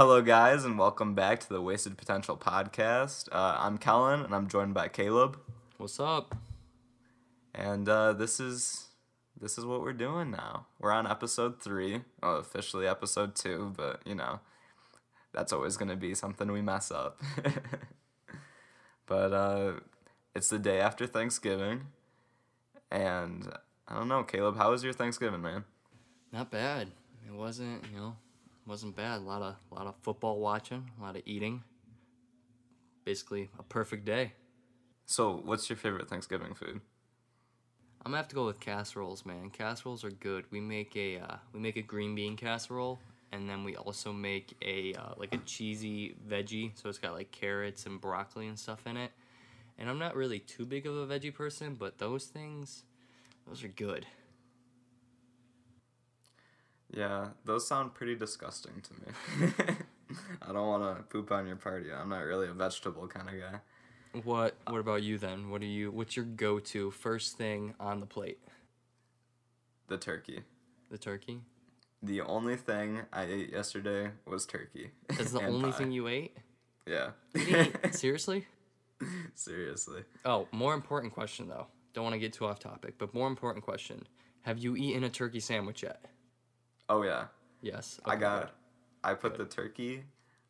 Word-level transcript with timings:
Hello, 0.00 0.22
guys, 0.22 0.64
and 0.64 0.78
welcome 0.78 1.14
back 1.14 1.40
to 1.40 1.48
the 1.50 1.60
Wasted 1.60 1.98
Potential 1.98 2.34
podcast. 2.34 3.28
Uh, 3.30 3.58
I'm 3.58 3.76
Kellen, 3.76 4.22
and 4.22 4.34
I'm 4.34 4.48
joined 4.48 4.72
by 4.72 4.88
Caleb, 4.88 5.38
What's 5.76 6.00
up? 6.00 6.38
and 7.54 7.86
uh, 7.86 8.14
this 8.14 8.40
is 8.40 8.86
this 9.38 9.58
is 9.58 9.66
what 9.66 9.82
we're 9.82 9.92
doing 9.92 10.30
now. 10.30 10.68
We're 10.78 10.92
on 10.92 11.06
episode 11.06 11.60
three, 11.60 12.00
well, 12.22 12.36
officially 12.36 12.86
episode 12.86 13.36
two, 13.36 13.74
but 13.76 14.00
you 14.06 14.14
know, 14.14 14.40
that's 15.34 15.52
always 15.52 15.76
gonna 15.76 15.96
be 15.96 16.14
something 16.14 16.50
we 16.50 16.62
mess 16.62 16.90
up. 16.90 17.20
but 19.06 19.34
uh, 19.34 19.72
it's 20.34 20.48
the 20.48 20.58
day 20.58 20.80
after 20.80 21.06
Thanksgiving, 21.06 21.88
and 22.90 23.52
I 23.86 23.96
don't 23.96 24.08
know, 24.08 24.22
Caleb, 24.22 24.56
how 24.56 24.70
was 24.70 24.82
your 24.82 24.94
Thanksgiving, 24.94 25.42
man? 25.42 25.64
Not 26.32 26.50
bad. 26.50 26.88
It 27.28 27.34
wasn't, 27.34 27.84
you 27.92 27.98
know, 27.98 28.16
wasn't 28.66 28.96
bad. 28.96 29.20
A 29.20 29.24
lot 29.24 29.42
of 29.42 29.56
a 29.70 29.74
lot 29.74 29.86
of 29.86 29.94
football 30.02 30.40
watching, 30.40 30.90
a 30.98 31.02
lot 31.02 31.16
of 31.16 31.22
eating. 31.24 31.62
Basically, 33.04 33.50
a 33.58 33.62
perfect 33.62 34.04
day. 34.04 34.32
So, 35.06 35.40
what's 35.44 35.68
your 35.68 35.76
favorite 35.76 36.08
Thanksgiving 36.08 36.54
food? 36.54 36.80
I'm 38.02 38.12
gonna 38.12 38.18
have 38.18 38.28
to 38.28 38.34
go 38.34 38.46
with 38.46 38.60
casseroles, 38.60 39.26
man. 39.26 39.50
Casseroles 39.50 40.04
are 40.04 40.10
good. 40.10 40.44
We 40.50 40.60
make 40.60 40.96
a 40.96 41.18
uh, 41.18 41.36
we 41.52 41.60
make 41.60 41.76
a 41.76 41.82
green 41.82 42.14
bean 42.14 42.36
casserole, 42.36 42.98
and 43.32 43.48
then 43.48 43.64
we 43.64 43.76
also 43.76 44.12
make 44.12 44.56
a 44.62 44.94
uh, 44.94 45.14
like 45.16 45.34
a 45.34 45.38
cheesy 45.38 46.14
veggie. 46.28 46.72
So 46.74 46.88
it's 46.88 46.98
got 46.98 47.12
like 47.12 47.30
carrots 47.30 47.86
and 47.86 48.00
broccoli 48.00 48.46
and 48.46 48.58
stuff 48.58 48.86
in 48.86 48.96
it. 48.96 49.10
And 49.78 49.88
I'm 49.88 49.98
not 49.98 50.14
really 50.14 50.38
too 50.38 50.66
big 50.66 50.86
of 50.86 50.96
a 50.96 51.06
veggie 51.06 51.34
person, 51.34 51.74
but 51.74 51.98
those 51.98 52.26
things, 52.26 52.84
those 53.46 53.64
are 53.64 53.68
good. 53.68 54.06
Yeah, 56.92 57.28
those 57.44 57.66
sound 57.66 57.94
pretty 57.94 58.16
disgusting 58.16 58.82
to 58.82 58.92
me. 58.94 59.52
I 60.42 60.52
don't 60.52 60.66
want 60.66 60.96
to 60.96 61.02
poop 61.04 61.30
on 61.30 61.46
your 61.46 61.56
party. 61.56 61.92
I'm 61.92 62.08
not 62.08 62.24
really 62.24 62.48
a 62.48 62.52
vegetable 62.52 63.06
kind 63.06 63.28
of 63.28 63.34
guy. 63.34 63.60
What 64.24 64.56
What 64.66 64.80
about 64.80 65.02
you 65.02 65.18
then? 65.18 65.50
What 65.50 65.60
do 65.60 65.66
you? 65.68 65.90
What's 65.92 66.16
your 66.16 66.24
go-to 66.24 66.90
first 66.90 67.36
thing 67.36 67.74
on 67.78 68.00
the 68.00 68.06
plate? 68.06 68.40
The 69.86 69.98
turkey. 69.98 70.40
The 70.90 70.98
turkey. 70.98 71.40
The 72.02 72.22
only 72.22 72.56
thing 72.56 73.02
I 73.12 73.24
ate 73.24 73.52
yesterday 73.52 74.10
was 74.26 74.46
turkey. 74.46 74.90
That's 75.08 75.32
the 75.32 75.46
only 75.46 75.70
pie. 75.70 75.78
thing 75.78 75.92
you 75.92 76.08
ate. 76.08 76.36
Yeah. 76.86 77.10
What 77.32 77.44
do 77.44 77.50
you 77.50 77.60
eat? 77.84 77.94
Seriously? 77.94 78.46
Seriously. 79.34 80.02
Oh, 80.24 80.48
more 80.50 80.74
important 80.74 81.12
question 81.12 81.48
though. 81.48 81.66
Don't 81.94 82.04
want 82.04 82.14
to 82.14 82.18
get 82.18 82.32
too 82.32 82.46
off 82.46 82.58
topic, 82.58 82.94
but 82.98 83.14
more 83.14 83.28
important 83.28 83.64
question: 83.64 84.06
Have 84.42 84.58
you 84.58 84.74
eaten 84.74 85.04
a 85.04 85.10
turkey 85.10 85.40
sandwich 85.40 85.84
yet? 85.84 86.04
Oh 86.90 87.02
yeah. 87.02 87.24
Yes. 87.62 88.00
I 88.04 88.16
got. 88.16 88.40
good. 88.42 88.50
I 89.04 89.14
put 89.14 89.38
the 89.38 89.46
turkey 89.46 90.02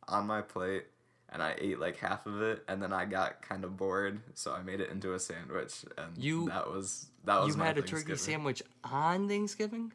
on 0.09 0.27
my 0.27 0.41
plate, 0.41 0.85
and 1.29 1.41
I 1.41 1.55
ate 1.57 1.79
like 1.79 1.95
half 1.97 2.25
of 2.25 2.41
it, 2.41 2.63
and 2.67 2.81
then 2.83 2.91
I 2.91 3.05
got 3.05 3.41
kind 3.41 3.63
of 3.63 3.77
bored, 3.77 4.19
so 4.33 4.51
I 4.51 4.61
made 4.61 4.81
it 4.81 4.89
into 4.89 5.13
a 5.13 5.19
sandwich, 5.19 5.85
and 5.97 6.17
You- 6.17 6.47
that 6.49 6.69
was 6.69 7.07
that 7.23 7.39
was 7.39 7.55
You 7.55 7.61
had 7.61 7.77
a 7.77 7.81
turkey 7.81 8.15
sandwich 8.17 8.61
on 8.83 9.29
Thanksgiving. 9.29 9.93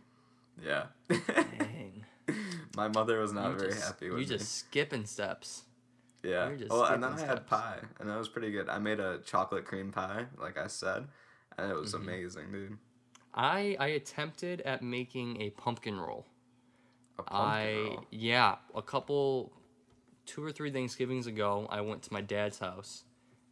Yeah. 0.64 0.84
Dang. 1.08 2.05
my 2.77 2.89
mother 2.89 3.20
was 3.20 3.33
not 3.33 3.52
you 3.52 3.58
very 3.58 3.72
just, 3.72 3.84
happy 3.84 4.08
with 4.08 4.20
You 4.20 4.24
me. 4.27 4.39
just 4.39 4.55
skipping 4.56 5.05
steps. 5.05 5.64
Yeah. 6.22 6.50
Well, 6.70 6.84
and 6.84 7.02
then 7.02 7.12
I 7.12 7.20
had 7.20 7.47
pie, 7.47 7.78
and 8.00 8.08
that 8.08 8.17
was 8.19 8.28
pretty 8.28 8.50
good. 8.52 8.69
I 8.70 8.78
made 8.78 9.00
a 9.00 9.19
chocolate 9.19 9.64
cream 9.67 9.92
pie, 9.92 10.27
like 10.41 10.56
I 10.58 10.67
said, 10.69 11.08
and 11.58 11.70
it 11.70 11.77
was 11.77 11.92
Mm-hmm. 11.94 12.08
amazing, 12.08 12.52
dude. 12.52 12.78
I 13.34 13.77
I 13.78 13.89
attempted 13.89 14.62
at 14.62 14.80
making 14.83 15.42
a 15.42 15.50
pumpkin 15.50 16.00
roll. 16.00 16.27
I 17.28 17.72
roll. 17.75 18.05
yeah, 18.11 18.56
a 18.75 18.83
couple 18.83 19.53
two 20.27 20.42
or 20.42 20.53
three 20.53 20.70
Thanksgivings 20.70 21.27
ago, 21.27 21.67
I 21.70 21.81
went 21.81 22.03
to 22.05 22.12
my 22.12 22.20
dad's 22.20 22.58
house 22.58 23.05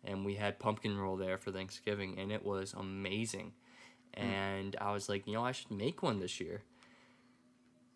and 0.04 0.24
we 0.24 0.34
had 0.34 0.58
pumpkin 0.58 0.96
roll 0.98 1.16
there 1.16 1.38
for 1.38 1.50
Thanksgiving 1.52 2.18
and 2.18 2.30
it 2.32 2.44
was 2.44 2.74
amazing. 2.76 3.52
Hmm. 4.16 4.22
And 4.24 4.76
I 4.80 4.92
was 4.92 5.08
like, 5.08 5.26
you 5.26 5.32
know, 5.34 5.44
I 5.44 5.52
should 5.52 5.70
make 5.70 6.02
one 6.02 6.20
this 6.20 6.40
year. 6.40 6.62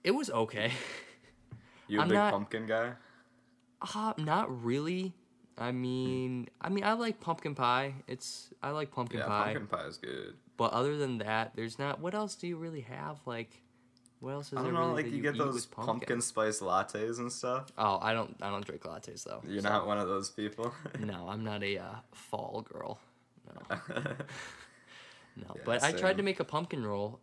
It 0.04 0.12
was 0.12 0.30
okay. 0.30 0.72
You 1.90 2.00
a 2.00 2.02
I'm 2.02 2.08
big 2.08 2.16
not- 2.18 2.32
pumpkin 2.34 2.66
guy? 2.66 2.92
Uh, 3.94 4.12
not 4.18 4.62
really. 4.62 5.14
I 5.56 5.72
mean, 5.72 6.48
I 6.60 6.68
mean, 6.68 6.84
I 6.84 6.92
like 6.92 7.18
pumpkin 7.18 7.54
pie. 7.54 7.94
It's 8.06 8.50
I 8.62 8.70
like 8.72 8.90
pumpkin 8.92 9.20
Yeah, 9.20 9.26
pie. 9.26 9.54
pumpkin 9.54 9.66
pie 9.68 9.86
is 9.86 9.96
good. 9.96 10.34
But 10.58 10.72
other 10.74 10.98
than 10.98 11.16
that, 11.18 11.52
there's 11.56 11.78
not. 11.78 11.98
What 12.00 12.14
else 12.14 12.34
do 12.34 12.46
you 12.46 12.58
really 12.58 12.82
have? 12.82 13.20
Like, 13.24 13.62
what 14.20 14.32
else 14.32 14.48
is 14.52 14.58
I 14.58 14.62
don't 14.62 14.74
know, 14.74 14.88
really 14.90 15.02
like 15.04 15.12
you 15.12 15.22
get 15.22 15.34
eat 15.34 15.38
those 15.38 15.54
with 15.54 15.70
pumpkin 15.70 16.20
spice 16.20 16.60
lattes 16.60 17.18
and 17.18 17.30
stuff. 17.32 17.66
Oh, 17.78 17.98
I 18.02 18.12
don't. 18.12 18.36
I 18.42 18.50
don't 18.50 18.64
drink 18.66 18.82
lattes 18.82 19.24
though. 19.24 19.42
You're 19.46 19.62
so- 19.62 19.68
not 19.68 19.86
one 19.86 19.98
of 19.98 20.08
those 20.08 20.30
people. 20.30 20.74
No, 21.00 21.28
I'm 21.28 21.44
not 21.44 21.62
a 21.62 21.78
uh, 21.78 21.94
fall 22.12 22.66
girl. 22.72 22.98
No, 23.70 23.76
no. 23.96 24.02
Yeah, 25.36 25.62
but 25.64 25.82
I 25.82 25.92
tried 25.92 26.16
to 26.16 26.22
make 26.22 26.40
a 26.40 26.44
pumpkin 26.44 26.84
roll, 26.84 27.20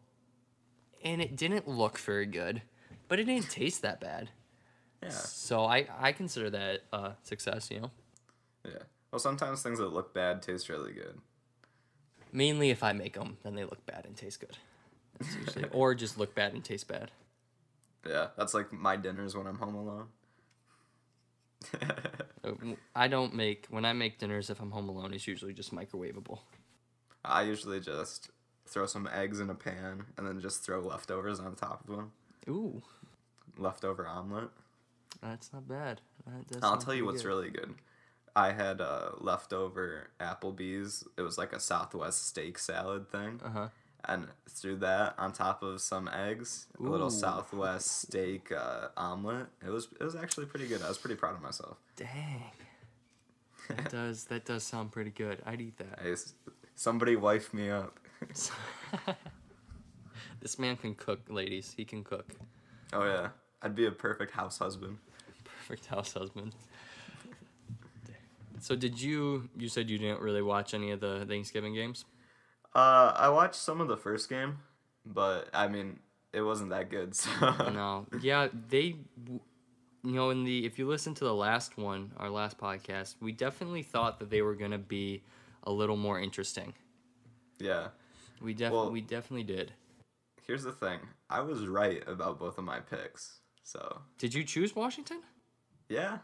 and 1.04 1.22
it 1.22 1.36
didn't 1.36 1.68
look 1.68 1.98
very 2.00 2.26
good, 2.26 2.62
but 3.08 3.20
it 3.20 3.26
didn't 3.26 3.50
taste 3.50 3.82
that 3.82 4.00
bad. 4.00 4.30
yeah, 5.04 5.10
So 5.10 5.66
I 5.66 5.88
I 6.00 6.12
consider 6.14 6.50
that 6.52 6.84
a 6.94 7.12
success. 7.24 7.70
You 7.70 7.82
know, 7.82 7.92
yeah. 8.66 8.84
Well, 9.12 9.20
sometimes 9.20 9.62
things 9.62 9.80
that 9.80 9.94
look 9.94 10.14
bad 10.14 10.42
taste 10.42 10.70
really 10.70 10.94
good. 10.94 11.20
mainly 12.32 12.70
if 12.70 12.84
I 12.84 12.92
make 12.94 13.14
them, 13.14 13.38
then 13.44 13.56
they 13.56 13.64
look 13.64 13.86
bad 13.86 14.06
and 14.06 14.16
taste 14.16 14.40
good. 14.40 14.58
That's 15.20 15.36
usually, 15.36 15.66
or 15.72 15.96
just 15.96 16.18
look 16.18 16.36
bad 16.36 16.54
and 16.54 16.64
taste 16.64 16.88
bad. 16.88 17.12
Yeah, 18.08 18.28
that's 18.38 18.54
like 18.54 18.72
my 18.72 18.96
dinners 18.98 19.36
when 19.36 19.48
I'm 19.48 19.58
home 19.58 19.76
alone. 19.76 20.08
Uh, 22.46 22.52
I 22.96 23.08
don't 23.08 23.34
make 23.34 23.66
when 23.72 23.86
I 23.86 23.94
make 23.94 24.20
dinners 24.20 24.52
if 24.52 24.60
I'm 24.60 24.70
home 24.70 24.88
alone. 24.88 25.16
It's 25.16 25.26
usually 25.28 25.52
just 25.52 25.74
microwavable. 25.74 26.42
I 27.24 27.42
usually 27.42 27.80
just 27.80 28.30
throw 28.68 28.86
some 28.86 29.10
eggs 29.12 29.40
in 29.40 29.50
a 29.50 29.56
pan 29.56 30.06
and 30.16 30.28
then 30.28 30.40
just 30.40 30.62
throw 30.64 30.80
leftovers 30.80 31.40
on 31.40 31.56
top 31.56 31.90
of 31.90 31.96
them. 31.96 32.12
Ooh, 32.48 32.84
Leftover 33.58 34.06
omelet. 34.06 34.50
that's 35.24 35.52
not 35.54 35.68
bad. 35.68 36.02
That 36.52 36.60
I'll 36.64 36.78
tell 36.78 36.94
you 36.94 37.04
what's 37.06 37.24
good. 37.24 37.28
really 37.30 37.50
good. 37.50 37.74
I 38.36 38.52
had 38.52 38.80
uh, 38.80 39.14
leftover 39.18 40.12
Applebee's. 40.20 41.04
It 41.18 41.24
was 41.24 41.40
like 41.40 41.52
a 41.52 41.60
Southwest 41.60 42.28
steak 42.28 42.60
salad 42.60 43.10
thing. 43.10 43.42
Uh 43.44 43.50
huh. 43.50 43.68
And 44.08 44.28
threw 44.50 44.76
that 44.78 45.16
on 45.18 45.34
top 45.34 45.64
of 45.64 45.82
some 45.82 46.08
eggs, 46.08 46.68
a 46.80 46.84
little 46.84 47.10
Southwest 47.10 48.04
steak 48.04 48.52
uh, 48.52 48.90
omelet. 48.96 49.48
It 49.66 49.70
was 49.70 49.88
it 50.00 50.04
was 50.04 50.16
actually 50.16 50.46
pretty 50.46 50.68
good. 50.68 50.82
I 50.82 50.88
was 50.88 50.98
pretty 50.98 51.16
proud 51.16 51.36
of 51.36 51.42
myself. 51.42 51.78
Dang. 51.96 52.44
That 53.68 53.90
does 53.90 54.26
that 54.26 54.46
does 54.46 54.64
sound 54.64 54.92
pretty 54.92 55.10
good. 55.10 55.42
I'd 55.44 55.60
eat 55.60 55.76
that. 55.80 56.00
Hey, 56.00 56.14
somebody 56.76 57.16
wife 57.16 57.52
me 57.52 57.72
up. 57.72 58.00
this 60.40 60.60
man 60.60 60.78
can 60.78 60.94
cook, 60.94 61.22
ladies. 61.30 61.74
He 61.76 61.84
can 61.84 62.04
cook. 62.04 62.32
oh 62.94 63.04
yeah, 63.06 63.30
I'd 63.64 63.76
be 63.76 63.88
a 63.88 63.92
perfect 63.92 64.34
house 64.34 64.60
husband. 64.60 65.00
Perfect 65.44 65.88
house 65.88 66.14
husband. 66.14 66.54
So 68.60 68.76
did 68.76 69.02
you? 69.02 69.50
You 69.58 69.68
said 69.68 69.90
you 69.90 69.98
didn't 69.98 70.22
really 70.22 70.44
watch 70.44 70.76
any 70.76 70.92
of 70.92 71.00
the 71.00 71.26
Thanksgiving 71.28 71.74
games. 71.74 72.06
Uh, 72.76 73.14
I 73.16 73.30
watched 73.30 73.56
some 73.56 73.80
of 73.82 73.88
the 73.88 73.96
first 73.98 74.30
game, 74.30 74.58
but 75.06 75.48
I 75.54 75.68
mean, 75.70 76.00
it 76.34 76.42
wasn't 76.42 76.70
that 76.72 76.90
good. 76.90 77.16
So 77.16 77.30
No. 77.72 78.06
Yeah, 78.22 78.50
they. 78.70 78.96
You 80.04 80.12
know, 80.12 80.30
in 80.30 80.44
the 80.44 80.66
if 80.66 80.78
you 80.78 80.88
listen 80.88 81.16
to 81.16 81.24
the 81.24 81.34
last 81.34 81.78
one, 81.78 82.12
our 82.18 82.30
last 82.30 82.60
podcast, 82.60 83.16
we 83.22 83.32
definitely 83.32 83.82
thought 83.82 84.20
that 84.20 84.30
they 84.30 84.42
were 84.44 84.54
gonna 84.56 84.78
be 84.78 85.24
a 85.64 85.72
little 85.72 85.98
more 85.98 86.20
interesting. 86.20 86.74
yeah. 87.60 87.88
We 88.42 88.54
definitely 88.54 88.78
Well- 88.80 88.92
we 88.92 89.02
definitely 89.02 89.46
did. 89.46 89.72
Here's 90.46 90.64
the 90.64 90.74
thing. 90.74 91.00
I 91.30 91.40
was 91.40 91.66
right 91.66 92.04
about 92.08 92.38
both 92.38 92.58
of 92.60 92.66
my 92.66 92.82
picks. 92.82 93.40
So 93.64 94.02
Did 94.20 94.34
you 94.36 94.44
choose 94.44 94.76
Washington? 94.76 95.22
yeah. 95.90 96.20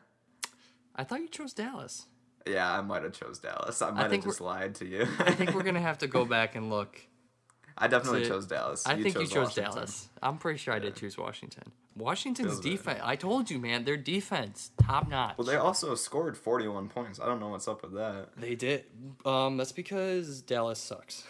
I 0.94 1.03
thought 1.06 1.21
you 1.21 1.30
chose 1.30 1.53
Dallas. 1.53 2.06
Yeah, 2.47 2.71
I 2.71 2.81
might 2.81 3.03
have 3.03 3.13
chose 3.13 3.39
Dallas. 3.39 3.81
I 3.81 3.91
might 3.91 4.11
have 4.11 4.23
just 4.23 4.41
lied 4.41 4.75
to 4.75 4.85
you. 4.88 5.07
I 5.19 5.31
think 5.31 5.53
we're 5.53 5.63
gonna 5.63 5.79
have 5.81 5.99
to 5.99 6.07
go 6.07 6.25
back 6.38 6.55
and 6.55 6.69
look. 6.69 6.99
I 7.77 7.88
definitely 7.88 8.23
to- 8.23 8.29
chose 8.29 8.45
Dallas. 8.45 8.85
I 8.85 8.95
think 9.01 9.15
you 9.15 9.25
chose 9.27 9.35
Washington. 9.49 9.63
Dallas. 9.73 10.09
I'm 10.21 10.38
pretty 10.38 10.57
sure 10.59 10.73
I 10.73 10.79
did 10.79 10.95
choose 10.95 11.17
Washington. 11.17 11.71
Washington's 11.95 12.59
it. 12.59 12.63
defense. 12.63 12.99
I 13.03 13.15
told 13.15 13.49
you, 13.49 13.59
man. 13.59 13.83
Their 13.85 13.97
defense, 13.97 14.71
top 14.81 15.09
notch. 15.09 15.38
Well, 15.38 15.45
they 15.45 15.55
also 15.57 15.93
scored 15.95 16.38
41 16.38 16.88
points. 16.89 17.19
I 17.19 17.25
don't 17.25 17.39
know 17.39 17.49
what's 17.49 17.67
up 17.67 17.81
with 17.83 17.93
that. 17.95 18.29
They 18.38 18.55
did. 18.55 18.85
Um, 19.25 19.57
that's 19.57 19.71
because 19.73 20.41
Dallas 20.41 20.79
sucks. 20.79 21.23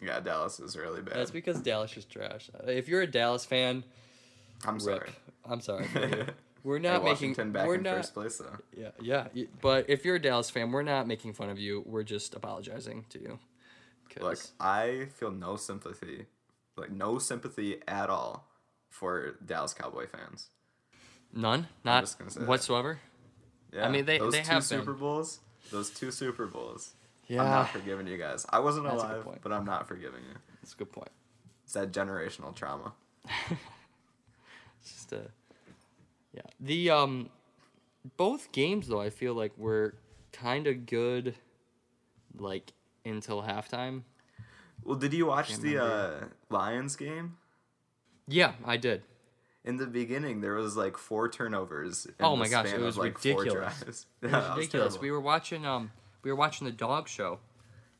Yeah, 0.00 0.20
Dallas 0.20 0.60
is 0.60 0.76
really 0.76 1.00
bad. 1.02 1.16
That's 1.16 1.30
because 1.30 1.60
Dallas 1.60 1.96
is 1.96 2.04
trash. 2.04 2.50
If 2.66 2.88
you're 2.88 3.02
a 3.02 3.06
Dallas 3.06 3.44
fan, 3.44 3.82
I'm 4.64 4.78
sorry. 4.78 5.10
I'm 5.44 5.60
sorry 5.60 5.86
for 5.86 6.06
you. 6.06 6.26
We're 6.66 6.80
not 6.80 7.04
Washington 7.04 7.28
making. 7.48 7.52
back 7.52 7.66
we're 7.68 7.76
in 7.76 7.82
not. 7.84 7.94
first 7.96 8.12
place 8.12 8.38
though. 8.38 8.56
Yeah, 8.76 8.90
yeah. 9.00 9.28
But 9.60 9.88
if 9.88 10.04
you're 10.04 10.16
a 10.16 10.20
Dallas 10.20 10.50
fan, 10.50 10.72
we're 10.72 10.82
not 10.82 11.06
making 11.06 11.34
fun 11.34 11.48
of 11.48 11.60
you. 11.60 11.84
We're 11.86 12.02
just 12.02 12.34
apologizing 12.34 13.04
to 13.10 13.20
you. 13.20 13.38
'Cause- 14.10 14.22
Like 14.24 14.38
I 14.58 15.06
feel 15.14 15.30
no 15.30 15.54
sympathy, 15.54 16.26
like 16.76 16.90
no 16.90 17.20
sympathy 17.20 17.80
at 17.86 18.10
all 18.10 18.48
for 18.90 19.36
Dallas 19.46 19.74
Cowboy 19.74 20.08
fans. 20.08 20.48
None, 21.32 21.68
not 21.84 22.02
just 22.02 22.18
that. 22.18 22.48
whatsoever. 22.48 22.98
Yeah, 23.72 23.86
I 23.86 23.90
mean, 23.90 24.04
they- 24.04 24.18
those 24.18 24.32
they 24.32 24.42
two 24.42 24.48
have 24.48 24.68
been. 24.68 24.80
Super 24.80 24.92
Bowls. 24.94 25.38
Those 25.70 25.90
two 25.90 26.10
Super 26.10 26.46
Bowls. 26.46 26.94
Yeah, 27.28 27.42
I'm 27.42 27.50
not 27.50 27.70
forgiving 27.70 28.08
you 28.08 28.16
guys. 28.16 28.44
I 28.50 28.58
wasn't 28.58 28.86
That's 28.86 29.02
alive, 29.02 29.22
point. 29.22 29.40
but 29.42 29.52
I'm 29.52 29.64
not 29.64 29.86
forgiving 29.86 30.22
you. 30.24 30.34
that's 30.62 30.74
a 30.74 30.76
good 30.76 30.90
point. 30.92 31.10
It's 31.64 31.74
that 31.74 31.92
generational 31.92 32.54
trauma. 32.54 32.92
It's 34.80 34.92
just 34.92 35.12
a 35.12 35.30
yeah. 36.36 36.42
The 36.60 36.90
um, 36.90 37.30
both 38.16 38.52
games 38.52 38.88
though 38.88 39.00
I 39.00 39.10
feel 39.10 39.34
like 39.34 39.56
were 39.56 39.94
kind 40.32 40.66
of 40.66 40.86
good, 40.86 41.34
like 42.36 42.72
until 43.04 43.42
halftime. 43.42 44.02
Well, 44.84 44.96
did 44.96 45.12
you 45.12 45.26
watch 45.26 45.56
the 45.56 45.82
uh. 45.82 46.24
Lions 46.50 46.96
game? 46.96 47.38
Yeah, 48.28 48.52
I 48.64 48.76
did. 48.76 49.02
In 49.64 49.78
the 49.78 49.86
beginning, 49.86 50.40
there 50.40 50.54
was 50.54 50.76
like 50.76 50.96
four 50.96 51.28
turnovers. 51.28 52.06
In 52.06 52.14
Oh 52.20 52.36
my 52.36 52.48
gosh, 52.48 52.72
it 52.72 52.80
was 52.80 52.96
like, 52.96 53.16
ridiculous. 53.24 53.80
It 53.82 53.86
was 53.86 54.06
was 54.22 54.32
ridiculous. 54.32 54.70
terrible. 54.70 54.98
we 55.00 55.10
were 55.10 55.20
watching 55.20 55.66
um 55.66 55.90
we 56.22 56.30
were 56.30 56.36
watching 56.36 56.66
the 56.66 56.72
dog 56.72 57.08
show, 57.08 57.40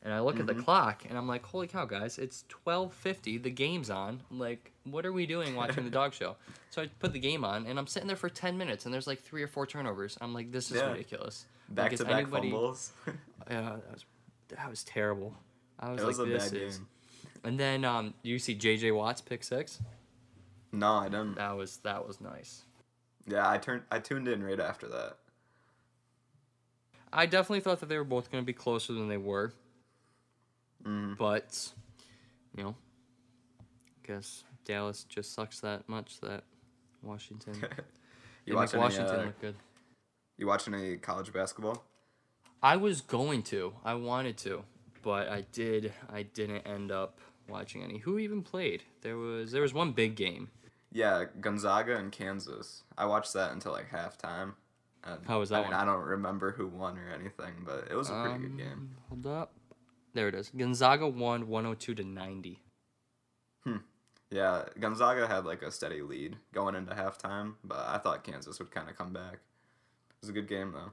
and 0.03 0.13
I 0.13 0.19
look 0.21 0.39
at 0.39 0.47
the 0.47 0.55
clock 0.55 1.03
and 1.09 1.17
I'm 1.17 1.27
like, 1.27 1.43
holy 1.45 1.67
cow, 1.67 1.85
guys, 1.85 2.17
it's 2.17 2.45
twelve 2.49 2.93
fifty. 2.93 3.37
The 3.37 3.49
game's 3.49 3.89
on. 3.89 4.21
I'm 4.31 4.39
like, 4.39 4.71
what 4.83 5.05
are 5.05 5.11
we 5.13 5.25
doing 5.25 5.55
watching 5.55 5.83
the 5.83 5.89
dog 6.01 6.13
show? 6.13 6.35
So 6.69 6.81
I 6.83 6.87
put 6.99 7.13
the 7.13 7.19
game 7.19 7.43
on 7.43 7.65
and 7.65 7.77
I'm 7.79 7.87
sitting 7.87 8.07
there 8.07 8.15
for 8.17 8.29
ten 8.29 8.57
minutes 8.57 8.85
and 8.85 8.93
there's 8.93 9.07
like 9.07 9.19
three 9.21 9.43
or 9.43 9.47
four 9.47 9.65
turnovers. 9.65 10.17
I'm 10.21 10.33
like, 10.33 10.51
this 10.51 10.71
is 10.71 10.77
Yeah. 10.77 10.91
ridiculous. 10.91 11.45
Back 11.69 11.91
Like, 11.91 11.97
to 11.99 12.05
back 12.05 12.13
anybody- 12.23 12.51
fumbles. 12.51 12.91
Yeah, 13.49 13.61
that 13.61 13.91
was 13.93 14.05
that 14.49 14.69
was 14.69 14.83
terrible. 14.83 15.33
I 15.79 15.91
was 15.91 16.01
it 16.01 16.05
was 16.05 16.19
like, 16.19 16.27
a 16.27 16.31
this 16.31 16.49
bad 16.51 16.61
is. 16.61 16.77
game. 16.77 16.87
And 17.43 17.59
then 17.59 17.85
um, 17.85 18.13
you 18.23 18.39
see 18.39 18.55
J.J. 18.55 18.91
Watt's 18.91 19.21
pick 19.21 19.43
six. 19.43 19.79
No, 20.73 20.93
I 20.93 21.05
didn't. 21.09 21.35
That 21.35 21.55
was 21.55 21.77
that 21.83 22.05
was 22.07 22.19
nice. 22.19 22.63
Yeah, 23.25 23.49
I 23.49 23.57
turned. 23.57 23.83
I 23.91 23.99
tuned 23.99 24.27
in 24.27 24.43
right 24.43 24.59
after 24.59 24.87
that. 24.87 25.17
I 27.11 27.25
definitely 27.25 27.61
thought 27.61 27.79
that 27.79 27.89
they 27.89 27.97
were 27.97 28.03
both 28.03 28.31
going 28.31 28.43
to 28.43 28.45
be 28.45 28.53
closer 28.53 28.93
than 28.93 29.07
they 29.07 29.17
were. 29.17 29.53
Mhm. 30.83 31.17
But, 31.17 31.73
you 32.55 32.63
know, 32.63 32.75
guess 34.03 34.43
Dallas 34.65 35.03
just 35.03 35.33
sucks 35.33 35.59
that 35.61 35.87
much 35.87 36.19
that 36.21 36.43
Washington. 37.01 37.55
you 38.45 38.55
watch 38.55 38.73
make 38.73 38.75
any? 38.75 38.83
Washington 38.83 39.19
uh, 39.19 39.23
look 39.25 39.41
good. 39.41 39.55
you 40.37 40.47
watch 40.47 40.67
any 40.67 40.97
college 40.97 41.31
basketball? 41.33 41.83
I 42.61 42.77
was 42.77 43.01
going 43.01 43.43
to. 43.43 43.73
I 43.85 43.93
wanted 43.95 44.37
to, 44.39 44.63
but 45.03 45.29
I 45.29 45.41
did. 45.51 45.93
I 46.11 46.23
didn't 46.23 46.61
end 46.65 46.91
up 46.91 47.19
watching 47.47 47.83
any. 47.83 47.99
Who 47.99 48.17
even 48.17 48.41
played? 48.41 48.83
There 49.01 49.17
was 49.17 49.51
there 49.51 49.61
was 49.61 49.73
one 49.73 49.91
big 49.91 50.15
game. 50.15 50.49
Yeah, 50.91 51.25
Gonzaga 51.41 51.97
and 51.97 52.11
Kansas. 52.11 52.83
I 52.97 53.05
watched 53.05 53.33
that 53.33 53.51
until 53.51 53.73
like 53.73 53.91
halftime. 53.91 54.53
And, 55.03 55.19
How 55.27 55.39
was 55.39 55.49
that 55.49 55.59
I 55.59 55.61
mean, 55.61 55.71
one? 55.71 55.79
I 55.79 55.85
don't 55.85 56.03
remember 56.03 56.51
who 56.51 56.67
won 56.67 56.97
or 56.97 57.09
anything, 57.13 57.53
but 57.65 57.87
it 57.91 57.95
was 57.95 58.09
a 58.09 58.21
pretty 58.23 58.39
good 58.39 58.57
game. 58.57 58.67
Um, 58.71 58.89
Hold 59.09 59.27
up. 59.27 59.53
There 60.17 60.27
it 60.27 60.33
is. 60.33 60.49
Gonzaga 60.57 61.07
won 61.07 61.47
102 61.47 61.93
to 61.93 62.03
90. 62.03 62.59
Hmm. 63.63 63.75
Yeah, 64.31 64.63
Gonzaga 64.79 65.27
had 65.27 65.45
like 65.45 65.61
a 65.61 65.69
steady 65.69 66.01
lead 66.01 66.37
going 66.55 66.73
into 66.73 66.91
halftime, 66.95 67.53
but 67.63 67.85
I 67.87 67.99
thought 67.99 68.23
Kansas 68.23 68.57
would 68.57 68.71
kind 68.71 68.89
of 68.89 68.97
come 68.97 69.13
back. 69.13 69.33
It 69.33 70.21
was 70.21 70.29
a 70.31 70.33
good 70.33 70.47
game 70.47 70.71
though. 70.71 70.89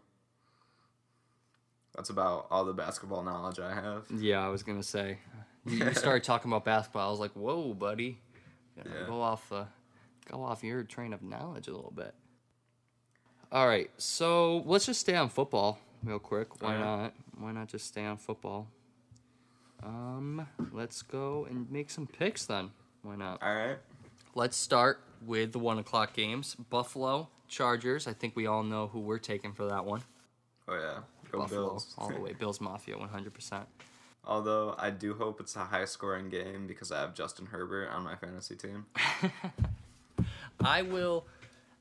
That's 1.97 2.11
about 2.11 2.49
all 2.51 2.67
the 2.67 2.75
basketball 2.75 3.23
knowledge 3.23 3.59
I 3.59 3.73
have. 3.73 4.05
Yeah, 4.15 4.45
I 4.45 4.51
was 4.51 4.63
gonna 4.63 4.83
say. 4.83 5.17
You, 5.67 5.79
you 5.79 5.95
started 5.95 6.23
talking 6.25 6.51
about 6.51 6.67
basketball. 6.67 7.09
I 7.09 7.11
was 7.11 7.21
like, 7.21 7.33
"Whoa, 7.33 7.73
buddy, 7.73 8.19
Yeah. 8.77 9.07
go 9.07 9.23
off, 9.23 9.51
uh, 9.51 9.65
go 10.31 10.43
off 10.43 10.63
your 10.63 10.83
train 10.83 11.15
of 11.15 11.23
knowledge 11.23 11.69
a 11.69 11.73
little 11.75 11.95
bit." 11.97 12.15
All 13.51 13.67
right, 13.67 13.91
so 13.97 14.59
let's 14.67 14.85
just 14.85 15.01
stay 15.01 15.17
on 15.17 15.31
football 15.31 15.79
real 16.03 16.19
quick. 16.19 16.61
Why 16.61 16.75
Alright. 16.77 16.85
not? 16.85 17.15
Why 17.39 17.53
not 17.53 17.69
just 17.69 17.87
stay 17.87 18.05
on 18.05 18.19
football? 18.19 18.69
Um, 19.85 20.47
let's 20.73 21.03
go 21.03 21.47
and 21.49 21.71
make 21.71 21.91
some 21.91 22.07
picks 22.07 22.47
then. 22.47 22.71
Why 23.03 23.17
not? 23.17 23.43
All 23.43 23.55
right. 23.55 23.77
Let's 24.35 24.57
start 24.57 25.01
with 25.25 25.53
the 25.53 25.59
one 25.59 25.79
o'clock 25.79 26.15
games. 26.15 26.55
Buffalo 26.71 27.29
Chargers. 27.49 28.07
I 28.07 28.13
think 28.13 28.35
we 28.35 28.47
all 28.47 28.63
know 28.63 28.89
who 28.89 29.01
we're 29.01 29.19
taking 29.19 29.53
for 29.53 29.67
that 29.67 29.85
one. 29.85 30.03
Oh 30.67 30.75
yeah, 30.75 30.99
go 31.31 31.41
Buffalo 31.41 31.69
Bills. 31.69 31.95
all 31.99 32.09
the 32.09 32.21
way. 32.21 32.33
Bills 32.33 32.61
Mafia, 32.61 32.97
one 32.99 33.09
hundred 33.09 33.35
percent. 33.35 33.67
Although 34.27 34.75
I 34.79 34.89
do 34.89 35.15
hope 35.15 35.39
it's 35.41 35.55
a 35.55 35.61
high 35.61 35.85
scoring 35.85 36.31
game 36.31 36.67
because 36.67 36.91
I 36.91 37.01
have 37.01 37.15
Justin 37.15 37.47
Herbert 37.47 37.91
on 37.91 38.03
my 38.03 38.17
fantasy 38.17 38.57
team. 38.57 38.87
I 40.65 40.81
will 40.83 41.27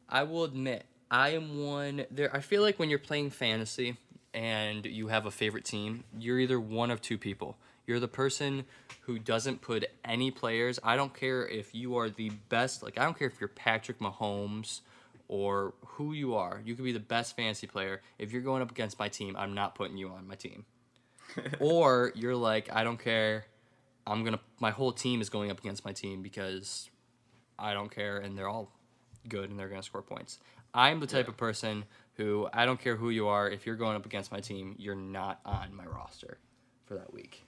I 0.10 0.24
will 0.24 0.44
admit 0.44 0.84
I 1.10 1.30
am 1.30 1.64
one 1.64 2.06
there 2.12 2.36
I 2.36 2.42
feel 2.42 2.62
like 2.62 2.80
when 2.80 2.90
you're 2.90 3.00
playing 3.00 3.30
fantasy 3.30 3.96
and 4.34 4.86
you 4.86 5.08
have 5.08 5.26
a 5.26 5.32
favorite 5.32 5.64
team, 5.64 6.04
you're 6.20 6.40
either 6.40 6.60
one 6.60 6.92
of 6.92 7.02
two 7.02 7.18
people. 7.18 7.56
You're 7.85 8.00
the 8.00 8.07
person 8.07 8.65
who 9.01 9.19
doesn't 9.19 9.62
put 9.62 9.85
any 10.06 10.31
players. 10.31 10.80
I 10.83 10.95
don't 10.95 11.13
care 11.13 11.45
if 11.47 11.75
you 11.75 11.97
are 11.97 12.09
the 12.09 12.30
best, 12.50 12.81
like 12.83 12.97
I 12.97 13.03
don't 13.03 13.18
care 13.18 13.27
if 13.27 13.39
you're 13.41 13.50
Patrick 13.50 14.00
Mahomes 14.00 14.81
or 15.27 15.74
who 15.85 16.13
you 16.13 16.35
are. 16.35 16.62
You 16.63 16.75
could 16.75 16.85
be 16.85 16.91
the 16.94 17.00
best 17.00 17.35
fantasy 17.35 17.68
player. 17.68 18.01
If 18.18 18.31
you're 18.31 18.41
going 18.41 18.62
up 18.62 18.71
against 18.71 19.00
my 19.00 19.09
team, 19.09 19.35
I'm 19.38 19.53
not 19.53 19.75
putting 19.75 19.97
you 19.97 20.09
on 20.09 20.27
my 20.27 20.35
team. 20.35 20.65
or 21.59 22.12
you're 22.15 22.35
like, 22.35 22.74
I 22.74 22.83
don't 22.83 23.00
care. 23.00 23.45
I'm 24.06 24.21
going 24.24 24.33
to 24.33 24.39
my 24.59 24.71
whole 24.71 24.91
team 24.91 25.21
is 25.21 25.30
going 25.30 25.50
up 25.51 25.59
against 25.59 25.83
my 25.85 25.94
team 25.94 26.21
because 26.21 26.89
I 27.57 27.74
don't 27.74 27.89
care, 27.89 28.18
and 28.18 28.38
they're 28.38 28.50
all 28.50 28.71
good 29.30 29.50
and 29.50 29.57
they're 29.57 29.69
going 29.69 29.80
to 29.81 29.85
score 29.85 30.01
points. 30.01 30.39
I'm 30.74 31.00
the 31.00 31.07
type 31.07 31.25
Yeah. 31.27 31.31
of 31.31 31.38
person 31.38 31.85
who 32.15 32.47
I 32.53 32.65
don't 32.65 32.80
care 32.80 32.95
who 32.95 33.09
you 33.09 33.27
are. 33.27 33.50
If 33.50 33.65
you're 33.65 33.75
going 33.75 33.95
up 33.95 34.06
against 34.06 34.31
my 34.31 34.39
team, 34.39 34.75
you're 34.77 34.95
not 34.95 35.39
on 35.45 35.74
my 35.74 35.85
roster 35.85 36.38
for 36.94 37.00
that 37.00 37.13
week. 37.13 37.44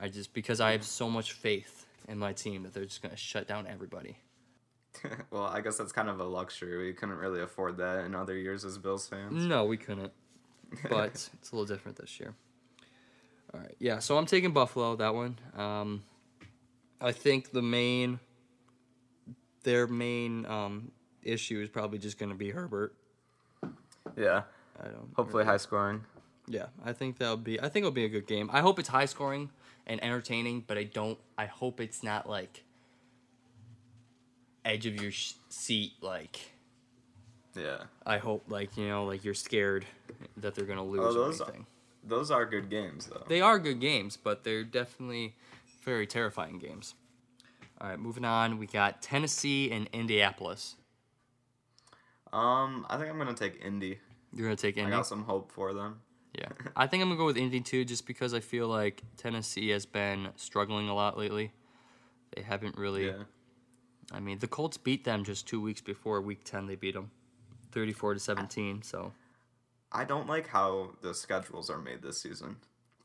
I 0.00 0.08
just 0.08 0.32
because 0.32 0.60
I 0.60 0.72
have 0.72 0.84
so 0.84 1.08
much 1.08 1.32
faith 1.32 1.86
in 2.08 2.18
my 2.18 2.32
team 2.32 2.62
that 2.64 2.74
they're 2.74 2.84
just 2.84 3.02
going 3.02 3.14
to 3.14 3.20
shut 3.20 3.46
down 3.46 3.66
everybody. 3.66 4.16
well, 5.30 5.44
I 5.44 5.60
guess 5.60 5.76
that's 5.76 5.92
kind 5.92 6.08
of 6.08 6.18
a 6.20 6.24
luxury. 6.24 6.84
We 6.86 6.92
couldn't 6.92 7.16
really 7.16 7.42
afford 7.42 7.76
that 7.78 8.04
in 8.04 8.14
other 8.14 8.36
years 8.36 8.64
as 8.64 8.78
Bills 8.78 9.06
fans. 9.08 9.44
No, 9.44 9.64
we 9.66 9.76
couldn't, 9.76 10.12
but 10.90 11.28
it's 11.32 11.52
a 11.52 11.56
little 11.56 11.66
different 11.66 11.98
this 11.98 12.18
year. 12.18 12.34
All 13.54 13.60
right, 13.60 13.74
yeah. 13.78 14.00
So 14.00 14.18
I'm 14.18 14.26
taking 14.26 14.52
Buffalo 14.52 14.96
that 14.96 15.14
one. 15.14 15.38
Um, 15.56 16.02
I 17.00 17.12
think 17.12 17.52
the 17.52 17.62
main, 17.62 18.18
their 19.62 19.86
main 19.86 20.44
um, 20.46 20.90
issue 21.22 21.60
is 21.60 21.68
probably 21.68 21.98
just 21.98 22.18
going 22.18 22.30
to 22.30 22.36
be 22.38 22.50
Herbert. 22.50 22.94
yeah, 24.16 24.42
I 24.80 24.88
don't. 24.88 25.10
hopefully 25.14 25.42
really- 25.42 25.52
high 25.52 25.56
scoring. 25.58 26.04
Yeah, 26.48 26.66
I 26.84 26.92
think 26.92 27.18
that'll 27.18 27.36
be. 27.36 27.60
I 27.60 27.68
think 27.68 27.82
it'll 27.84 27.90
be 27.92 28.04
a 28.04 28.08
good 28.08 28.26
game. 28.26 28.48
I 28.52 28.60
hope 28.60 28.78
it's 28.78 28.88
high 28.88 29.04
scoring 29.06 29.50
and 29.86 30.02
entertaining, 30.02 30.64
but 30.66 30.78
I 30.78 30.84
don't. 30.84 31.18
I 31.36 31.46
hope 31.46 31.80
it's 31.80 32.02
not 32.02 32.28
like 32.28 32.64
edge 34.64 34.86
of 34.86 35.00
your 35.00 35.10
sh- 35.12 35.34
seat. 35.48 35.92
Like 36.00 36.52
Yeah, 37.54 37.84
I 38.06 38.18
hope, 38.18 38.44
like 38.48 38.76
you 38.76 38.86
know, 38.88 39.04
like 39.04 39.24
you're 39.24 39.34
scared 39.34 39.84
that 40.36 40.54
they're 40.54 40.64
gonna 40.64 40.84
lose 40.84 41.00
Oh, 41.00 41.08
or 41.08 41.12
those- 41.12 41.40
anything. 41.40 41.66
those 42.04 42.30
are 42.30 42.46
good 42.46 42.70
games 42.70 43.06
though. 43.06 43.24
They 43.28 43.40
are 43.40 43.58
good 43.58 43.80
games, 43.80 44.16
but 44.16 44.44
they're 44.44 44.64
definitely 44.64 45.34
very 45.82 46.06
terrifying 46.06 46.58
games. 46.58 46.94
All 47.80 47.88
right, 47.88 47.98
moving 47.98 48.24
on. 48.24 48.58
We 48.58 48.66
got 48.66 49.02
Tennessee 49.02 49.70
and 49.70 49.88
Indianapolis. 49.92 50.74
Um, 52.32 52.86
I 52.90 52.96
think 52.96 53.10
I'm 53.10 53.18
gonna 53.18 53.34
take 53.34 53.60
Indy. 53.64 53.98
You're 54.32 54.46
gonna 54.46 54.56
take 54.56 54.76
Indy. 54.76 54.92
I 54.92 54.96
got 54.96 55.06
some 55.06 55.24
hope 55.24 55.50
for 55.52 55.72
them. 55.72 56.00
Yeah, 56.34 56.48
I 56.76 56.86
think 56.86 57.02
I'm 57.02 57.08
gonna 57.08 57.18
go 57.18 57.26
with 57.26 57.36
Indy 57.36 57.60
too, 57.60 57.84
just 57.84 58.06
because 58.06 58.34
I 58.34 58.40
feel 58.40 58.68
like 58.68 59.02
Tennessee 59.16 59.70
has 59.70 59.86
been 59.86 60.28
struggling 60.36 60.88
a 60.88 60.94
lot 60.94 61.16
lately. 61.18 61.52
They 62.36 62.42
haven't 62.42 62.76
really. 62.76 63.06
Yeah, 63.06 63.24
I 64.12 64.20
mean, 64.20 64.38
the 64.38 64.46
Colts 64.46 64.76
beat 64.76 65.04
them 65.04 65.24
just 65.24 65.46
two 65.48 65.60
weeks 65.60 65.80
before 65.80 66.20
Week 66.20 66.44
Ten. 66.44 66.66
They 66.66 66.76
beat 66.76 66.94
them, 66.94 67.10
thirty-four 67.72 68.14
to 68.14 68.20
seventeen. 68.20 68.82
So 68.82 69.12
I 69.90 70.04
don't 70.04 70.26
like 70.28 70.46
how 70.48 70.90
the 71.00 71.14
schedules 71.14 71.70
are 71.70 71.78
made 71.78 72.02
this 72.02 72.20
season. 72.20 72.56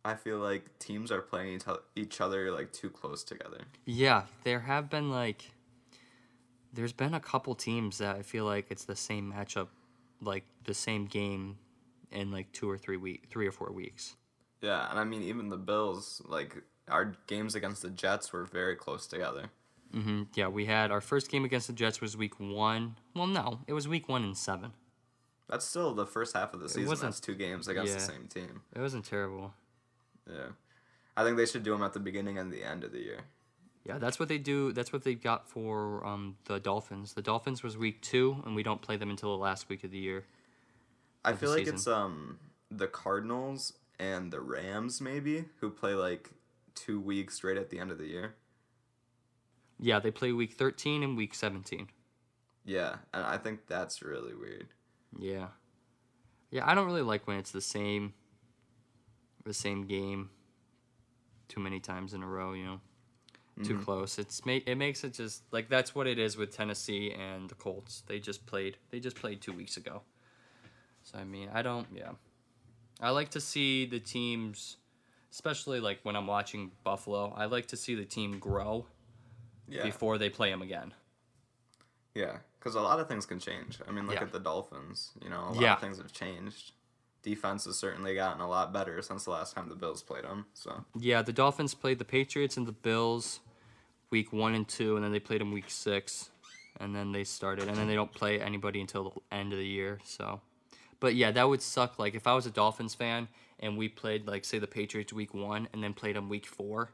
I 0.06 0.15
feel 0.15 0.38
like 0.38 0.77
teams 0.80 1.12
are 1.12 1.22
playing 1.22 1.56
each 1.56 1.63
each 1.96 2.22
other 2.22 2.51
like 2.51 2.74
too 2.74 2.89
close 2.89 3.24
together. 3.24 3.62
yeah, 3.86 4.24
there 4.44 4.60
have 4.60 4.89
been 4.89 5.10
like. 5.10 5.51
There's 6.74 6.92
been 6.94 7.13
a 7.13 7.20
couple 7.20 7.53
teams 7.53 8.00
that 8.00 8.15
I 8.15 8.24
feel 8.24 8.46
like 8.46 8.72
it's 8.72 8.86
the 8.86 8.96
same 8.96 9.32
matchup, 9.32 9.68
like 10.22 10.44
the 10.65 10.74
same 10.74 11.06
game, 11.06 11.60
in 12.13 12.32
like 12.32 12.51
two 12.51 12.70
or 12.70 12.77
three 12.77 12.98
week, 12.98 13.25
three 13.29 13.48
or 13.48 13.51
four 13.51 13.72
weeks. 13.72 14.15
Yeah, 14.62 14.89
and 14.89 14.98
I 15.00 15.03
mean 15.03 15.24
even 15.24 15.50
the 15.50 15.58
Bills, 15.58 16.22
like 16.25 16.55
our 16.89 17.13
games 17.27 17.55
against 17.55 17.82
the 17.82 17.89
Jets 17.89 18.32
were 18.32 18.46
very 18.46 18.75
close 18.75 19.08
together. 19.08 19.50
hmm 19.91 20.24
Yeah, 20.36 20.48
we 20.48 20.65
had 20.65 20.91
our 20.91 21.01
first 21.01 21.29
game 21.29 21.43
against 21.46 21.67
the 21.67 21.74
Jets 21.74 22.00
was 22.01 22.15
week 22.15 22.39
one. 22.39 22.96
Well, 23.15 23.27
no, 23.27 23.60
it 23.67 23.74
was 23.74 23.88
week 23.88 24.08
one 24.08 24.24
and 24.24 24.38
seven. 24.38 24.72
That's 25.50 25.65
still 25.65 25.93
the 25.93 26.05
first 26.05 26.36
half 26.36 26.53
of 26.53 26.62
the 26.62 26.70
season. 26.70 26.88
wasn't- 26.88 27.12
That's 27.12 27.20
two 27.20 27.36
games 27.36 27.67
against 27.67 27.93
the 27.93 28.00
same 28.00 28.27
team. 28.27 28.62
It 28.74 28.79
wasn't 28.79 29.05
terrible. 29.05 29.53
Yeah, 30.29 30.50
I 31.17 31.24
think 31.24 31.36
they 31.38 31.46
should 31.46 31.63
do 31.63 31.72
them 31.72 31.84
at 31.84 31.93
the 31.93 32.00
beginning 32.00 32.38
and 32.38 32.51
the 32.51 32.63
end 32.63 32.84
of 32.84 32.91
the 32.93 33.00
year. 33.00 33.20
Yeah, 33.86 33.98
that's 33.98 34.17
what 34.17 34.29
they 34.29 34.38
do. 34.38 34.72
That's 34.72 34.93
what 34.93 35.03
they 35.03 35.13
got 35.13 35.50
for 35.50 36.05
um, 36.08 36.38
the 36.46 36.58
Dolphins. 36.60 37.13
The 37.13 37.22
Dolphins 37.22 37.62
was 37.63 37.77
week 37.77 38.01
two, 38.01 38.41
and 38.46 38.55
we 38.55 38.63
don't 38.63 38.82
play 38.82 38.96
them 38.96 39.10
until 39.10 39.36
the 39.36 39.43
last 39.43 39.67
week 39.67 39.84
of 39.84 39.91
the 39.91 39.98
year. 39.98 40.24
I 41.25 41.34
feel 41.34 41.50
like 41.50 41.60
season. 41.60 41.75
it's 41.75 41.88
um 41.88 42.39
the 42.70 42.88
Cardinals 42.88 43.74
and 44.00 44.32
the 44.32 44.42
Rams 44.42 45.00
maybe 45.00 45.46
who 45.60 45.70
play 45.70 45.94
like 45.94 46.32
two 46.75 47.00
weeks 47.00 47.44
right 47.44 47.58
at 47.58 47.70
the 47.70 47.80
end 47.80 47.92
of 47.92 47.98
the 47.98 48.08
year. 48.08 48.36
Yeah, 49.80 50.00
they 50.00 50.12
play 50.12 50.32
week 50.32 50.53
13 50.53 51.03
and 51.03 51.18
week 51.18 51.34
17. 51.34 51.89
Yeah, 52.65 52.96
and 53.13 53.25
I 53.25 53.38
think 53.38 53.68
that's 53.68 54.01
really 54.01 54.34
weird. 54.34 54.68
Yeah. 55.18 55.48
Yeah, 56.51 56.70
I 56.70 56.75
don't 56.75 56.86
really 56.86 57.01
like 57.01 57.27
when 57.27 57.38
it's 57.38 57.51
the 57.51 57.62
same 57.62 58.13
the 59.44 59.53
same 59.53 59.86
game 59.86 60.30
too 61.50 61.60
many 61.60 61.80
times 61.82 62.13
in 62.13 62.24
a 62.24 62.27
row, 62.27 62.53
you 62.53 62.65
know. 62.65 62.82
Too 63.63 63.77
close. 63.77 64.18
It's 64.18 64.46
ma- 64.48 64.60
it 64.65 64.75
makes 64.75 65.03
it 65.03 65.13
just 65.13 65.44
like 65.51 65.70
that's 65.70 65.94
what 65.94 66.08
it 66.08 66.18
is 66.18 66.36
with 66.38 66.56
Tennessee 66.56 67.12
and 67.12 67.50
the 67.50 67.56
Colts. 67.56 68.01
They 68.08 68.20
just 68.20 68.48
played 68.48 68.77
they 68.89 69.00
just 69.00 69.15
played 69.15 69.42
2 69.42 69.53
weeks 69.53 69.77
ago. 69.77 70.01
So 71.03 71.17
I 71.17 71.24
mean, 71.24 71.50
I 71.53 71.62
don't 71.62 71.88
yeah. 71.93 72.12
I 73.01 73.10
like 73.10 73.29
to 73.31 73.41
see 73.41 73.86
the 73.86 74.00
teams 74.00 74.77
especially 75.31 75.79
like 75.79 76.00
when 76.03 76.15
I'm 76.15 76.27
watching 76.27 76.72
Buffalo, 76.83 77.33
I 77.36 77.45
like 77.45 77.65
to 77.69 77.77
see 77.77 77.95
the 77.95 78.05
team 78.05 78.38
grow 78.38 78.86
Yeah, 79.67 79.81
before 79.81 80.19
they 80.19 80.29
play 80.29 80.51
them 80.51 80.62
again. 80.62 80.93
yeah, 82.13 82.38
because 82.60 82.75
a 82.75 82.81
lot 82.81 83.00
of 83.00 83.07
things 83.07 83.25
can 83.25 83.39
change. 83.39 83.79
I 83.88 83.91
mean, 83.91 84.05
look 84.05 84.17
Yeah. 84.17 84.24
at 84.24 84.31
the 84.31 84.39
Dolphins. 84.39 85.12
You 85.24 85.29
know, 85.31 85.39
a 85.50 85.50
lot 85.50 85.62
Yeah. 85.62 85.74
of 85.74 85.79
things 85.81 85.98
have 85.98 86.13
changed. 86.13 86.74
Defense 87.24 87.65
has 87.65 87.79
certainly 87.79 88.13
gotten 88.13 88.41
a 88.41 88.48
lot 88.48 88.72
better 88.72 89.01
since 89.01 89.24
the 89.24 89.31
last 89.31 89.55
time 89.55 89.69
the 89.69 89.75
Bills 89.75 90.03
played 90.03 90.24
them. 90.24 90.45
So 90.53 90.86
Yeah, 90.95 91.24
the 91.24 91.33
Dolphins 91.33 91.74
played 91.74 91.98
the 91.98 92.05
Patriots 92.05 92.55
and 92.57 92.67
the 92.67 92.72
Bills 92.72 93.39
week 94.12 94.31
one 94.31 94.53
and 94.53 94.67
two, 94.67 94.95
and 94.95 95.03
then 95.03 95.12
they 95.12 95.19
played 95.19 95.41
them 95.41 95.51
week 95.51 95.72
six, 95.72 96.29
and 96.79 96.95
then 96.95 97.12
they 97.12 97.24
started, 97.24 97.67
and 97.67 97.75
then 97.75 97.88
they 97.88 97.95
don't 97.95 98.13
play 98.13 98.39
anybody 98.39 98.79
until 98.79 99.10
the 99.10 99.36
end 99.36 99.51
of 99.51 99.57
the 99.57 99.65
year. 99.65 100.00
So, 100.03 100.41
but 101.03 101.15
yeah, 101.15 101.31
that 101.31 101.50
would 101.50 101.62
suck. 101.62 102.00
Like 102.00 102.15
if 102.15 102.27
I 102.27 102.33
was 102.33 102.45
a 102.45 102.50
Dolphins 102.50 102.95
fan 102.95 103.27
and 103.60 103.77
we 103.77 103.89
played 103.89 104.25
like 104.25 104.45
say 104.45 104.57
the 104.57 104.67
Patriots 104.67 105.12
week 105.12 105.33
one 105.33 105.67
and 105.74 105.83
then 105.83 105.93
played 105.93 106.15
them 106.15 106.29
week 106.29 106.45
four, 106.45 106.91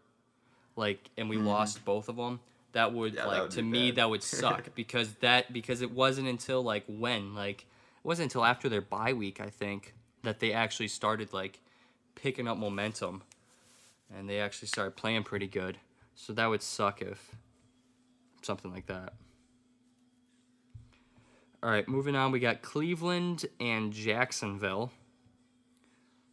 like 0.75 1.11
and 1.15 1.29
we 1.29 1.35
mm-hmm. 1.35 1.45
lost 1.45 1.85
both 1.85 2.09
of 2.09 2.15
them. 2.15 2.39
That 2.71 2.91
would. 2.91 3.13
Yeah, 3.13 3.25
that 3.25 3.27
like 3.27 3.41
would 3.43 3.51
to 3.51 3.61
me 3.61 3.91
bad. 3.91 3.97
that 3.97 4.09
would 4.09 4.23
suck 4.41 4.73
because 4.73 5.13
that 5.21 5.53
because 5.53 5.83
it 5.83 5.91
wasn't 5.91 6.27
until 6.27 6.63
like 6.63 6.85
when 6.87 7.35
like 7.35 7.61
it 7.61 8.07
wasn't 8.07 8.31
until 8.31 8.43
after 8.43 8.67
their 8.67 8.81
bye 8.81 9.13
week 9.13 9.39
I 9.39 9.51
think 9.51 9.93
that 10.23 10.39
they 10.39 10.53
actually 10.53 10.87
started 10.87 11.31
like 11.31 11.59
picking 12.15 12.47
up 12.47 12.57
momentum 12.57 13.21
and 14.17 14.27
they 14.27 14.39
actually 14.39 14.69
started 14.69 14.95
playing 14.95 15.21
pretty 15.21 15.47
good. 15.47 15.77
So 16.15 16.33
that 16.33 16.47
would 16.47 16.63
suck 16.63 17.03
if 17.03 17.35
something 18.41 18.71
like 18.71 18.87
that. 18.87 19.13
All 21.61 21.69
right, 21.69 21.87
moving 21.87 22.15
on, 22.15 22.31
we 22.31 22.39
got 22.39 22.61
Cleveland 22.61 23.45
and 23.59 23.91
Jacksonville. 23.91 24.91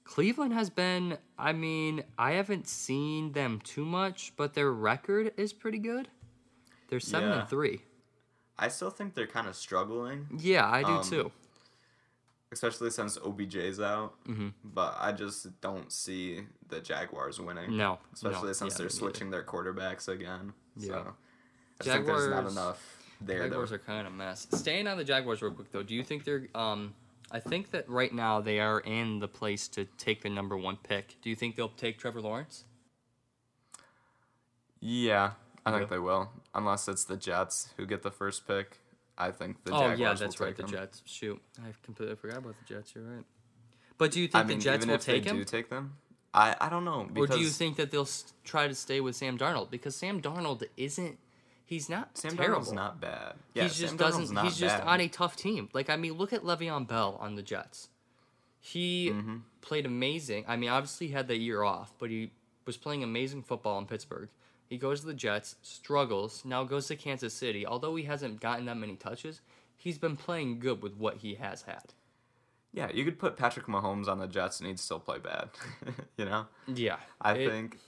Cleveland 0.05 0.53
has 0.53 0.71
been, 0.71 1.19
I 1.37 1.53
mean, 1.53 2.05
I 2.17 2.33
haven't 2.33 2.69
seen 2.69 3.33
them 3.33 3.61
too 3.65 3.85
much, 3.85 4.33
but 4.37 4.55
their 4.55 4.71
record 4.71 5.33
is 5.37 5.53
pretty 5.53 5.79
good. 5.79 6.09
They're 6.89 7.01
7 7.01 7.29
Yeah. 7.29 7.41
and 7.41 7.49
3. 7.49 7.83
I 8.59 8.69
still 8.69 8.91
think 8.91 9.15
they're 9.15 9.27
kind 9.27 9.49
of 9.49 9.57
struggling, 9.57 10.29
Yeah, 10.39 10.71
I 10.71 10.83
do 10.85 10.93
Um, 10.93 11.03
too. 11.05 11.33
especially 12.53 12.91
since 12.91 13.19
OBJ's 13.19 13.81
out. 13.81 14.15
Mhm. 14.27 14.53
But 14.63 14.95
I 15.01 15.11
just 15.11 15.61
don't 15.61 15.93
see 15.93 16.47
the 16.69 16.81
Jaguars 16.81 17.41
winning. 17.41 17.77
No, 17.77 17.99
especially 18.15 18.47
no, 18.49 18.53
since 18.53 18.75
yeah, 18.75 18.79
they're 18.79 18.89
switching 18.91 19.31
their 19.31 19.43
quarterbacks 19.43 20.07
again. 20.09 20.55
Yeah. 20.77 20.87
So 20.87 21.17
I 21.81 21.85
just 21.85 21.95
think 21.97 22.07
there's 22.07 22.29
not 22.31 22.47
enough 22.51 23.06
there. 23.21 23.45
Jaguars 23.45 23.71
to, 23.71 23.77
are 23.77 23.79
kind 23.79 24.07
of 24.07 24.13
a 24.13 24.17
mess. 24.17 24.47
Staying 24.53 24.87
on 24.87 24.97
the 24.97 25.05
Jaguars 25.05 25.43
real 25.43 25.53
quick 25.53 25.71
though, 25.73 25.83
do 25.83 25.95
you 25.95 26.03
think 26.03 26.25
they're 26.25 26.49
um 26.55 26.95
I 27.31 27.41
think 27.41 27.73
that 27.73 27.89
right 27.89 28.13
now 28.13 28.41
they 28.41 28.61
are 28.61 28.81
in 28.81 29.19
the 29.19 29.29
place 29.29 29.67
to 29.69 29.85
take 29.99 30.23
the 30.23 30.31
number 30.31 30.57
one 30.57 30.77
pick. 30.77 31.17
Do 31.23 31.29
you 31.29 31.35
think 31.35 31.57
they'll 31.57 31.69
take 31.69 31.99
Trevor 31.99 32.21
Lawrence? 32.21 32.65
yeah, 34.81 35.33
I 35.65 35.73
think 35.73 35.89
they 35.91 35.99
will, 35.99 36.31
unless 36.55 36.87
it's 36.89 37.05
the 37.05 37.17
Jets 37.17 37.71
who 37.77 37.87
get 37.87 38.03
the 38.03 38.11
first 38.11 38.47
pick. 38.47 38.79
I 39.19 39.31
think 39.31 39.65
the 39.65 39.73
oh 39.73 39.79
Jaguars 39.81 39.99
yeah, 39.99 40.11
will 40.11 40.17
that's 40.19 40.41
right, 40.41 40.57
the 40.57 40.63
them. 40.63 40.71
Jets. 40.71 41.03
Shoot, 41.07 41.41
I 41.59 41.69
completely 41.83 42.17
forgot 42.17 42.39
about 42.39 42.55
the 42.59 42.75
Jets. 42.75 42.95
You're 42.95 43.05
right. 43.05 43.25
But 43.99 44.13
do 44.13 44.21
you 44.21 44.29
I 44.35 44.39
think 44.41 44.49
mean, 44.49 44.59
the 44.59 44.65
Jets 44.65 44.87
will 44.87 44.99
take 44.99 45.25
him, 45.25 45.39
do 45.39 45.45
take 45.45 45.71
them, 45.71 45.95
I 46.35 46.55
I 46.61 46.69
don't 46.69 46.85
know 46.85 47.09
or 47.17 47.27
do 47.27 47.41
you 47.41 47.49
think 47.49 47.77
that 47.77 47.91
they'll 47.91 48.03
s- 48.03 48.33
try 48.45 48.69
to 48.69 48.75
stay 48.75 49.01
with 49.01 49.17
Sam 49.17 49.39
Darnold 49.39 49.71
because 49.71 49.97
Sam 49.97 50.21
Darnold 50.21 50.63
isn't 50.77 51.19
he's 51.67 51.89
not 51.91 52.17
Sam 52.17 52.35
terrible. 52.37 52.61
Darnold's 52.63 52.73
not 52.73 53.01
bad? 53.01 53.35
Yeah, 53.53 53.65
he 53.65 53.69
just 53.69 53.97
doesn't. 53.99 54.39
He's 54.45 54.57
just 54.57 54.79
bad. 54.79 54.87
on 54.87 55.01
a 55.01 55.09
tough 55.09 55.37
team. 55.37 55.69
Like 55.75 55.91
I 55.91 55.97
mean, 55.97 56.15
look 56.15 56.33
at 56.33 56.43
Le'Veon 56.43 56.87
Bell 56.89 57.19
on 57.21 57.35
the 57.35 57.43
Jets. 57.43 57.89
He 58.61 59.11
Mm-hmm. 59.13 59.37
played 59.61 59.87
amazing. 59.87 60.45
I 60.49 60.57
mean, 60.57 60.71
obviously 60.71 61.09
he 61.09 61.13
had 61.13 61.29
that 61.29 61.39
year 61.39 61.63
off, 61.63 61.93
but 61.99 62.11
he 62.11 62.31
was 62.65 62.77
playing 62.77 63.03
amazing 63.05 63.43
football 63.43 63.79
in 63.79 63.87
Pittsburgh. 63.87 64.29
He 64.69 64.79
goes 64.79 65.01
to 65.03 65.07
the 65.07 65.15
Jets, 65.15 65.55
struggles, 65.63 66.43
now 66.45 66.65
goes 66.65 66.89
to 66.89 66.97
Kansas 66.97 67.33
City. 67.33 67.65
Although 67.65 67.95
he 67.95 68.03
hasn't 68.05 68.41
gotten 68.41 68.65
that 68.65 68.77
many 68.77 68.97
touches, 68.97 69.41
he's 69.77 69.99
been 69.99 70.17
playing 70.17 70.59
good 70.59 70.83
with 70.83 70.97
what 70.97 71.19
he 71.19 71.35
has 71.37 71.63
had. 71.63 71.93
Yeah, 72.73 72.91
you 72.93 73.05
could 73.05 73.19
put 73.21 73.37
Patrick 73.37 73.67
Mahomes 73.67 74.09
on 74.09 74.19
the 74.19 74.27
Jets 74.27 74.59
and 74.59 74.69
he'd 74.69 74.81
still 74.81 74.99
play 74.99 75.19
bad. 75.21 75.51
you 76.17 76.25
know, 76.25 76.47
Yeah, 76.67 76.97
I 77.21 77.35
it- 77.35 77.49
think 77.49 77.79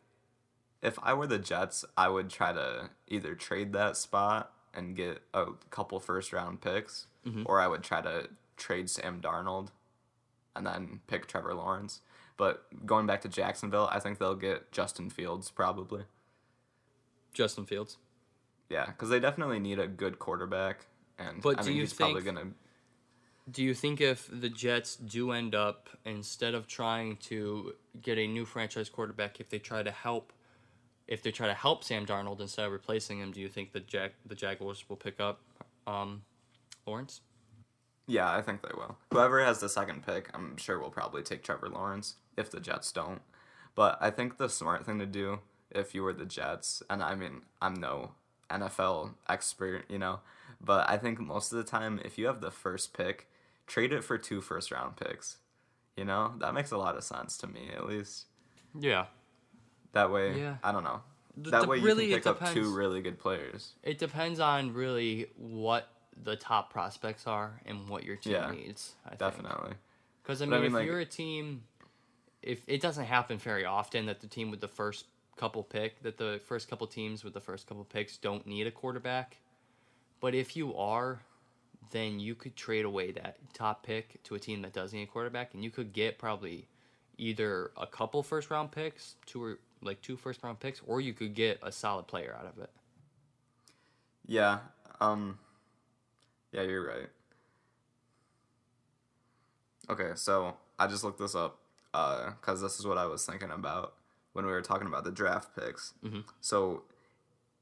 if 0.83 0.99
I 1.03 1.13
were 1.15 1.27
the 1.27 1.39
Jets, 1.39 1.85
I 1.97 2.09
would 2.09 2.31
try 2.31 2.53
to 2.53 2.91
either 3.09 3.35
trade 3.35 3.73
that 3.73 3.97
spot 3.97 4.53
and 4.75 4.95
get 4.97 5.23
a 5.35 5.47
couple 5.71 5.99
first 6.01 6.33
round 6.33 6.61
picks, 6.61 7.07
Mm-hmm. 7.27 7.43
or 7.47 7.61
I 7.61 7.67
would 7.67 7.83
try 7.83 8.01
to 8.01 8.29
trade 8.57 8.89
Sam 8.89 9.21
Darnold 9.21 9.69
and 10.57 10.65
then 10.67 11.01
pick 11.09 11.27
Trevor 11.27 11.53
Lawrence. 11.53 12.01
But 12.39 12.65
going 12.87 13.07
back 13.07 13.21
to 13.23 13.29
Jacksonville, 13.29 13.89
I 13.93 13.99
think 13.99 14.19
they'll 14.19 14.35
get 14.37 14.71
Justin 14.73 15.11
Fields 15.11 15.51
probably. 15.51 16.05
Justin 17.35 17.67
Fields. 17.67 17.97
Yeah, 18.71 18.87
because 18.87 19.09
they 19.11 19.21
definitely 19.21 19.59
need 19.59 19.79
a 19.79 19.87
good 19.87 20.19
quarterback, 20.19 20.87
and 21.19 21.41
But 21.43 21.59
I 21.59 21.63
do 21.63 21.69
mean 21.69 21.77
you 21.77 21.83
he's 21.83 21.93
probably 21.93 22.23
think- 22.23 22.37
gonna. 22.37 22.51
Do 23.51 23.63
you 23.63 23.73
think 23.75 24.01
if 24.03 24.29
the 24.31 24.51
Jets 24.51 24.95
do 24.97 25.31
end 25.33 25.55
up 25.55 25.89
instead 26.05 26.55
of 26.55 26.67
trying 26.67 27.17
to 27.29 27.75
get 28.01 28.19
a 28.19 28.27
new 28.27 28.45
franchise 28.45 28.91
quarterback, 28.91 29.41
if 29.41 29.49
they 29.49 29.59
try 29.59 29.83
to 29.83 29.91
help, 29.91 30.35
if 31.09 31.23
they 31.23 31.31
try 31.31 31.47
to 31.47 31.55
help 31.55 31.83
Sam 31.83 32.07
Darnold 32.07 32.41
instead 32.41 32.67
of 32.67 32.73
replacing 32.73 33.19
him, 33.19 33.33
do 33.33 33.41
you 33.41 33.49
think 33.49 33.73
the 33.73 33.81
Jag 33.81 34.13
the 34.27 34.35
Jaguars 34.35 34.85
will 34.89 34.97
pick 34.97 35.19
up 35.19 35.41
um, 35.87 36.23
Lawrence? 36.87 37.23
Yeah, 38.07 38.31
I 38.31 38.41
think 38.41 38.63
they 38.63 38.71
will. 38.75 38.97
Whoever 39.11 39.45
has 39.45 39.61
the 39.61 39.69
second 39.69 40.07
pick, 40.07 40.31
I'm 40.33 40.57
sure 40.57 40.79
will 40.79 40.91
probably 40.91 41.23
take 41.23 41.43
Trevor 41.43 41.69
Lawrence 41.69 42.17
if 42.37 42.51
the 42.51 42.61
Jets 42.61 42.93
don't. 42.93 43.21
But 43.75 43.99
I 44.01 44.11
think 44.11 44.39
the 44.39 44.49
smart 44.49 44.87
thing 44.87 44.99
to 44.99 45.07
do 45.07 45.41
if 45.71 45.95
you 45.95 46.03
were 46.03 46.15
the 46.15 46.25
Jets, 46.25 46.83
and 46.89 47.03
I 47.03 47.15
mean, 47.15 47.43
I'm 47.61 47.75
no 47.75 48.13
NFL 48.51 49.15
expert, 49.29 49.85
you 49.89 49.99
know, 49.99 50.21
but 50.61 50.89
I 50.89 50.97
think 50.97 51.21
most 51.21 51.53
of 51.53 51.59
the 51.59 51.65
time, 51.65 52.01
if 52.05 52.19
you 52.19 52.27
have 52.27 52.41
the 52.41 52.51
first 52.51 52.97
pick, 52.97 53.29
trade 53.67 53.93
it 53.93 54.05
for 54.05 54.17
two 54.19 54.41
first 54.41 54.71
round 54.71 54.97
picks. 54.97 55.39
You 55.97 56.05
know, 56.05 56.35
that 56.39 56.55
makes 56.55 56.71
a 56.71 56.79
lot 56.79 56.97
of 56.97 57.05
sense 57.05 57.37
to 57.39 57.47
me, 57.47 57.71
at 57.75 57.87
least. 57.87 58.27
Yeah, 58.79 59.07
That 59.93 60.11
way, 60.11 60.39
Yeah. 60.39 60.57
I 60.63 60.73
don't 60.73 60.85
know. 60.85 61.03
That 61.37 61.63
d- 61.63 61.67
way 61.69 61.77
you 61.79 61.85
really, 61.85 62.09
can 62.09 62.17
pick 62.17 62.27
up 62.27 62.53
two 62.53 62.75
really 62.75 63.01
good 63.01 63.19
players. 63.19 63.73
it 63.83 63.99
depends 63.99 64.41
on 64.41 64.73
really 64.75 65.31
what 65.37 65.89
the 66.25 66.35
top 66.37 66.73
prospects 66.73 67.27
are 67.29 67.61
and 67.65 67.89
what 67.89 68.03
your 68.05 68.17
team 68.17 68.33
Yeah, 68.33 68.51
needs. 68.51 68.95
I. 69.09 69.15
Definitely. 69.15 69.75
Because 70.23 70.43
I 70.43 70.47
mean, 70.47 70.55
I 70.55 70.57
mean, 70.59 70.67
if 70.67 70.73
like- 70.73 70.87
you're 70.87 70.99
a 71.01 71.05
team, 71.07 71.63
if 72.43 72.63
it 72.67 72.81
doesn't 72.81 73.05
happen 73.05 73.39
very 73.39 73.65
often 73.65 74.07
that 74.07 74.21
the 74.21 74.27
team 74.27 74.51
with 74.51 74.61
the 74.61 74.69
first 74.69 75.07
couple 75.37 75.63
pick, 75.63 76.03
that 76.03 76.17
the 76.19 76.41
first 76.45 76.69
couple 76.69 76.87
teams 76.89 77.23
with 77.23 77.35
the 77.35 77.41
first 77.41 77.67
couple 77.69 77.85
picks 77.85 78.17
don't 78.17 78.45
need 78.47 78.67
a 78.67 78.71
quarterback. 78.73 79.37
But 80.21 80.35
if 80.35 80.57
you 80.57 80.75
are, 80.77 81.21
then 81.93 82.19
you 82.19 82.35
could 82.35 82.57
trade 82.57 82.85
away 82.85 83.13
that 83.13 83.37
top 83.55 83.85
pick 83.87 84.21
to 84.25 84.35
a 84.35 84.39
team 84.41 84.63
that 84.63 84.73
does 84.73 84.93
need 84.93 85.05
a 85.05 85.07
quarterback, 85.07 85.55
and 85.55 85.63
you 85.63 85.71
could 85.71 85.93
get 85.93 86.19
probably 86.19 86.67
either 87.17 87.71
a 87.77 87.87
couple 87.87 88.23
first 88.25 88.51
round 88.51 88.73
picks, 88.73 89.15
two 89.27 89.43
or 89.43 89.59
like 89.83 90.01
two 90.03 90.17
first 90.17 90.43
round 90.43 90.61
picks, 90.61 90.81
or 90.87 91.01
you 91.01 91.13
could 91.13 91.35
get 91.35 91.59
a 91.63 91.71
solid 91.73 92.07
player 92.07 92.37
out 92.39 92.47
of 92.47 92.59
it. 92.63 92.71
Yeah. 94.27 94.59
Um 95.01 95.39
Yeah, 96.53 96.63
you're 96.63 96.87
right. 96.87 97.09
Okay, 99.91 100.13
so 100.15 100.57
I 100.79 100.87
just 100.87 101.05
looked 101.05 101.19
this 101.19 101.35
up 101.35 101.59
uh 101.95 102.33
cuz 102.43 102.61
this 102.61 102.79
is 102.79 102.87
what 102.87 102.99
I 102.99 103.07
was 103.07 103.25
thinking 103.25 103.51
about 103.51 103.95
when 104.33 104.45
we 104.45 104.53
were 104.53 104.63
talking 104.63 104.87
about 104.87 105.05
the 105.05 105.11
draft 105.11 105.55
picks. 105.57 105.95
Mhm. 106.05 106.25
So 106.41 106.85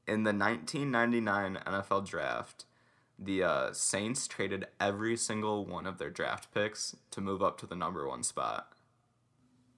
in 0.05 0.23
the 0.23 0.33
1999 0.33 1.57
NFL 1.65 2.01
draft, 2.05 2.65
the 3.19 3.43
uh, 3.43 3.73
Saints 3.73 4.27
traded 4.27 4.67
every 4.79 5.17
single 5.17 5.65
one 5.65 5.85
of 5.87 5.97
their 5.97 6.09
draft 6.09 6.53
picks 6.53 6.95
to 7.11 7.19
move 7.19 7.41
up 7.41 7.57
to 7.59 7.65
the 7.65 7.75
number 7.75 8.07
1 8.07 8.23
spot. 8.23 8.71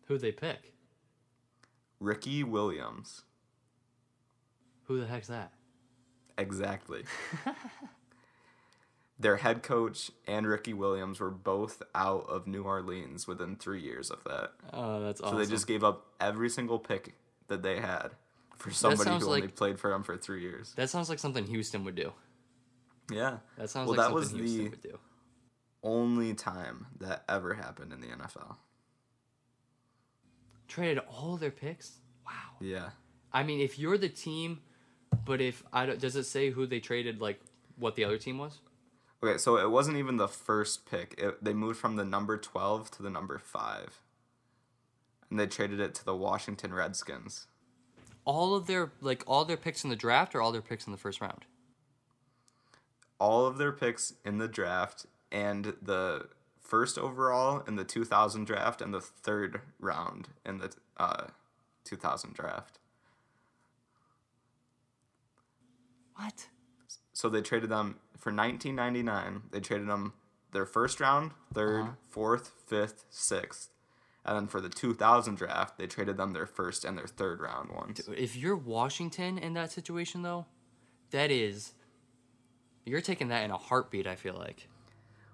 Who'd 0.08 0.22
they 0.22 0.31
pick? 0.31 0.74
Ricky 2.00 2.44
Williams. 2.44 3.24
Who 4.86 5.00
the 5.00 5.08
heck's 5.08 5.27
that? 5.27 5.51
Exactly. 6.38 7.03
Their 9.20 9.36
head 9.36 9.63
coach 9.63 10.12
and 10.27 10.48
Ricky 10.48 10.74
Williams 10.74 11.20
were 11.20 11.29
both 11.29 11.84
out 11.94 12.25
of 12.29 12.48
New 12.48 12.63
Orleans 12.63 13.27
within 13.27 13.58
three 13.58 13.82
years 13.82 14.10
of 14.12 14.24
that. 14.24 14.51
Oh, 14.72 15.01
that's 15.03 15.20
awesome. 15.20 15.36
So 15.38 15.44
they 15.44 15.50
just 15.50 15.68
gave 15.68 15.84
up 15.84 16.06
every 16.22 16.50
single 16.50 16.79
pick 16.79 17.15
that 17.50 17.62
they 17.62 17.82
had 17.82 18.12
for 18.58 18.72
somebody 18.72 19.10
who 19.10 19.25
only 19.25 19.48
played 19.50 19.77
for 19.77 19.89
them 19.89 20.03
for 20.03 20.15
three 20.15 20.41
years. 20.41 20.74
That 20.77 20.89
sounds 20.89 21.10
like 21.10 21.20
something 21.20 21.46
Houston 21.48 21.84
would 21.84 21.96
do. 21.96 22.13
Yeah. 23.12 23.38
That 23.58 23.70
sounds 23.70 23.89
Well, 23.89 23.98
like 23.98 24.08
that 24.08 24.13
was 24.13 24.29
something 24.29 24.46
Houston 24.48 24.63
the- 24.65 24.70
would 24.72 24.82
do. 24.82 25.00
Only 25.84 26.34
time 26.34 26.88
that 27.00 27.24
ever 27.27 27.53
happened 27.53 27.91
in 27.91 28.00
the 28.01 28.08
NFL. 28.08 28.56
Traded 30.70 31.04
all 31.10 31.36
their 31.36 31.52
picks. 31.52 31.98
Wow. 32.26 32.32
Yeah. 32.62 32.90
I 33.34 33.44
mean, 33.44 33.60
if 33.60 33.78
you're 33.78 33.98
the 33.98 34.08
team, 34.08 34.62
but 35.26 35.42
if 35.42 35.64
I 35.74 35.86
don't, 35.86 36.00
does 36.00 36.16
it 36.16 36.24
say 36.24 36.52
who 36.52 36.66
they 36.66 36.80
traded? 36.80 37.20
Like 37.20 37.42
what 37.78 37.96
the 37.96 38.06
other 38.06 38.18
team 38.18 38.38
was? 38.38 38.60
Okay, 39.22 39.38
so 39.38 39.58
it 39.58 39.70
wasn't 39.70 39.98
even 39.98 40.16
the 40.16 40.30
first 40.30 40.90
pick. 40.90 41.16
It, 41.18 41.44
they 41.44 41.54
moved 41.54 41.78
from 41.78 41.98
the 41.98 42.06
number 42.06 42.38
12 42.38 42.90
to 42.92 43.04
the 43.04 43.10
number 43.10 43.38
5. 43.38 44.02
And 45.30 45.40
they 45.40 45.48
traded 45.48 45.82
it 45.82 45.94
to 45.96 46.06
the 46.06 46.16
Washington 46.16 46.74
Redskins. 46.74 47.48
All 48.24 48.56
of 48.56 48.68
their 48.68 48.92
like 49.02 49.24
all 49.26 49.46
their 49.46 49.58
picks 49.58 49.84
in 49.84 49.90
the 49.90 49.96
draft 49.96 50.36
or 50.36 50.42
all 50.42 50.52
their 50.52 50.62
picks 50.62 50.86
in 50.86 50.92
the 50.92 50.98
first 50.98 51.20
round. 51.20 51.46
All 53.20 53.46
of 53.46 53.58
their 53.58 53.72
picks 53.72 54.14
in 54.24 54.38
the 54.38 54.48
draft 54.48 55.06
and 55.32 55.74
the 55.82 56.28
first 56.70 56.98
overall 56.98 57.64
in 57.68 57.76
the 57.76 57.84
2000 57.84 58.46
draft 58.46 58.82
and 58.82 58.94
the 58.94 59.02
third 59.02 59.62
round 59.80 60.30
in 60.46 60.60
the 60.60 60.72
uh, 60.98 61.26
2000 61.84 62.34
draft. 62.34 62.78
What? 66.16 66.48
So 67.14 67.30
they 67.30 67.42
traded 67.42 67.70
them 67.70 67.98
for 68.18 68.32
1999. 68.32 69.44
They 69.52 69.60
traded 69.60 69.88
them 69.88 70.14
their 70.52 70.66
first 70.66 71.00
round, 71.00 71.32
3rd 71.54 71.82
Uh-huh. 71.82 71.92
fourth, 72.10 72.52
fifth, 72.66 73.06
sixth, 73.10 73.70
and 74.26 74.36
then 74.38 74.48
for 74.48 74.62
the 74.62 74.70
2000 74.70 75.36
draft, 75.36 75.78
they 75.78 75.88
traded 75.88 76.18
them 76.18 76.34
their 76.34 76.46
first 76.48 76.84
and 76.86 76.98
their 76.98 77.08
third 77.08 77.40
round 77.40 77.72
ones. 77.72 78.02
If 78.16 78.36
you're 78.36 78.56
Washington 78.56 79.38
in 79.38 79.54
that 79.54 79.72
situation 79.72 80.22
though, 80.22 80.46
that 81.12 81.32
is 81.32 81.74
you're 82.86 83.02
taking 83.02 83.28
that 83.30 83.44
in 83.44 83.52
a 83.52 83.58
heartbeat, 83.58 84.08
I 84.08 84.16
feel 84.16 84.36
like. 84.36 84.68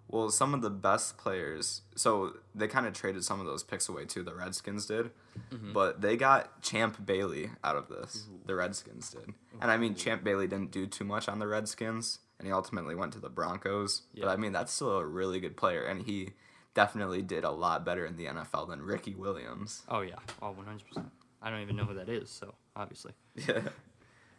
Well, 0.08 0.30
some 0.30 0.54
of 0.54 0.62
the 0.62 0.70
best 0.70 1.18
players. 1.18 1.82
So 1.96 2.38
they 2.54 2.68
kind 2.68 2.86
of 2.86 2.94
traded 2.94 3.24
some 3.24 3.40
of 3.40 3.46
those 3.48 3.64
picks 3.64 3.90
away 3.90 4.06
too. 4.06 4.24
The 4.24 4.36
Redskins 4.36 4.86
did, 4.86 5.12
Mm-hmm. 5.54 5.74
but 5.74 6.00
they 6.02 6.16
got 6.16 6.62
Champ 6.62 7.06
Bailey 7.06 7.50
out 7.64 7.76
of 7.76 7.90
this. 7.90 8.28
The 8.46 8.56
Redskins 8.56 9.10
did, 9.12 9.34
and 9.62 9.70
I 9.70 9.76
mean 9.78 9.94
Champ 9.96 10.24
Bailey 10.24 10.48
didn't 10.48 10.72
do 10.72 10.88
too 10.88 11.04
much 11.04 11.28
on 11.28 11.40
the 11.40 11.48
Redskins, 11.48 12.20
and 12.40 12.48
he 12.48 12.54
ultimately 12.54 12.96
went 12.96 13.12
to 13.14 13.20
the 13.20 13.30
Broncos. 13.30 14.04
Yeah. 14.14 14.26
But 14.26 14.32
I 14.32 14.36
mean 14.38 14.54
that's 14.54 14.72
still 14.72 14.98
a 14.98 15.06
really 15.06 15.40
good 15.42 15.58
player, 15.58 15.84
and 15.84 16.04
he 16.04 16.30
definitely 16.74 17.22
did 17.22 17.44
a 17.44 17.52
lot 17.52 17.84
better 17.86 18.06
in 18.06 18.16
the 18.16 18.26
NFL 18.28 18.70
than 18.70 18.82
Ricky 18.82 19.14
Williams. 19.16 19.82
Oh 19.90 20.02
yeah. 20.02 20.20
Oh, 20.42 20.54
100%. 20.98 21.04
I 21.42 21.50
don't 21.50 21.62
even 21.62 21.76
know 21.76 21.84
who 21.86 21.96
that 21.96 22.08
is, 22.10 22.30
so 22.30 22.54
obviously. 22.76 23.12
Yeah. 23.48 23.62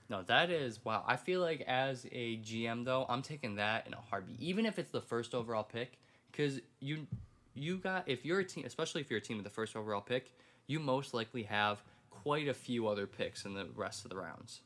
No, 0.09 0.23
that 0.23 0.51
is 0.51 0.85
wow. 0.85 1.03
I 1.07 1.17
feel 1.17 1.41
like 1.41 1.63
as 1.63 2.07
a 2.13 2.37
GM 2.39 2.85
though, 2.85 3.07
I'm 3.09 3.23
taking 3.23 3.57
that 3.57 3.87
in 3.87 3.95
a 3.95 4.01
heartbeat, 4.11 4.41
even 4.41 4.65
if 4.67 4.79
it's 4.79 4.91
the 4.93 5.01
first 5.01 5.35
overall 5.35 5.65
pick, 5.65 5.99
because 6.31 6.61
you 6.81 7.07
you 7.55 7.79
got 7.79 8.05
if 8.09 8.25
you're 8.25 8.39
a 8.41 8.45
team, 8.45 8.65
especially 8.67 9.01
if 9.01 9.11
you're 9.11 9.19
a 9.19 9.23
team 9.23 9.37
with 9.39 9.45
the 9.45 9.51
first 9.51 9.75
overall 9.75 10.01
pick, 10.01 10.31
you 10.69 10.79
most 10.79 11.13
likely 11.15 11.43
have 11.45 11.83
quite 12.11 12.47
a 12.49 12.55
few 12.55 12.87
other 12.87 13.07
picks 13.07 13.45
in 13.45 13.55
the 13.55 13.67
rest 13.75 14.05
of 14.05 14.11
the 14.11 14.17
rounds. 14.17 14.61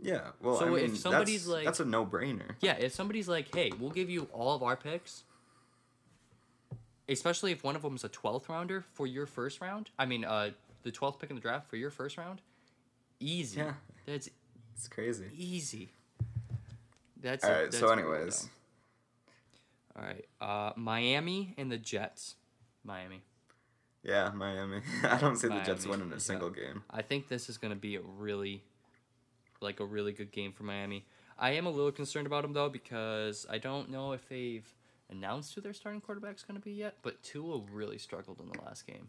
Yeah. 0.00 0.28
Well, 0.40 0.56
So 0.58 0.74
I 0.74 0.78
if 0.78 0.86
mean, 0.92 0.96
somebody's 0.96 1.44
that's, 1.44 1.48
like- 1.52 1.64
that's 1.66 1.80
a 1.80 1.84
no-brainer. 1.84 2.56
Yeah, 2.60 2.74
if 2.78 2.92
somebody's 2.92 3.28
like, 3.28 3.54
"Hey, 3.54 3.70
we'll 3.78 3.90
give 3.90 4.08
you 4.10 4.28
all 4.32 4.54
of 4.54 4.62
our 4.62 4.76
picks," 4.76 5.24
especially 7.08 7.52
if 7.52 7.62
one 7.62 7.76
of 7.76 7.82
them 7.82 7.94
is 7.96 8.04
a 8.04 8.08
twelfth 8.08 8.48
rounder 8.48 8.84
for 8.94 9.06
your 9.06 9.26
first 9.26 9.60
round. 9.60 9.90
I 9.98 10.06
mean, 10.06 10.24
uh, 10.24 10.50
the 10.82 10.90
twelfth 10.90 11.18
pick 11.20 11.30
in 11.30 11.36
the 11.36 11.42
draft 11.42 11.68
for 11.68 11.76
your 11.76 11.90
first 11.90 12.16
round. 12.16 12.40
Easy. 13.20 13.58
Yeah. 13.60 13.74
That's 14.06 14.28
It's 14.74 14.88
crazy. 14.88 15.26
easy. 15.36 15.92
That's 17.20 17.44
All 17.44 17.50
a- 17.50 17.54
that's 17.64 17.78
So, 17.78 17.88
anyways, 17.90 18.48
all 19.96 20.02
right. 20.04 20.24
Uh, 20.40 20.72
Miami 20.76 21.54
and 21.56 21.70
the 21.70 21.78
Jets. 21.78 22.34
Miami. 22.84 23.22
yeah, 24.02 24.30
Miami. 24.34 24.80
I 25.04 25.16
don't 25.18 25.36
see 25.36 25.48
the 25.48 25.60
Jets 25.60 25.86
Miami, 25.86 25.90
winning 26.02 26.12
a 26.12 26.16
yeah. 26.16 26.18
single 26.20 26.50
game. 26.50 26.82
I 26.90 27.00
think 27.02 27.28
this 27.28 27.48
is 27.48 27.56
going 27.56 27.72
to 27.72 27.78
be 27.78 27.96
a 27.96 28.00
really, 28.02 28.62
like 29.60 29.80
a 29.80 29.84
really 29.86 30.12
good 30.12 30.32
game 30.32 30.52
for 30.52 30.64
Miami. 30.64 31.06
I 31.38 31.52
am 31.52 31.64
a 31.66 31.70
little 31.70 31.92
concerned 31.92 32.26
about 32.26 32.42
them 32.42 32.52
though 32.52 32.68
because 32.68 33.46
I 33.48 33.58
don't 33.58 33.90
know 33.90 34.12
if 34.12 34.28
they've 34.28 34.66
announced 35.10 35.54
who 35.54 35.60
their 35.60 35.72
starting 35.72 36.00
quarterback's 36.00 36.42
going 36.44 36.60
to 36.60 36.64
be 36.64 36.72
yet. 36.72 36.96
But 37.02 37.22
Tua 37.22 37.62
really 37.72 37.98
struggled 37.98 38.40
in 38.40 38.48
the 38.50 38.60
last 38.62 38.86
game. 38.86 39.08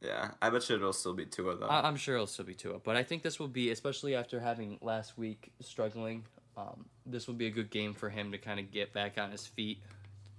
Yeah, 0.00 0.32
I 0.42 0.50
bet 0.50 0.68
you 0.68 0.76
it'll 0.76 0.92
still 0.92 1.14
be 1.14 1.24
two 1.26 1.48
of 1.50 1.60
them. 1.60 1.70
I- 1.70 1.82
I'm 1.88 1.96
sure 1.96 2.14
it'll 2.16 2.26
still 2.26 2.44
be 2.44 2.54
Tua, 2.54 2.78
but 2.78 2.96
I 2.96 3.02
think 3.02 3.22
this 3.22 3.38
will 3.38 3.48
be, 3.48 3.70
especially 3.70 4.14
after 4.14 4.38
having 4.40 4.78
last 4.82 5.16
week 5.16 5.52
struggling. 5.60 6.24
Um, 6.56 6.84
this 7.06 7.26
will 7.26 7.34
be 7.34 7.46
a 7.46 7.50
good 7.50 7.70
game 7.70 7.94
for 7.94 8.10
him 8.10 8.30
to 8.32 8.38
kind 8.38 8.60
of 8.60 8.70
get 8.70 8.92
back 8.92 9.18
on 9.18 9.30
his 9.32 9.46
feet 9.46 9.82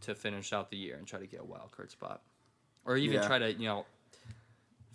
to 0.02 0.16
finish 0.16 0.54
out 0.54 0.70
the 0.70 0.78
year 0.78 0.96
and 0.98 1.06
try 1.08 1.20
to 1.20 1.28
get 1.28 1.42
a 1.42 1.44
wild 1.44 1.72
card 1.72 1.92
spot, 1.92 2.22
or 2.86 2.96
even 2.96 3.16
Yeah. 3.22 3.28
try 3.28 3.40
to 3.40 3.52
you 3.54 3.66
know, 3.68 3.86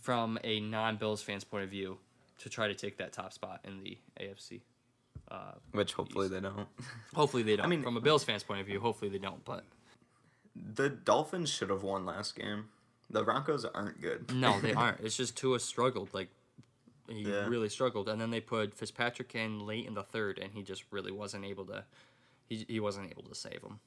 from 0.00 0.38
a 0.44 0.60
non-Bills 0.60 1.22
fans 1.22 1.44
point 1.44 1.64
of 1.64 1.70
view, 1.70 1.98
to 2.38 2.48
try 2.48 2.68
to 2.68 2.74
take 2.74 2.96
that 2.98 3.12
top 3.12 3.32
spot 3.32 3.60
in 3.64 3.82
the 3.82 3.98
AFC. 4.18 4.62
Uh, 5.30 5.52
Which 5.72 5.92
hopefully 5.92 6.28
they 6.28 6.40
don't. 6.40 6.66
hopefully 7.14 7.42
they 7.42 7.56
don't. 7.56 7.66
I 7.66 7.68
mean- 7.68 7.82
from 7.82 7.96
a 7.96 8.00
Bills 8.00 8.24
fans 8.24 8.42
point 8.42 8.60
of 8.60 8.66
view, 8.66 8.80
hopefully 8.80 9.10
they 9.10 9.18
don't. 9.18 9.44
But 9.44 9.64
The 10.56 10.88
Dolphins 10.88 11.50
should 11.50 11.70
have 11.70 11.82
won 11.82 12.04
last 12.06 12.34
game. 12.34 12.70
The 13.10 13.22
Broncos 13.24 13.64
aren't 13.64 14.00
good. 14.00 14.32
No, 14.34 14.60
they 14.60 14.72
aren't. 14.74 15.00
It's 15.00 15.16
just 15.16 15.36
Tua 15.36 15.58
struggled. 15.60 16.12
Like 16.14 16.28
he 17.08 17.22
Yeah. 17.22 17.46
really 17.48 17.68
struggled, 17.68 18.08
and 18.08 18.20
then 18.20 18.30
they 18.30 18.40
put 18.40 18.72
Fitzpatrick 18.74 19.34
in 19.34 19.66
late 19.66 19.86
in 19.86 19.94
the 19.94 20.02
third, 20.04 20.38
and 20.38 20.52
he 20.52 20.62
just 20.62 20.84
really 20.90 21.10
wasn't 21.12 21.44
able 21.44 21.64
to. 21.66 21.84
He, 22.48 22.64
he 22.68 22.80
wasn't 22.80 23.10
able 23.10 23.22
to 23.24 23.34
save 23.34 23.62
him. 23.62 23.80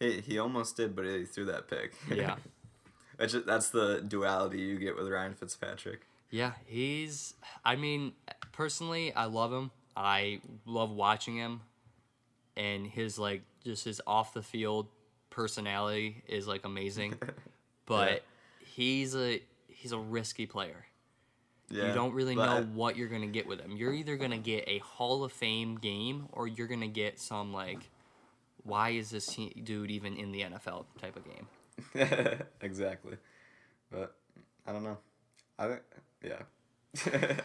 he, 0.00 0.20
he 0.20 0.38
almost 0.38 0.76
did, 0.76 0.94
but 0.96 1.04
he 1.04 1.24
threw 1.24 1.44
that 1.46 1.68
pick. 1.68 1.94
Yeah, 2.12 2.36
that's 3.18 3.70
the 3.70 4.04
duality 4.06 4.58
you 4.60 4.78
get 4.78 4.96
with 4.96 5.08
Ryan 5.08 5.34
Fitzpatrick. 5.34 6.00
yeah. 6.30 6.52
He's. 6.66 7.34
I 7.64 7.76
mean, 7.76 8.12
personally, 8.52 9.12
I 9.14 9.24
love 9.26 9.52
him. 9.52 9.70
I 9.96 10.40
love 10.66 10.90
watching 10.90 11.36
him, 11.36 11.60
and 12.56 12.86
his 12.86 13.18
like 13.18 13.42
just 13.64 13.84
his 13.84 14.00
off 14.06 14.34
the 14.34 14.42
field 14.42 14.88
personality 15.30 16.22
is 16.28 16.46
like 16.48 16.64
amazing. 16.64 17.14
But 17.86 18.10
Yeah. 18.10 18.18
he's 18.66 19.14
a 19.16 19.40
he's 19.68 19.92
a 19.92 19.98
risky 19.98 20.46
player. 20.46 20.86
Yeah, 21.68 21.88
you 21.88 21.94
don't 21.94 22.12
really 22.12 22.36
know 22.36 22.62
what 22.74 22.96
you're 22.96 23.08
gonna 23.08 23.26
get 23.26 23.46
with 23.46 23.60
him. 23.60 23.76
You're 23.76 23.92
either 23.92 24.16
gonna 24.16 24.38
get 24.38 24.64
a 24.68 24.78
Hall 24.78 25.24
of 25.24 25.32
Fame 25.32 25.76
game, 25.76 26.28
or 26.32 26.46
you're 26.46 26.68
gonna 26.68 26.86
get 26.86 27.18
some 27.18 27.52
like, 27.52 27.90
why 28.62 28.90
is 28.90 29.10
this 29.10 29.26
dude 29.64 29.90
even 29.90 30.16
in 30.16 30.30
the 30.32 30.42
NFL 30.42 30.86
type 31.00 31.16
of 31.16 31.24
game? 31.24 32.40
exactly. 32.60 33.16
But 33.90 34.14
I 34.66 34.72
don't 34.72 34.84
know. 34.84 34.98
I 35.58 35.68
think 35.68 35.82
yeah. 36.22 36.42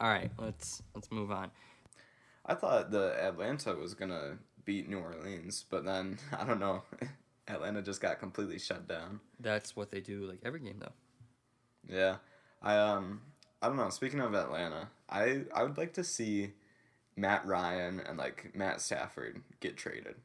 All 0.00 0.08
right, 0.08 0.30
let's 0.38 0.82
let's 0.94 1.10
move 1.10 1.30
on. 1.30 1.50
I 2.46 2.54
thought 2.54 2.90
the 2.90 3.14
Atlanta 3.22 3.74
was 3.74 3.94
gonna 3.94 4.38
beat 4.64 4.88
New 4.88 4.98
Orleans, 4.98 5.64
but 5.68 5.84
then 5.84 6.18
I 6.38 6.44
don't 6.44 6.60
know. 6.60 6.82
Atlanta 7.48 7.82
just 7.82 8.00
got 8.00 8.18
completely 8.18 8.58
shut 8.58 8.88
down. 8.88 9.20
That's 9.40 9.76
what 9.76 9.90
they 9.90 10.00
do 10.00 10.24
like 10.24 10.38
every 10.44 10.60
game 10.60 10.78
though. 10.78 10.92
Yeah, 11.94 12.16
I 12.62 12.76
um 12.78 13.22
I 13.62 13.68
don't 13.68 13.76
know. 13.76 13.90
Speaking 13.90 14.20
of 14.20 14.34
Atlanta, 14.34 14.88
I 15.08 15.42
I 15.54 15.62
would 15.62 15.76
like 15.76 15.92
to 15.94 16.04
see 16.04 16.52
Matt 17.16 17.46
Ryan 17.46 18.00
and 18.00 18.18
like 18.18 18.52
Matt 18.54 18.80
Stafford 18.80 19.42
get 19.60 19.76
traded. 19.76 20.16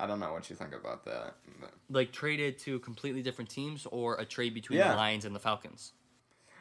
I 0.00 0.06
don't 0.06 0.20
know 0.20 0.32
what 0.32 0.48
you 0.48 0.54
think 0.54 0.72
about 0.74 1.04
that. 1.06 1.34
But 1.60 1.72
Like 1.90 2.12
traded 2.12 2.58
to 2.60 2.78
completely 2.78 3.20
different 3.22 3.50
teams, 3.50 3.84
or 3.90 4.14
a 4.16 4.24
trade 4.24 4.54
between 4.54 4.78
Yeah. 4.78 4.90
the 4.92 4.96
Lions 4.96 5.24
and 5.24 5.34
the 5.34 5.40
Falcons. 5.40 5.92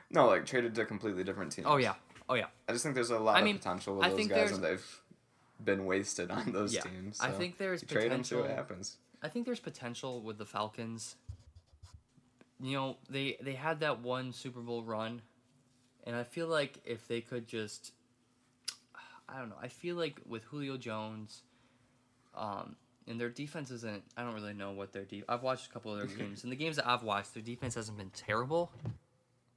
no, 0.09 0.27
like 0.27 0.45
traded 0.47 0.73
to 0.75 0.85
completely 0.85 1.23
different 1.23 1.51
teams. 1.51 1.67
Oh 1.69 1.77
yeah, 1.77 1.93
oh 2.29 2.33
yeah. 2.33 2.47
I 2.67 2.71
just 2.71 2.83
think 2.83 2.95
there's 2.95 3.11
a 3.11 3.19
lot 3.19 3.35
I 3.35 3.39
of 3.39 3.45
mean, 3.45 3.57
potential 3.57 3.97
with 3.97 4.05
I 4.05 4.09
those 4.09 4.19
guys, 4.21 4.29
there's- 4.29 4.51
and 4.53 4.63
they've 4.63 5.01
been 5.63 5.85
wasted 5.85 6.31
on 6.31 6.51
those 6.51 6.73
Yeah, 6.73 6.81
teams. 6.81 7.19
I 7.19 7.31
think 7.31 7.57
there's 7.57 7.81
you 7.83 7.87
trade 7.87 8.11
them, 8.11 8.23
see 8.23 8.35
what 8.35 8.49
happens. 8.49 8.97
I 9.21 9.29
think 9.29 9.45
there's 9.45 9.59
potential 9.59 10.21
with 10.21 10.37
the 10.37 10.45
Falcons. 10.45 11.15
You 12.59 12.73
know, 12.73 12.97
they 13.09 13.37
they 13.41 13.53
had 13.53 13.81
that 13.81 14.01
one 14.01 14.33
Super 14.33 14.61
Bowl 14.61 14.83
run, 14.83 15.21
and 16.05 16.15
I 16.15 16.23
feel 16.23 16.47
like 16.47 16.79
if 16.85 17.07
they 17.07 17.21
could 17.21 17.47
just, 17.47 17.91
I 19.29 19.39
don't 19.39 19.49
know. 19.49 19.57
I 19.61 19.67
feel 19.67 19.95
like 19.95 20.19
with 20.27 20.43
Julio 20.45 20.77
Jones, 20.77 21.43
um, 22.35 22.75
and 23.07 23.19
their 23.19 23.29
defense 23.29 23.71
isn't. 23.71 24.03
I 24.15 24.23
don't 24.23 24.33
really 24.33 24.53
know 24.53 24.71
what 24.71 24.91
their 24.91 25.05
de- 25.05 25.23
I've 25.29 25.43
watched 25.43 25.67
a 25.67 25.69
couple 25.69 25.93
of 25.93 25.99
their 25.99 26.07
games, 26.17 26.43
and 26.43 26.51
the 26.51 26.55
games 26.55 26.75
that 26.77 26.87
I've 26.87 27.03
watched, 27.03 27.33
their 27.33 27.43
defense 27.43 27.75
hasn't 27.75 27.97
been 27.97 28.11
terrible. 28.11 28.71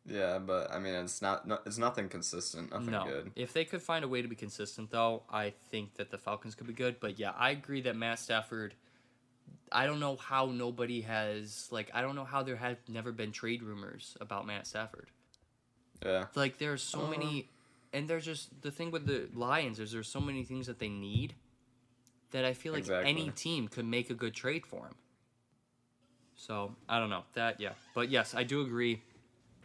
Yeah, 0.07 0.39
but 0.39 0.73
I 0.73 0.79
mean, 0.79 0.95
it's 0.95 1.21
not. 1.21 1.47
No, 1.47 1.59
it's 1.67 1.79
nothing 1.79 2.09
consistent. 2.09 2.71
Nothing 2.71 2.91
no. 2.91 3.05
good. 3.05 3.33
If 3.37 3.53
they 3.53 3.65
could 3.65 3.83
find 3.83 4.05
a 4.05 4.09
way 4.09 4.23
to 4.23 4.29
be 4.29 4.37
consistent, 4.37 4.91
though, 4.91 5.23
I 5.31 5.53
think 5.71 5.95
that 5.95 6.11
the 6.11 6.19
Falcons 6.19 6.55
could 6.55 6.67
be 6.67 6.73
good. 6.73 7.01
But 7.01 7.19
yeah, 7.19 7.33
I 7.37 7.51
agree 7.51 7.83
that 7.83 7.97
Matt 7.97 8.19
Stafford. 8.19 8.75
I 9.73 9.87
don't 9.87 10.01
know 10.01 10.17
how 10.17 10.47
nobody 10.47 11.03
has 11.03 11.69
like 11.71 11.91
I 11.95 12.01
don't 12.03 12.17
know 12.17 12.25
how 12.25 12.43
there 12.43 12.57
have 12.57 12.79
never 12.89 13.13
been 13.13 13.33
trade 13.33 13.63
rumors 13.63 14.17
about 14.21 14.47
Matt 14.47 14.67
Stafford. 14.67 15.09
Yeah. 16.05 16.27
Like 16.35 16.59
there 16.59 16.73
are 16.73 16.77
so 16.79 17.03
Uh. 17.05 17.11
many, 17.11 17.51
and 17.93 18.09
there's 18.09 18.25
just 18.25 18.63
the 18.63 18.71
thing 18.71 18.91
with 18.91 19.07
the 19.07 19.29
Lions 19.35 19.79
is 19.79 19.93
there's 19.93 20.09
so 20.09 20.21
many 20.21 20.45
things 20.45 20.67
that 20.67 20.79
they 20.79 20.89
need 20.89 21.35
that 22.31 22.45
I 22.45 22.53
feel 22.55 22.73
like 22.73 22.89
any 22.89 23.31
team 23.31 23.69
could 23.69 23.85
make 23.85 24.09
a 24.11 24.15
good 24.15 24.35
trade 24.35 24.65
for 24.67 24.87
him. 24.87 24.95
So 26.37 26.75
I 26.89 26.99
don't 26.99 27.11
know 27.11 27.25
that 27.35 27.61
yeah, 27.61 27.73
but 27.95 28.09
yes, 28.11 28.35
I 28.35 28.45
do 28.45 28.63
agree. 28.63 29.03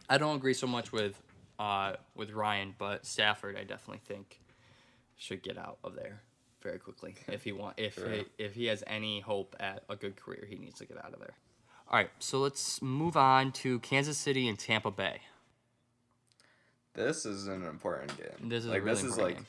I 0.08 0.18
don't 0.18 0.36
agree 0.36 0.54
so 0.54 0.66
much 0.66 0.92
with 0.92 1.20
uh, 1.58 1.94
with 2.14 2.30
Ryan, 2.32 2.74
but 2.76 3.06
Stafford 3.06 3.56
I 3.56 3.64
definitely 3.64 4.02
think 4.04 4.40
should 5.16 5.42
get 5.42 5.56
out 5.56 5.78
of 5.82 5.94
there 5.94 6.20
very 6.62 6.78
quickly 6.78 7.14
if 7.28 7.44
he 7.44 7.52
want 7.52 7.78
if 7.78 7.94
Sure. 7.94 8.08
he, 8.10 8.24
if 8.38 8.54
he 8.54 8.66
has 8.66 8.82
any 8.86 9.20
hope 9.20 9.54
at 9.60 9.84
a 9.88 9.96
good 9.96 10.16
career, 10.16 10.44
he 10.48 10.56
needs 10.56 10.78
to 10.78 10.86
get 10.86 10.98
out 11.04 11.12
of 11.12 11.20
there. 11.20 11.34
All 11.88 11.96
right, 11.98 12.10
so 12.18 12.38
let's 12.38 12.82
move 12.82 13.16
on 13.16 13.52
to 13.52 13.78
Kansas 13.80 14.18
City 14.18 14.48
and 14.48 14.58
Tampa 14.58 14.90
Bay. 14.90 15.20
This 16.94 17.26
is 17.26 17.46
an 17.46 17.64
important 17.64 18.16
game. 18.16 18.48
This 18.48 18.64
is 18.64 18.70
a 18.70 18.72
like 18.72 18.84
really 18.84 18.94
this 19.02 19.04
is 19.04 19.18
like 19.18 19.34
game. 19.36 19.46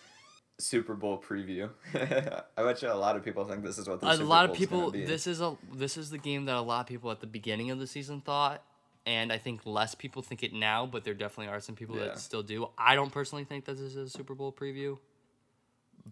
Super 0.59 0.95
Bowl 0.95 1.17
preview. 1.25 1.69
I 1.93 2.63
bet 2.63 2.81
you 2.81 2.91
a 2.91 2.93
lot 2.93 3.15
of 3.15 3.23
people 3.23 3.45
think 3.45 3.63
this 3.63 3.77
is 3.77 3.87
what 3.87 4.01
the 4.01 4.07
a 4.09 4.13
Super 4.13 4.25
lot 4.25 4.49
of 4.49 4.55
people 4.55 4.91
this 4.91 5.27
is 5.27 5.39
a 5.39 5.55
this 5.73 5.97
is 5.97 6.09
the 6.09 6.17
game 6.17 6.45
that 6.45 6.55
a 6.55 6.61
lot 6.61 6.81
of 6.81 6.87
people 6.87 7.09
at 7.11 7.19
the 7.21 7.27
beginning 7.27 7.71
of 7.71 7.79
the 7.79 7.87
season 7.87 8.21
thought 8.21 8.63
and 9.05 9.31
i 9.31 9.37
think 9.37 9.61
less 9.65 9.93
people 9.95 10.21
think 10.21 10.43
it 10.43 10.51
now 10.53 10.85
but 10.85 11.03
there 11.05 11.13
definitely 11.13 11.53
are 11.53 11.59
some 11.61 11.75
people 11.75 11.95
Yeah. 11.95 12.05
that 12.05 12.19
still 12.19 12.43
do 12.43 12.67
i 12.77 12.95
don't 12.95 13.11
personally 13.11 13.43
think 13.45 13.65
that 13.65 13.73
this 13.77 13.95
is 13.95 13.95
a 13.95 14.09
super 14.09 14.33
bowl 14.35 14.51
preview 14.51 14.97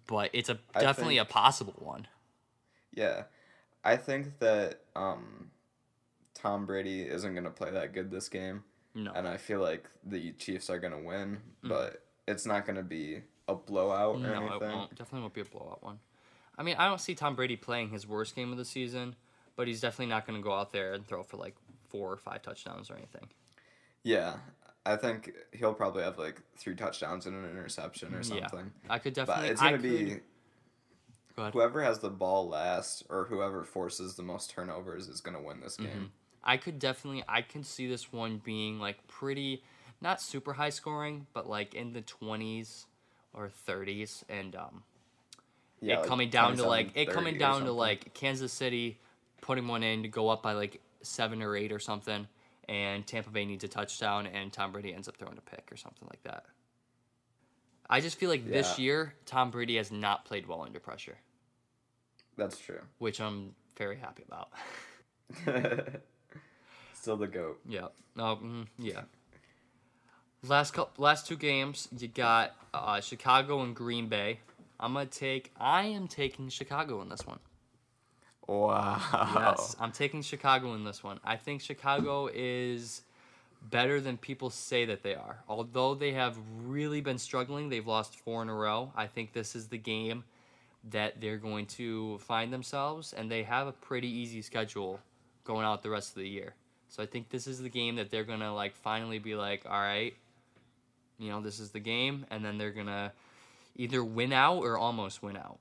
but 0.07 0.29
it's 0.33 0.49
a 0.49 0.57
I 0.73 0.81
definitely 0.81 1.17
think- 1.17 1.29
a 1.29 1.31
possible 1.33 1.73
one. 1.79 2.07
Yeah, 2.93 3.23
I 3.83 3.97
think 3.97 4.39
that 4.39 4.81
um, 4.95 5.51
Tom 6.33 6.65
Brady 6.65 7.01
isn't 7.01 7.35
gonna 7.35 7.49
play 7.49 7.71
that 7.71 7.93
good 7.93 8.09
this 8.11 8.29
game, 8.29 8.63
no. 8.93 9.11
and 9.13 9.27
I 9.27 9.37
feel 9.37 9.59
like 9.61 9.89
the 10.05 10.31
Chiefs 10.33 10.69
are 10.69 10.79
gonna 10.79 11.01
win, 11.01 11.39
but 11.63 12.03
it's 12.27 12.45
not 12.45 12.65
gonna 12.65 12.83
be 12.83 13.21
a 13.47 13.55
blowout 13.55 14.15
or 14.15 14.19
Mm. 14.19 14.21
no 14.49 14.53
it 14.55 14.61
won't. 14.61 14.89
Definitely 14.95 15.21
won't 15.21 15.33
be 15.33 15.41
a 15.41 15.45
blowout 15.45 15.83
one. 15.83 15.99
I 16.57 16.63
mean 16.63 16.77
i 16.79 16.87
don't 16.87 17.01
see 17.01 17.13
tom 17.15 17.35
brady 17.35 17.57
playing 17.57 17.89
his 17.89 18.07
worst 18.07 18.33
game 18.33 18.51
of 18.53 18.57
the 18.57 18.63
season 18.65 19.15
but 19.57 19.67
he's 19.67 19.81
definitely 19.81 20.07
not 20.07 20.25
going 20.25 20.39
to 20.39 20.43
go 20.43 20.53
out 20.53 20.71
there 20.71 20.93
and 20.93 21.05
throw 21.05 21.21
for 21.21 21.35
like 21.37 21.53
four 21.89 22.11
or 22.11 22.17
five 22.17 22.41
touchdowns 22.41 22.89
or 22.89 22.95
anything. 22.95 23.27
Yeah, 24.03 24.35
I 24.85 24.95
think 24.95 25.31
he'll 25.51 25.73
probably 25.73 26.03
have 26.03 26.17
like 26.19 26.41
three 26.57 26.75
touchdowns 26.75 27.25
and 27.25 27.35
an 27.43 27.49
interception 27.49 28.13
or 28.13 28.17
Yeah. 28.21 28.47
something. 28.47 28.71
i 28.89 28.99
could 28.99 29.13
But 29.15 29.25
definitely 29.25 29.49
it's 29.49 29.61
gonna 29.61 29.77
be 29.79 30.19
Go 31.35 31.51
whoever 31.51 31.83
has 31.83 31.99
the 31.99 32.09
ball 32.09 32.47
last 32.47 33.03
or 33.09 33.25
whoever 33.25 33.63
forces 33.65 34.15
the 34.15 34.23
most 34.23 34.51
turnovers 34.51 35.09
is 35.09 35.19
gonna 35.19 35.41
win 35.41 35.59
this 35.59 35.75
game. 35.75 35.87
Mm-hmm. 35.87 36.05
I 36.43 36.57
could 36.57 36.79
definitely 36.79 37.23
I 37.27 37.41
can 37.41 37.63
see 37.63 37.87
this 37.87 38.13
one 38.13 38.37
being 38.43 38.79
like 38.79 39.05
pretty 39.07 39.63
not 40.01 40.21
super 40.21 40.53
high 40.53 40.69
scoring, 40.69 41.27
but 41.33 41.49
like 41.49 41.73
in 41.73 41.91
the 41.93 42.01
twenties 42.01 42.85
or 43.33 43.49
thirties 43.49 44.23
and 44.29 44.55
um 44.55 44.83
Yeah, 45.81 45.95
it 45.95 45.99
like 46.01 46.07
coming 46.07 46.29
down 46.29 46.55
to 46.57 46.65
like 46.67 46.91
it 46.95 47.09
coming 47.09 47.37
down 47.37 47.65
to 47.65 47.71
like 47.71 48.13
Kansas 48.13 48.53
City 48.53 48.99
putting 49.41 49.67
one 49.67 49.83
in 49.83 50.03
to 50.03 50.07
go 50.07 50.29
up 50.29 50.41
by 50.41 50.53
like 50.53 50.79
seven 51.01 51.41
or 51.41 51.55
eight 51.57 51.71
or 51.71 51.79
something 51.79 52.27
and 52.67 53.05
Tampa 53.05 53.29
Bay 53.29 53.45
needs 53.45 53.63
a 53.63 53.67
touchdown 53.67 54.27
and 54.27 54.51
Tom 54.51 54.71
Brady 54.71 54.93
ends 54.93 55.07
up 55.07 55.17
throwing 55.17 55.37
a 55.37 55.41
pick 55.41 55.69
or 55.71 55.77
something 55.77 56.07
like 56.09 56.23
that. 56.23 56.45
I 57.89 58.01
just 58.01 58.17
feel 58.17 58.29
like 58.29 58.47
this 58.47 58.77
Yeah. 58.79 58.83
year 58.83 59.13
Tom 59.25 59.51
Brady 59.51 59.77
has 59.77 59.91
not 59.91 60.25
played 60.25 60.47
well 60.47 60.61
under 60.63 60.79
pressure, 60.79 61.17
That's 62.37 62.57
true. 62.57 62.81
which 62.97 63.21
I'm 63.21 63.53
very 63.77 63.97
happy 63.97 64.23
about. 64.27 64.49
Still 66.93 67.17
the 67.17 67.27
goat. 67.27 67.59
Yeah. 67.67 67.87
No. 68.15 68.37
mm, 68.37 68.67
yeah. 68.79 69.01
Last 70.43 70.71
couple, 70.73 71.03
last 71.03 71.27
two 71.27 71.35
games, 71.37 71.87
you 71.97 72.07
got 72.07 72.55
uh, 72.73 73.01
Chicago 73.01 73.61
and 73.61 73.75
Green 73.75 74.07
Bay. 74.09 74.39
I'm 74.79 74.93
gonna 74.93 75.05
take. 75.07 75.51
I 75.57 75.83
am 75.85 76.07
taking 76.07 76.49
Chicago 76.49 77.01
in 77.01 77.09
this 77.09 77.25
one. 77.25 77.39
Wow. 78.47 79.01
Yes, 79.35 79.75
I'm 79.79 79.91
taking 79.91 80.21
Chicago 80.21 80.73
in 80.73 80.83
this 80.83 81.03
one. 81.03 81.19
I 81.23 81.35
think 81.35 81.61
Chicago 81.61 82.29
is 82.31 83.01
better 83.61 83.99
than 83.99 84.17
people 84.17 84.49
say 84.49 84.85
that 84.85 85.01
they 85.01 85.15
are. 85.15 85.39
Although 85.49 85.95
they 85.95 86.11
have 86.11 86.37
really 86.63 87.01
been 87.01 87.17
struggling, 87.17 87.69
they've 87.69 87.87
lost 87.87 88.15
four 88.15 88.41
in 88.41 88.49
a 88.49 88.53
row. 88.53 88.91
I 88.95 89.07
think 89.07 89.33
this 89.33 89.55
is 89.55 89.67
the 89.67 89.77
game 89.77 90.23
that 90.91 91.19
they're 91.19 91.37
going 91.37 91.65
to 91.65 92.19
find 92.19 92.53
themselves, 92.53 93.13
and 93.13 93.31
they 93.31 93.43
have 93.43 93.67
a 93.67 93.71
pretty 93.71 94.07
easy 94.07 94.41
schedule 94.41 94.99
going 95.43 95.65
out 95.65 95.81
the 95.81 95.89
rest 95.89 96.09
of 96.09 96.21
the 96.21 96.29
year. 96.29 96.53
So 96.89 97.01
I 97.01 97.07
think 97.07 97.29
this 97.29 97.47
is 97.47 97.59
the 97.61 97.69
game 97.69 97.95
that 97.95 98.11
they're 98.11 98.23
gonna 98.23 98.53
like 98.53 98.75
finally 98.75 99.19
be 99.19 99.35
like, 99.35 99.65
all 99.65 99.79
right, 99.79 100.13
you 101.17 101.29
know, 101.29 101.41
this 101.41 101.59
is 101.59 101.71
the 101.71 101.79
game, 101.79 102.25
and 102.29 102.45
then 102.45 102.57
they're 102.57 102.71
gonna 102.71 103.11
either 103.75 104.03
win 104.03 104.31
out 104.31 104.59
or 104.59 104.77
almost 104.77 105.23
win 105.23 105.35
out, 105.35 105.57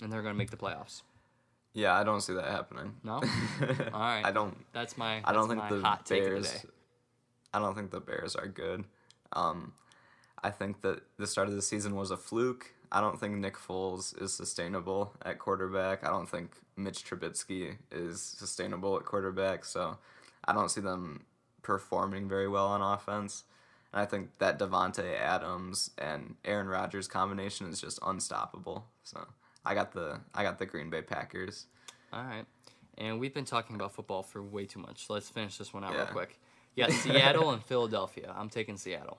and 0.00 0.12
they're 0.12 0.22
gonna 0.22 0.34
make 0.34 0.50
the 0.50 0.56
playoffs. 0.56 1.02
Yeah, 1.74 1.98
I 1.98 2.04
don't 2.04 2.20
see 2.20 2.34
that 2.34 2.46
happening. 2.46 2.94
No? 3.02 3.14
All 3.92 4.00
right. 4.00 4.24
I 4.24 4.30
don't. 4.30 4.56
That's 4.72 4.96
my. 4.96 5.20
I 5.24 5.32
don't 5.32 5.48
think 5.48 5.68
the 5.68 5.80
hot 5.80 6.06
take 6.06 6.22
Bears. 6.22 6.46
of 6.46 6.52
the 6.52 6.68
day. 6.68 6.74
I 7.52 7.58
don't 7.58 7.74
think 7.74 7.90
the 7.90 8.00
Bears 8.00 8.36
are 8.36 8.46
good. 8.46 8.84
Um, 9.32 9.72
I 10.42 10.50
think 10.50 10.82
that 10.82 11.02
the 11.18 11.26
start 11.26 11.48
of 11.48 11.54
the 11.54 11.62
season 11.62 11.96
was 11.96 12.10
a 12.10 12.16
fluke. 12.16 12.72
I 12.92 13.00
don't 13.00 13.18
think 13.18 13.36
Nick 13.36 13.56
Foles 13.56 14.20
is 14.22 14.32
sustainable 14.32 15.14
at 15.22 15.40
quarterback. 15.40 16.06
I 16.06 16.10
don't 16.10 16.28
think 16.28 16.52
Mitch 16.76 17.04
Trubisky 17.04 17.76
is 17.90 18.22
sustainable 18.22 18.96
at 18.96 19.04
quarterback. 19.04 19.64
So 19.64 19.98
I 20.44 20.52
don't 20.52 20.70
see 20.70 20.80
them 20.80 21.24
performing 21.62 22.28
very 22.28 22.46
well 22.46 22.66
on 22.66 22.82
offense. 22.82 23.44
And 23.92 24.00
I 24.02 24.06
think 24.06 24.38
that 24.38 24.58
Davante 24.58 25.18
Adams 25.18 25.90
and 25.98 26.36
Aaron 26.44 26.68
Rodgers 26.68 27.08
combination 27.08 27.68
is 27.68 27.80
just 27.80 27.98
unstoppable. 28.06 28.86
So 29.02 29.26
I 29.64 29.74
got 29.74 29.92
the 29.92 30.20
I 30.34 30.42
got 30.42 30.58
the 30.58 30.66
Green 30.66 30.90
Bay 30.90 31.02
Packers. 31.02 31.66
All 32.12 32.22
right, 32.22 32.44
and 32.98 33.18
we've 33.18 33.34
been 33.34 33.44
talking 33.44 33.76
about 33.76 33.92
football 33.92 34.22
for 34.22 34.42
way 34.42 34.66
too 34.66 34.78
much. 34.80 35.06
So 35.06 35.14
let's 35.14 35.28
finish 35.28 35.56
this 35.58 35.72
one 35.72 35.84
out 35.84 35.94
real 35.94 36.06
quick. 36.06 36.38
Yeah, 36.76 36.88
Seattle 36.88 37.52
and 37.52 37.62
Philadelphia. 37.62 38.34
I'm 38.36 38.48
taking 38.48 38.76
Seattle. 38.76 39.18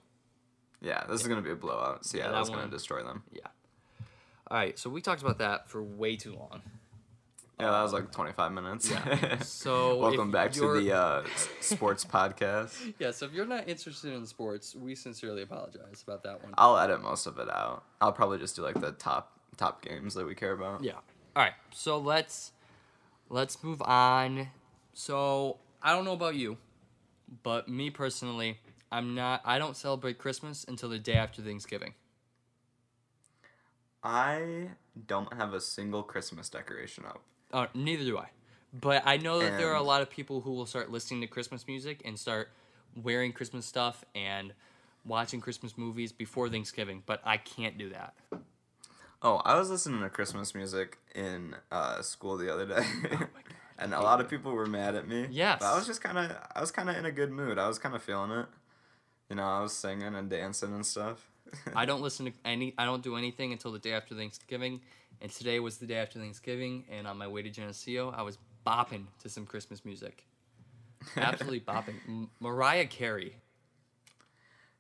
Yeah, 0.81 1.05
this 1.07 1.21
is 1.21 1.27
gonna 1.29 1.41
be 1.41 1.51
a 1.51 1.55
blowout. 1.55 2.05
Seattle's 2.05 2.49
gonna 2.49 2.67
destroy 2.67 3.01
them. 3.01 3.23
Yeah. 3.31 3.47
All 4.51 4.57
right, 4.57 4.77
so 4.77 4.89
we 4.89 4.99
talked 5.01 5.21
about 5.21 5.37
that 5.37 5.69
for 5.69 5.81
way 5.81 6.17
too 6.17 6.33
long. 6.33 6.61
Yeah, 7.57 7.71
that 7.71 7.81
was 7.81 7.93
like 7.93 8.11
25 8.11 8.51
minutes. 8.51 8.91
Yeah. 8.91 9.37
So 9.43 9.97
welcome 9.99 10.31
back 10.31 10.51
to 10.51 10.59
you're- 10.59 10.83
the 10.83 10.93
uh, 10.97 11.23
sports 11.61 12.03
podcast. 12.13 12.93
Yeah, 12.99 13.11
so 13.11 13.25
if 13.25 13.31
you're 13.31 13.45
not 13.45 13.69
interested 13.69 14.11
in 14.11 14.25
sports, 14.25 14.75
we 14.75 14.93
sincerely 14.93 15.41
apologize 15.41 16.03
about 16.05 16.23
that 16.23 16.43
one. 16.43 16.53
I'll 16.57 16.77
edit 16.77 17.01
most 17.01 17.25
of 17.25 17.39
it 17.39 17.49
out. 17.49 17.85
I'll 18.01 18.11
probably 18.11 18.39
just 18.39 18.57
do 18.57 18.63
like 18.63 18.81
the 18.81 18.91
top 18.91 19.34
top 19.55 19.83
games 19.83 20.13
that 20.13 20.25
we 20.25 20.35
care 20.35 20.51
about. 20.51 20.83
Yeah. 20.83 20.93
All 21.35 21.43
right. 21.43 21.53
So 21.71 21.97
let's 21.97 22.51
let's 23.29 23.63
move 23.63 23.81
on. 23.81 24.49
So 24.93 25.57
I 25.81 25.93
don't 25.93 26.05
know 26.05 26.13
about 26.13 26.35
you, 26.35 26.57
but 27.43 27.67
me 27.67 27.89
personally, 27.89 28.59
I'm 28.91 29.15
not. 29.15 29.41
I 29.45 29.59
don't 29.59 29.75
celebrate 29.75 30.17
Christmas 30.17 30.65
until 30.67 30.89
the 30.89 30.99
day 30.99 31.15
after 31.15 31.41
Thanksgiving. 31.41 31.93
I 34.03 34.69
don't 35.07 35.33
have 35.33 35.53
a 35.53 35.59
single 35.59 36.03
Christmas 36.03 36.47
decoration 36.47 37.05
up. 37.05 37.21
Uh, 37.51 37.67
neither 37.73 38.03
do 38.03 38.17
I. 38.19 38.27
But 38.71 39.03
I 39.05 39.17
know 39.17 39.39
that 39.39 39.57
there 39.57 39.71
are 39.71 39.75
a 39.75 39.81
lot 39.81 40.01
of 40.01 40.09
people 40.09 40.41
who 40.41 40.51
will 40.51 40.65
start 40.65 40.91
listening 40.91 41.21
to 41.21 41.27
Christmas 41.27 41.65
music 41.67 42.01
and 42.05 42.19
start 42.19 42.49
wearing 43.01 43.31
Christmas 43.31 43.65
stuff 43.65 44.03
and 44.13 44.53
watching 45.05 45.39
Christmas 45.41 45.77
movies 45.77 46.11
before 46.11 46.49
Thanksgiving. 46.49 47.01
But 47.05 47.21
I 47.23 47.37
can't 47.37 47.77
do 47.77 47.89
that. 47.89 48.13
Oh, 49.27 49.41
I 49.43 49.57
was 49.57 49.71
listening 49.71 50.01
to 50.01 50.09
Christmas 50.11 50.53
music 50.53 50.99
in 51.15 51.55
uh, 51.71 52.03
school 52.03 52.37
the 52.37 52.53
other 52.53 52.67
day, 52.67 52.85
Oh 53.11 53.25
and 53.79 53.91
a 53.95 53.99
lot 53.99 54.21
of 54.21 54.29
people 54.29 54.51
were 54.51 54.67
mad 54.67 54.93
at 54.93 55.07
me. 55.07 55.25
Yes. 55.31 55.57
but 55.61 55.65
I 55.73 55.75
was 55.75 55.87
just 55.87 55.99
kind 55.99 56.19
of 56.19 56.31
I 56.55 56.61
was 56.61 56.69
kind 56.69 56.91
of 56.91 56.95
in 56.95 57.05
a 57.05 57.11
good 57.11 57.31
mood. 57.31 57.57
I 57.57 57.67
was 57.67 57.79
kind 57.79 57.95
of 57.95 58.03
feeling 58.03 58.29
it. 58.29 58.45
You 59.31 59.37
know, 59.37 59.43
I 59.43 59.61
was 59.61 59.73
singing 59.73 60.13
and 60.13 60.29
dancing 60.29 60.75
and 60.75 60.85
stuff. 60.85 61.27
I 61.75 61.85
don't 61.89 62.03
listen 62.03 62.27
to 62.27 62.33
any. 62.45 62.75
I 62.77 62.85
don't 62.85 63.01
do 63.01 63.15
anything 63.15 63.51
until 63.51 63.71
the 63.71 63.79
day 63.79 63.93
after 63.93 64.13
Thanksgiving, 64.13 64.81
and 65.19 65.31
today 65.31 65.59
was 65.59 65.77
the 65.77 65.87
day 65.87 65.97
after 65.97 66.19
Thanksgiving. 66.19 66.83
And 66.91 67.07
on 67.07 67.17
my 67.17 67.27
way 67.27 67.41
to 67.41 67.49
Geneseo, 67.49 68.13
I 68.15 68.21
was 68.21 68.37
bopping 68.63 69.05
to 69.23 69.29
some 69.29 69.47
Christmas 69.47 69.83
music. 69.83 70.23
Absolutely 71.17 71.61
bopping. 71.67 71.95
M- 72.07 72.29
Mariah 72.39 72.85
Carey. 72.85 73.37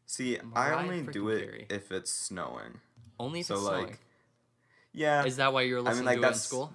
See, 0.05 0.37
I 0.55 0.71
only 0.73 1.01
do 1.01 1.29
it 1.29 1.39
Carey. 1.45 1.65
if 1.71 1.91
it's 1.91 2.11
snowing. 2.11 2.79
Only 3.19 3.39
if 3.39 3.47
So 3.47 3.55
it's 3.55 3.63
like, 3.63 3.77
snowing. 3.79 3.97
Yeah. 4.95 5.25
Is 5.25 5.37
that 5.37 5.53
why 5.53 5.61
you're 5.63 5.79
I 5.79 5.81
mean, 5.81 5.85
listening 5.89 6.05
like 6.05 6.21
to 6.21 6.23
it 6.23 6.29
in 6.29 6.33
school? 6.35 6.73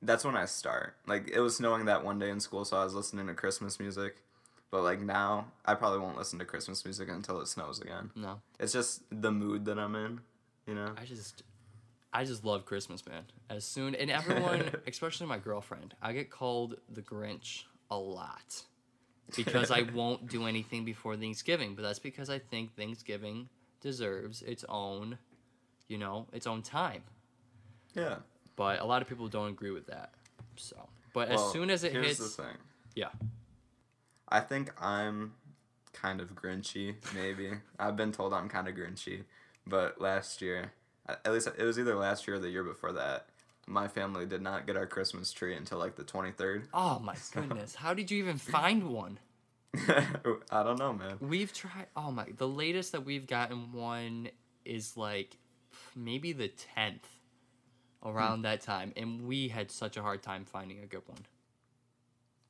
That's 0.00 0.24
when 0.24 0.36
I 0.36 0.46
start. 0.46 0.96
Like 1.06 1.30
it 1.30 1.40
was 1.40 1.56
snowing 1.56 1.84
that 1.86 2.04
one 2.04 2.18
day 2.18 2.30
in 2.30 2.40
school, 2.40 2.64
so 2.64 2.76
I 2.76 2.84
was 2.84 2.94
listening 2.94 3.26
to 3.26 3.34
Christmas 3.34 3.78
music. 3.78 4.16
But 4.70 4.82
like 4.82 5.00
now, 5.02 5.46
I 5.66 5.74
probably 5.74 5.98
won't 5.98 6.16
listen 6.16 6.38
to 6.38 6.46
Christmas 6.46 6.82
music 6.84 7.08
until 7.10 7.40
it 7.42 7.48
snows 7.48 7.78
again. 7.80 8.10
No, 8.16 8.40
It's 8.58 8.72
just 8.72 9.02
the 9.10 9.30
mood 9.30 9.66
that 9.66 9.78
I'm 9.78 9.94
in, 9.94 10.20
you 10.66 10.74
know. 10.74 10.94
I 10.96 11.04
just, 11.04 11.42
I 12.10 12.24
just 12.24 12.42
love 12.42 12.64
Christmas, 12.64 13.04
man. 13.06 13.24
As 13.50 13.66
soon 13.66 13.94
and 13.94 14.10
everyone, 14.10 14.64
especially 14.86 15.26
my 15.26 15.36
girlfriend, 15.38 15.94
I 16.00 16.14
get 16.14 16.30
called 16.30 16.76
the 16.90 17.02
Grinch 17.02 17.64
a 17.90 17.98
lot 17.98 18.62
because 19.36 19.70
I 19.70 19.82
won't 19.94 20.28
do 20.28 20.46
anything 20.46 20.86
before 20.86 21.16
Thanksgiving. 21.16 21.74
But 21.74 21.82
that's 21.82 21.98
because 21.98 22.30
I 22.30 22.38
think 22.38 22.74
Thanksgiving 22.74 23.50
deserves 23.82 24.40
its 24.40 24.64
own, 24.70 25.18
you 25.86 25.98
know, 25.98 26.28
its 26.32 26.46
own 26.46 26.62
time. 26.62 27.02
Yeah. 27.94 28.16
But 28.56 28.80
a 28.80 28.84
lot 28.84 29.02
of 29.02 29.08
people 29.08 29.28
don't 29.28 29.48
agree 29.48 29.70
with 29.70 29.86
that. 29.86 30.12
So, 30.56 30.76
but 31.12 31.28
as 31.28 31.40
soon 31.52 31.70
as 31.70 31.84
it 31.84 31.92
here's 31.92 32.18
hits, 32.18 32.36
the 32.36 32.42
thing. 32.42 32.56
yeah, 32.94 33.08
I 34.28 34.40
think 34.40 34.70
I'm 34.80 35.32
kind 35.92 36.20
of 36.20 36.34
grinchy, 36.34 36.96
maybe. 37.14 37.50
I've 37.78 37.96
been 37.96 38.12
told 38.12 38.32
I'm 38.34 38.48
kind 38.48 38.68
of 38.68 38.74
grinchy, 38.74 39.24
but 39.66 40.00
last 40.00 40.42
year, 40.42 40.72
at 41.08 41.32
least 41.32 41.48
it 41.56 41.64
was 41.64 41.78
either 41.78 41.96
last 41.96 42.26
year 42.26 42.36
or 42.36 42.40
the 42.40 42.50
year 42.50 42.62
before 42.64 42.92
that, 42.92 43.26
my 43.66 43.88
family 43.88 44.26
did 44.26 44.42
not 44.42 44.66
get 44.66 44.76
our 44.76 44.86
Christmas 44.86 45.32
tree 45.32 45.56
until 45.56 45.78
like 45.78 45.96
the 45.96 46.04
23rd. 46.04 46.64
Oh 46.74 46.98
my 46.98 47.14
goodness! 47.32 47.74
How 47.74 47.94
did 47.94 48.10
you 48.10 48.18
even 48.18 48.36
find 48.38 48.90
one? 48.90 49.18
I 50.50 50.62
don't 50.62 50.78
know, 50.78 50.92
man. 50.92 51.16
We've 51.20 51.52
tried. 51.52 51.86
Oh 51.96 52.10
my! 52.10 52.26
The 52.36 52.48
latest 52.48 52.92
that 52.92 53.06
we've 53.06 53.26
gotten 53.26 53.72
one 53.72 54.28
is 54.66 54.98
like 54.98 55.38
maybe 55.96 56.32
the 56.32 56.48
tenth 56.48 57.08
around 58.04 58.42
that 58.42 58.60
time, 58.60 58.92
and 58.96 59.26
we 59.26 59.48
had 59.48 59.70
such 59.70 59.96
a 59.96 60.02
hard 60.02 60.22
time 60.22 60.44
finding 60.44 60.80
a 60.80 60.86
good 60.86 61.02
one. 61.06 61.20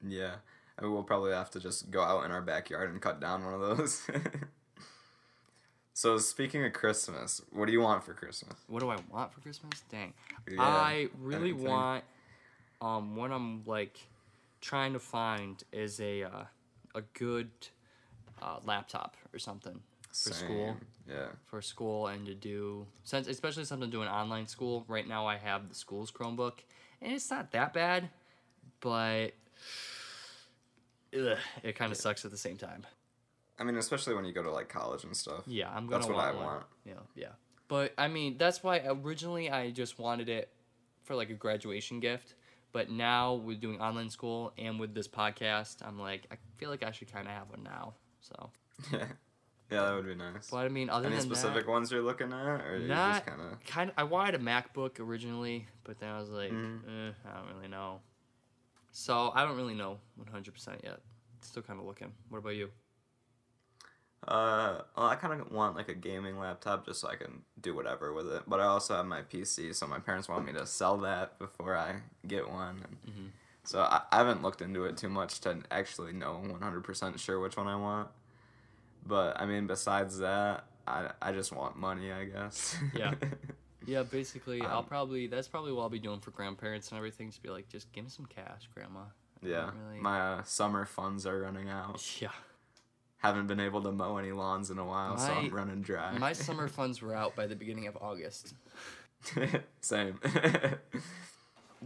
Yeah. 0.07 0.37
I 0.79 0.83
mean, 0.83 0.93
we'll 0.93 1.03
probably 1.03 1.33
have 1.33 1.51
to 1.51 1.61
just 1.61 1.91
go 1.91 2.03
out 2.03 2.25
in 2.25 2.31
our 2.31 2.43
backyard 2.43 2.91
and 2.91 3.01
cut 3.01 3.21
down 3.21 3.45
one 3.45 3.55
of 3.55 3.61
those. 3.61 4.09
so, 5.93 6.19
speaking 6.19 6.65
of 6.65 6.73
Christmas, 6.73 7.43
what 7.51 7.67
do 7.67 7.73
you 7.73 7.81
want 7.81 8.03
for 8.05 8.15
Christmas? 8.15 8.55
What 8.69 8.81
do 8.81 8.89
I 8.89 8.97
want 9.11 9.33
for 9.33 9.41
Christmas? 9.41 9.83
Dang, 9.91 10.15
Yeah, 10.51 10.63
I 10.63 11.09
really 11.21 11.51
anything. 11.51 11.69
want. 11.69 12.05
Um, 12.81 13.15
what 13.15 13.31
I'm 13.31 13.63
like 13.65 13.99
trying 14.61 14.95
to 14.95 14.99
find 14.99 15.63
is 15.73 16.01
a 16.01 16.25
uh, 16.25 16.45
a 16.95 17.03
good 17.13 17.51
uh, 18.41 18.59
laptop 18.65 19.17
or 19.33 19.39
something 19.39 19.81
for 20.13 20.33
school. 20.33 20.77
Yeah. 21.09 21.27
for 21.47 21.61
school 21.63 22.07
and 22.07 22.25
to 22.27 22.35
do 22.35 22.87
since 23.03 23.27
especially 23.27 23.65
since 23.65 23.83
I'm 23.83 23.91
doing 23.91 24.09
online 24.09 24.47
school 24.47 24.85
right 24.89 25.07
now 25.07 25.27
I 25.27 25.37
have 25.37 25.69
the 25.69 25.75
school's 25.75 26.11
Chromebook 26.13 26.61
and 27.01 27.13
it's 27.13 27.29
not 27.31 27.51
that 27.53 27.73
bad 27.75 28.09
but 28.81 29.33
ugh, 31.17 31.39
it 31.63 31.75
kind 31.77 31.91
of 31.93 31.99
sucks 31.99 32.25
at 32.25 32.31
the 32.31 32.37
same 32.39 32.57
time 32.57 32.87
I 33.59 33.65
mean, 33.65 33.77
especially 33.77 34.15
when 34.15 34.25
you 34.25 34.33
go 34.33 34.43
to 34.43 34.51
like 34.51 34.69
college 34.69 35.05
and 35.05 35.17
stuff. 35.17 35.43
yeah 35.47 35.69
I'm 35.75 35.87
gonna 35.87 35.99
That's 36.03 36.07
what 36.09 36.19
I 36.25 36.33
one. 36.33 36.45
want. 36.45 36.65
yeah 36.85 36.93
yeah 37.15 37.29
but 37.69 37.93
I 37.99 38.09
mean 38.09 38.37
that's 38.39 38.63
why 38.63 38.81
originally 38.87 39.51
I 39.51 39.71
just 39.71 39.99
wanted 39.99 40.29
it 40.29 40.51
for 41.05 41.15
like 41.15 41.31
a 41.31 41.35
graduation 41.35 42.01
gift 42.01 42.35
but 42.73 42.91
now 42.91 43.35
with 43.35 43.61
doing 43.61 43.81
online 43.81 44.09
school 44.11 44.53
and 44.57 44.79
with 44.81 44.95
this 44.95 45.09
podcast 45.09 45.77
I'm 45.87 45.99
like 45.99 46.27
I 46.31 46.37
feel 46.59 46.71
like 46.71 46.83
I 46.85 46.93
should 46.93 47.13
kind 47.13 47.27
of 47.27 47.35
have 47.35 47.51
one 47.51 47.63
now 47.65 47.95
so 48.21 48.51
Yeah. 48.93 49.07
Yeah, 49.73 49.83
that 49.87 49.95
would 49.95 50.07
be 50.07 50.15
nice. 50.15 50.49
but 50.51 50.59
I 50.59 50.69
mean 50.69 50.91
other 50.91 51.07
Any 51.07 51.17
than 51.17 51.25
specific 51.25 51.65
that, 51.67 51.71
ones 51.71 51.91
you're 51.91 52.03
looking 52.03 52.33
at, 52.33 52.61
or 52.67 52.79
you 52.79 52.89
Not 52.89 53.15
just 53.15 53.27
kind 53.27 53.41
of? 53.41 53.65
kind 53.65 53.91
of. 53.91 53.95
I 53.99 54.05
wanted 54.05 54.35
a 54.35 54.39
MacBook 54.39 55.01
originally, 55.01 55.67
but 55.85 55.99
then 55.99 56.11
I 56.11 56.19
was 56.21 56.31
like, 56.31 56.51
Mhm. 56.53 57.09
eh, 57.11 57.13
I 57.29 57.37
don't 57.39 57.55
really 57.55 57.69
know. 57.69 58.01
So 58.93 59.33
I 59.35 59.45
don't 59.45 59.57
really 59.57 59.75
know 59.75 59.99
100% 60.19 60.85
yet. 60.85 61.01
Still 61.41 61.63
kind 61.63 61.81
of 61.81 61.87
looking. 61.87 62.13
What 62.29 62.39
about 62.39 62.55
you? 62.57 62.71
Uh, 64.29 64.83
well, 64.97 65.07
I 65.07 65.17
kind 65.17 65.41
of 65.41 65.51
want 65.51 65.75
like 65.75 65.89
a 65.89 65.95
gaming 65.95 66.39
laptop 66.39 66.87
just 66.87 67.01
so 67.01 67.09
I 67.09 67.17
can 67.17 67.43
do 67.61 67.75
whatever 67.75 68.13
with 68.13 68.29
it. 68.33 68.43
But 68.47 68.61
I 68.61 68.65
also 68.65 68.95
have 68.95 69.07
my 69.07 69.23
PC, 69.23 69.75
so 69.75 69.87
my 69.89 69.99
parents 69.99 70.29
want 70.29 70.47
me 70.47 70.53
to 70.53 70.65
sell 70.65 70.97
that 70.99 71.39
before 71.41 71.77
I 71.77 72.03
get 72.27 72.49
one. 72.49 72.85
And 72.85 72.99
Mhm. 73.15 73.31
So 73.65 73.81
I, 73.81 74.03
I 74.13 74.19
haven't 74.19 74.43
looked 74.43 74.61
into 74.63 74.85
it 74.85 74.97
too 74.97 75.09
much 75.09 75.41
to 75.41 75.63
actually 75.71 76.13
know 76.13 76.41
100% 76.45 77.19
sure 77.19 77.41
which 77.41 77.57
one 77.57 77.67
I 77.67 77.77
want. 77.77 78.11
But 79.07 79.41
I 79.41 79.47
mean, 79.47 79.67
besides 79.67 80.19
that, 80.19 80.65
I, 80.87 81.11
I 81.21 81.33
just 81.33 81.53
want 81.53 81.77
money, 81.77 82.13
I 82.13 82.25
guess. 82.25 82.77
Yeah. 82.95 83.15
Yeah, 83.85 84.05
basically, 84.05 84.61
I'll 84.63 84.79
Um, 84.79 84.85
probably 84.85 85.27
that's 85.27 85.49
probably 85.49 85.73
what 85.73 85.83
I'll 85.83 85.89
be 85.89 85.99
doing 85.99 86.21
for 86.21 86.31
grandparents 86.31 86.91
and 86.91 86.99
everything. 86.99 87.31
Just 87.31 87.43
be 87.43 87.49
like, 87.49 87.69
just 87.69 87.91
give 87.93 88.05
me 88.05 88.11
some 88.11 88.27
cash, 88.27 88.69
grandma. 88.73 89.01
I 89.43 89.47
yeah. 89.49 89.71
really- 89.89 90.01
My 90.01 90.21
uh, 90.21 90.43
summer 90.45 90.85
funds 90.85 91.27
are 91.27 91.41
running 91.41 91.69
out. 91.69 92.01
yeah. 92.23 92.29
Haven't 93.17 93.49
been 93.49 93.59
able 93.59 93.83
to 93.83 93.91
mow 93.91 94.19
any 94.19 94.31
lawns 94.31 94.71
in 94.71 94.79
a 94.79 94.85
while, 94.85 95.19
so 95.19 95.33
I'm 95.33 95.47
My- 95.51 95.57
running 95.57 95.83
dry. 95.83 96.17
My 96.17 96.33
summer 96.47 96.69
funds 96.69 97.03
were 97.03 97.13
out 97.13 97.35
by 97.35 97.49
the 97.49 97.57
beginning 97.57 97.89
of 97.89 97.97
August. 98.01 98.55
Same. 99.81 100.21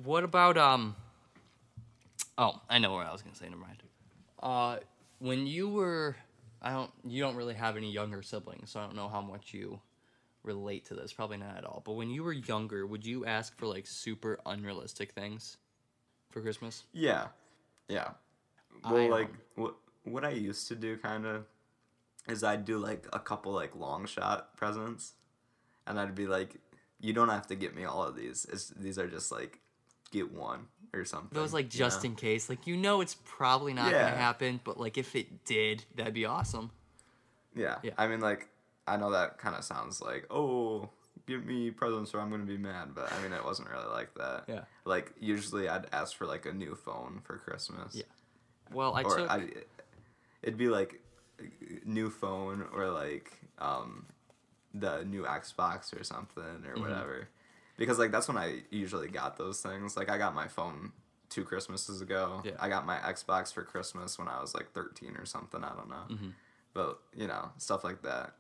What 0.05 0.23
about 0.23 0.59
um? 0.59 0.97
Oh, 2.37 2.61
I 2.69 2.79
know 2.79 2.93
what 2.93 3.07
I 3.07 3.13
was 3.13 3.23
gonna 3.23 3.35
say. 3.37 3.49
Never 3.49 3.63
mind. 3.63 3.83
Uh, 4.43 4.79
when 5.19 5.47
you 5.47 5.71
were, 5.71 6.17
I 6.67 6.71
don't. 6.71 6.91
You 7.05 7.23
don't 7.23 7.37
really 7.37 7.55
have 7.55 7.77
any 7.77 7.93
younger 7.93 8.23
siblings, 8.23 8.71
so 8.71 8.81
I 8.81 8.87
don't 8.87 8.97
know 8.97 9.09
how 9.09 9.21
much 9.21 9.55
you 9.55 9.79
relate 10.43 10.85
to 10.87 10.95
this. 10.95 11.13
Probably 11.13 11.37
not 11.37 11.57
at 11.57 11.65
all. 11.65 11.81
But 11.85 11.93
when 11.93 12.11
you 12.11 12.25
were 12.25 12.33
younger, 12.33 12.85
would 12.89 13.07
you 13.07 13.25
ask 13.25 13.57
for 13.57 13.67
like 13.67 13.87
super 13.87 14.41
unrealistic 14.45 15.13
things 15.13 15.59
for 16.33 16.41
Christmas? 16.41 16.83
Yeah, 16.93 17.29
yeah. 17.89 18.09
I, 18.83 18.93
Well, 18.93 19.05
um, 19.05 19.11
like 19.11 19.31
what 19.55 19.77
what 20.03 20.25
I 20.25 20.31
used 20.31 20.67
to 20.67 20.75
do, 20.75 20.97
kind 20.97 21.25
of, 21.25 21.45
is 22.29 22.43
I'd 22.43 22.65
do 22.65 22.79
like 22.79 23.07
a 23.13 23.21
couple 23.21 23.53
like 23.53 23.77
long 23.77 24.05
shot 24.05 24.57
presents, 24.57 25.13
and 25.87 26.01
I'd 26.01 26.17
be 26.17 26.27
like, 26.27 26.57
"You 26.99 27.13
don't 27.13 27.29
have 27.29 27.47
to 27.47 27.55
get 27.55 27.77
me 27.77 27.85
all 27.85 28.03
of 28.03 28.17
these. 28.17 28.45
It's, 28.53 28.71
these 28.71 28.99
are 28.99 29.07
just 29.07 29.31
like, 29.31 29.61
get 30.11 30.33
one 30.33 30.67
or 30.95 31.05
something." 31.05 31.31
Those 31.33 31.53
like 31.53 31.73
you 31.75 31.81
know? 31.81 31.87
just 31.87 32.05
in 32.05 32.15
case, 32.15 32.49
like 32.49 32.67
you 32.67 32.77
know 32.77 33.01
it's 33.01 33.17
probably 33.25 33.73
not 33.75 33.91
gonna 33.91 34.09
happen, 34.11 34.61
but 34.65 34.79
like 34.79 34.99
if 34.99 35.15
it 35.17 35.45
did, 35.45 35.85
that'd 35.95 36.15
be 36.15 36.25
awesome. 36.27 36.71
Yeah. 37.55 37.77
Yeah. 37.83 37.93
I 37.97 38.07
mean, 38.07 38.21
like, 38.21 38.49
I 38.87 38.97
know 38.97 39.11
that 39.13 39.39
kind 39.39 39.57
of 39.57 39.65
sounds 39.65 40.01
like, 40.03 40.27
oh, 40.31 40.91
give 41.27 41.45
me 41.45 41.71
presents 41.71 42.15
or 42.15 42.21
I'm 42.21 42.31
gonna 42.31 42.45
be 42.45 42.59
mad, 42.59 42.95
but 42.95 43.11
I 43.13 43.23
mean, 43.23 43.33
it 43.33 43.45
wasn't 43.45 43.71
really 43.71 43.89
like 43.89 44.15
that. 44.15 44.45
Yeah. 44.47 44.65
Like 44.85 45.13
usually, 45.19 45.69
I'd 45.69 45.87
ask 45.93 46.17
for 46.17 46.27
like 46.27 46.47
a 46.47 46.53
new 46.53 46.75
phone 46.75 47.21
for 47.25 47.39
Christmas. 47.39 47.95
Yeah. 47.95 48.03
Well, 48.73 48.95
I 48.95 49.03
or 49.03 49.17
took. 49.17 49.31
I, 49.31 49.45
it'd 50.43 50.59
be 50.59 50.69
like 50.69 51.01
new 51.85 52.11
phone 52.11 52.65
or 52.75 52.89
like 52.91 53.33
um, 53.59 54.07
the 54.75 55.05
new 55.05 55.23
Xbox 55.25 55.99
or 55.99 56.05
something 56.05 56.43
or 56.43 56.75
Mm-hmm. 56.75 56.81
whatever, 56.83 57.29
because 57.77 57.99
like 57.99 58.11
that's 58.11 58.29
when 58.29 58.37
I 58.37 58.61
usually 58.71 59.09
got 59.09 59.37
those 59.37 59.61
things. 59.61 59.97
Like 59.97 60.09
I 60.11 60.19
got 60.19 60.35
my 60.35 60.49
phone 60.49 60.93
two 61.29 61.45
Christmases 61.45 62.01
ago. 62.01 62.41
Yeah. 62.45 62.53
I 62.61 62.69
got 62.69 62.87
my 62.87 62.97
Xbox 62.99 63.53
for 63.53 63.63
Christmas 63.63 64.19
when 64.19 64.29
I 64.29 64.41
was 64.41 64.55
like 64.55 64.73
thirteen 64.73 65.17
or 65.17 65.25
something. 65.27 65.63
I 65.65 65.75
don't 65.75 65.89
know, 65.89 66.05
Mm-hmm. 66.11 66.29
but 66.75 67.01
you 67.15 67.27
know 67.27 67.51
stuff 67.59 67.85
like 67.85 68.03
that. 68.03 68.35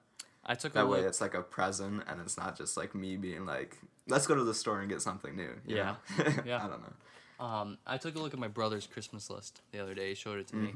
I 0.48 0.54
took 0.54 0.72
a 0.72 0.74
That 0.76 0.88
way, 0.88 0.98
look. 0.98 1.08
it's 1.08 1.20
like 1.20 1.34
a 1.34 1.42
present, 1.42 2.04
and 2.06 2.20
it's 2.20 2.36
not 2.38 2.56
just 2.56 2.76
like 2.76 2.94
me 2.94 3.16
being 3.16 3.44
like, 3.46 3.78
"Let's 4.06 4.26
go 4.28 4.34
to 4.36 4.44
the 4.44 4.54
store 4.54 4.80
and 4.80 4.88
get 4.88 5.02
something 5.02 5.34
new." 5.34 5.50
Yeah. 5.66 5.96
Yeah. 6.44 6.64
I 6.64 6.68
don't 6.68 6.82
know. 6.82 7.44
Um, 7.44 7.78
I 7.86 7.98
took 7.98 8.14
a 8.14 8.18
look 8.20 8.32
at 8.32 8.38
my 8.40 8.48
brother's 8.48 8.86
Christmas 8.86 9.28
list 9.28 9.60
the 9.72 9.80
other 9.80 9.92
day. 9.94 10.10
He 10.10 10.14
showed 10.14 10.38
it 10.38 10.46
to 10.48 10.56
me. 10.56 10.72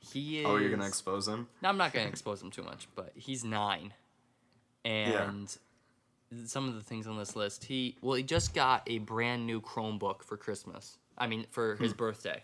He 0.00 0.38
is. 0.38 0.46
Oh, 0.46 0.56
you're 0.56 0.70
gonna 0.70 0.86
expose 0.86 1.26
him? 1.26 1.48
No, 1.60 1.68
I'm 1.68 1.76
not 1.76 1.92
gonna 1.92 2.06
expose 2.14 2.40
him 2.40 2.50
too 2.52 2.62
much, 2.62 2.86
but 2.94 3.10
he's 3.16 3.44
nine, 3.44 3.92
and 4.84 5.54
some 6.44 6.68
of 6.68 6.74
the 6.74 6.82
things 6.82 7.06
on 7.06 7.16
this 7.18 7.36
list, 7.36 7.64
he 7.64 7.96
well, 8.02 8.14
he 8.14 8.22
just 8.22 8.54
got 8.54 8.82
a 8.86 8.98
brand 8.98 9.46
new 9.46 9.60
Chromebook 9.60 10.22
for 10.22 10.36
Christmas. 10.36 10.98
I 11.16 11.26
mean, 11.26 11.46
for 11.50 11.76
his 11.76 11.92
birthday. 11.92 12.42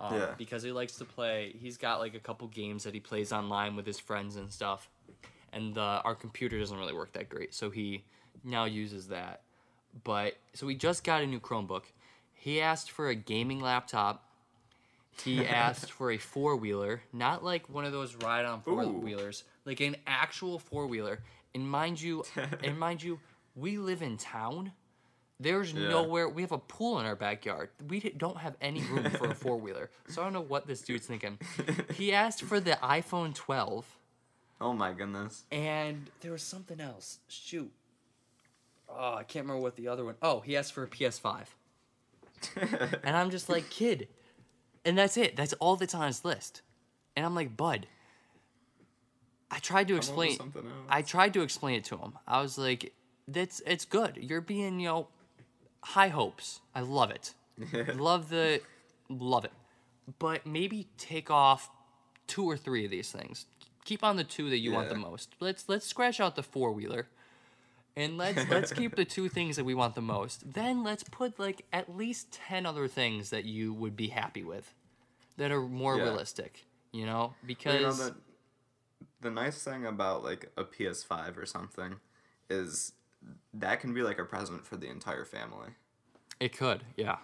Um, 0.00 0.08
Hmm. 0.12 0.18
Yeah. 0.18 0.34
Because 0.36 0.62
he 0.62 0.72
likes 0.72 0.96
to 0.96 1.04
play. 1.04 1.54
He's 1.58 1.76
got 1.76 2.00
like 2.00 2.14
a 2.14 2.18
couple 2.18 2.48
games 2.48 2.84
that 2.84 2.94
he 2.94 3.00
plays 3.00 3.32
online 3.32 3.76
with 3.76 3.86
his 3.86 3.98
friends 3.98 4.36
and 4.36 4.52
stuff, 4.52 4.90
and 5.52 5.78
uh, 5.78 6.02
our 6.04 6.14
computer 6.14 6.58
doesn't 6.58 6.76
really 6.76 6.92
work 6.92 7.12
that 7.12 7.28
great, 7.28 7.54
so 7.54 7.70
he 7.70 8.04
now 8.42 8.64
uses 8.64 9.08
that. 9.08 9.42
But 10.04 10.34
so 10.54 10.66
he 10.68 10.74
just 10.74 11.04
got 11.04 11.22
a 11.22 11.26
new 11.26 11.40
Chromebook. 11.40 11.84
He 12.34 12.60
asked 12.60 12.90
for 12.90 13.08
a 13.08 13.14
gaming 13.14 13.60
laptop. 13.60 14.24
He 15.24 15.46
asked 15.46 15.92
for 15.92 16.10
a 16.10 16.18
four 16.18 16.56
wheeler, 16.56 17.02
not 17.12 17.42
like 17.44 17.68
one 17.70 17.84
of 17.84 17.92
those 17.92 18.16
ride 18.16 18.44
on 18.44 18.60
four 18.60 18.84
wheelers, 18.86 19.44
like 19.64 19.80
an 19.80 19.96
actual 20.06 20.58
four 20.58 20.86
wheeler. 20.86 21.20
And 21.56 21.68
mind 21.68 22.00
you, 22.00 22.22
and 22.62 22.78
mind 22.78 23.02
you, 23.02 23.18
we 23.54 23.78
live 23.78 24.02
in 24.02 24.18
town. 24.18 24.72
There's 25.40 25.72
Yeah. 25.72 25.88
nowhere. 25.88 26.28
We 26.28 26.42
have 26.42 26.52
a 26.52 26.58
pool 26.58 27.00
in 27.00 27.06
our 27.06 27.16
backyard. 27.16 27.70
We 27.88 28.00
don't 28.00 28.36
have 28.38 28.56
any 28.60 28.82
room 28.82 29.10
for 29.10 29.28
a 29.30 29.34
four 29.42 29.56
wheeler. 29.56 29.90
So 30.08 30.20
I 30.20 30.24
don't 30.24 30.32
know 30.34 30.40
what 30.42 30.66
this 30.66 30.82
dude's 30.82 31.06
thinking. 31.06 31.38
He 31.94 32.12
asked 32.12 32.42
for 32.42 32.60
the 32.60 32.72
iPhone 32.82 33.34
12, 33.34 33.86
Oh 34.60 34.72
my 34.72 34.92
goodness. 34.92 35.44
and 35.50 36.10
there 36.20 36.32
was 36.32 36.42
something 36.42 36.80
else. 36.80 37.18
Shoot. 37.28 37.70
Oh, 38.88 39.14
I 39.14 39.24
can't 39.24 39.44
remember 39.44 39.62
what 39.62 39.76
the 39.76 39.88
other 39.88 40.04
one. 40.04 40.14
Oh, 40.22 40.40
he 40.40 40.56
asked 40.56 40.72
for 40.74 40.82
a 40.84 40.88
PS5. 40.88 41.46
And 43.02 43.16
I'm 43.16 43.30
just 43.30 43.48
like, 43.48 43.68
kid. 43.70 44.08
And 44.84 44.96
that's 44.96 45.16
it. 45.16 45.36
That's 45.36 45.52
all 45.54 45.76
that's 45.76 45.94
on 45.94 46.06
his 46.06 46.24
list. 46.24 46.62
And 47.16 47.24
I'm 47.26 47.34
like, 47.34 47.56
Bud, 47.56 47.86
I 49.50 49.58
tried 49.58 49.88
to 49.88 49.94
Come 49.94 50.10
up 50.10 50.16
with 50.16 50.28
explain. 50.28 50.36
something 50.36 50.66
else. 50.66 50.86
I 50.88 51.02
tried 51.02 51.32
to 51.34 51.42
explain 51.42 51.76
it 51.76 51.84
to 51.86 51.96
him. 51.96 52.14
I 52.26 52.40
was 52.42 52.58
like, 52.58 52.92
"That's 53.28 53.60
it's 53.66 53.84
good. 53.84 54.16
You're 54.20 54.40
being, 54.40 54.80
you 54.80 54.88
know, 54.88 55.08
high 55.82 56.08
hopes. 56.08 56.60
I 56.74 56.80
love 56.80 57.10
it. 57.10 57.32
love 57.96 58.28
the, 58.28 58.60
love 59.08 59.44
it. 59.44 59.52
But 60.18 60.46
maybe 60.46 60.88
take 60.98 61.30
off 61.30 61.70
two 62.26 62.44
or 62.44 62.56
three 62.56 62.84
of 62.84 62.90
these 62.90 63.10
things. 63.12 63.46
Keep 63.84 64.02
on 64.02 64.16
the 64.16 64.24
two 64.24 64.50
that 64.50 64.58
you 64.58 64.72
want 64.72 64.88
the 64.88 64.96
most. 64.96 65.34
Let's 65.40 65.68
let's 65.68 65.86
scratch 65.86 66.18
out 66.20 66.34
the 66.34 66.42
four 66.42 66.72
wheeler, 66.72 67.06
and 67.96 68.18
let's 68.18 68.48
let's 68.50 68.72
keep 68.72 68.96
the 68.96 69.04
two 69.04 69.28
things 69.28 69.54
that 69.56 69.64
we 69.64 69.74
want 69.74 69.94
the 69.94 70.02
most. 70.02 70.52
Then 70.54 70.82
let's 70.82 71.04
put 71.04 71.38
like 71.38 71.64
at 71.72 71.96
least 71.96 72.32
ten 72.32 72.66
other 72.66 72.88
things 72.88 73.30
that 73.30 73.44
you 73.44 73.72
would 73.72 73.96
be 73.96 74.08
happy 74.08 74.42
with, 74.42 74.74
that 75.36 75.52
are 75.52 75.60
more 75.62 75.96
Yeah. 75.96 76.02
realistic. 76.04 76.66
You 76.92 77.06
know, 77.06 77.34
because 77.46 77.98
you 77.98 78.04
know 78.06 78.14
the 79.20 79.30
nice 79.30 79.62
thing 79.62 79.86
about 79.86 80.22
like 80.22 80.50
a 80.56 80.64
PS5 80.64 81.36
or 81.36 81.46
something 81.46 81.96
is 82.48 82.92
that 83.54 83.80
can 83.80 83.92
be 83.94 84.02
like 84.02 84.18
a 84.18 84.24
present 84.24 84.64
for 84.66 84.76
the 84.76 84.88
entire 84.88 85.24
family. 85.24 85.70
it 86.40 86.56
could, 86.56 86.84
yeah. 86.96 87.16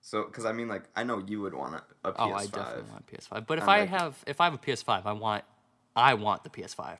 So, 0.00 0.24
because 0.24 0.44
I 0.44 0.52
mean, 0.52 0.68
like, 0.68 0.82
I 0.94 1.02
know 1.02 1.22
you 1.26 1.40
would 1.40 1.54
want 1.54 1.76
a, 1.76 2.08
a 2.08 2.12
PS5. 2.12 2.16
Oh, 2.18 2.32
I 2.34 2.46
definitely 2.46 2.90
want 2.90 3.04
a 3.10 3.16
PS5. 3.16 3.46
But 3.46 3.58
if 3.58 3.68
I 3.68 3.80
like- 3.80 3.88
have 3.88 4.22
if 4.26 4.40
I 4.40 4.44
have 4.44 4.54
a 4.54 4.58
PS5, 4.58 5.06
I 5.06 5.12
want 5.12 5.44
I 5.96 6.12
want 6.14 6.44
the 6.44 6.50
PS5. 6.50 6.98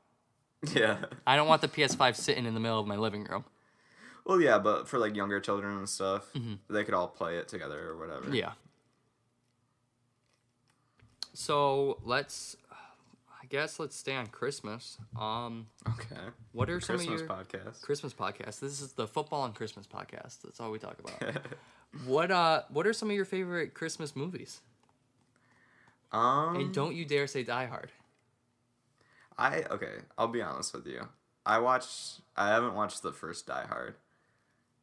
Yeah. 0.72 0.96
I 1.27 1.37
don't 1.37 1.46
want 1.46 1.61
the 1.61 1.68
PS5 1.68 2.16
sitting 2.16 2.46
in 2.46 2.55
the 2.55 2.61
middle 2.61 2.81
of 2.81 2.87
my 2.87 2.96
living 2.96 3.24
room. 3.24 3.44
Well, 4.24 4.40
yeah, 4.40 4.59
but 4.59 4.88
for 4.88 4.98
like 4.98 5.14
younger 5.14 5.38
children 5.38 5.77
and 5.77 5.87
stuff, 5.87 6.33
they 6.70 6.83
could 6.85 6.94
all 6.94 7.09
play 7.09 7.37
it 7.37 7.46
together 7.46 7.90
or 7.90 7.98
whatever. 7.98 8.22
Mm-hmm. 8.22 8.35
Yeah. 8.37 8.53
So 11.35 11.98
let's, 12.05 12.57
I 13.44 13.46
guess 13.46 13.78
let's 13.78 13.94
stay 13.94 14.14
on 14.16 14.28
Christmas. 14.28 14.96
Um, 15.20 15.66
Okay. 15.87 16.16
what 16.52 16.70
are 16.70 16.80
some 16.80 16.96
Christmas 16.96 17.20
of 17.20 17.26
your 17.28 17.37
podcast. 17.37 17.83
Christmas 17.83 18.14
podcasts? 18.14 18.59
This 18.61 18.80
is 18.80 18.92
the 18.92 19.07
football 19.07 19.44
and 19.44 19.54
Christmas 19.54 19.87
podcast. 19.87 20.40
That's 20.42 20.61
all 20.61 20.70
we 20.70 20.78
talk 20.78 20.96
about. 20.98 21.42
what 22.07 22.30
uh, 22.30 22.62
what 22.70 22.87
are 22.87 22.94
some 22.94 23.11
of 23.11 23.16
your 23.16 23.26
favorite 23.26 23.74
Christmas 23.74 24.16
movies? 24.16 24.62
um, 26.11 26.57
And 26.57 26.72
don't 26.72 26.94
you 26.94 27.04
dare 27.04 27.26
say 27.26 27.42
Die 27.42 27.66
Hard. 27.66 27.92
I 29.37 29.64
okay. 29.70 29.96
I'll 30.16 30.28
be 30.28 30.40
honest 30.40 30.72
with 30.72 30.87
you. 30.87 31.07
I 31.44 31.59
watched. 31.59 32.20
I 32.38 32.48
haven't 32.48 32.74
watched 32.74 33.02
the 33.02 33.12
first 33.12 33.46
Die 33.46 33.66
Hard. 33.68 33.96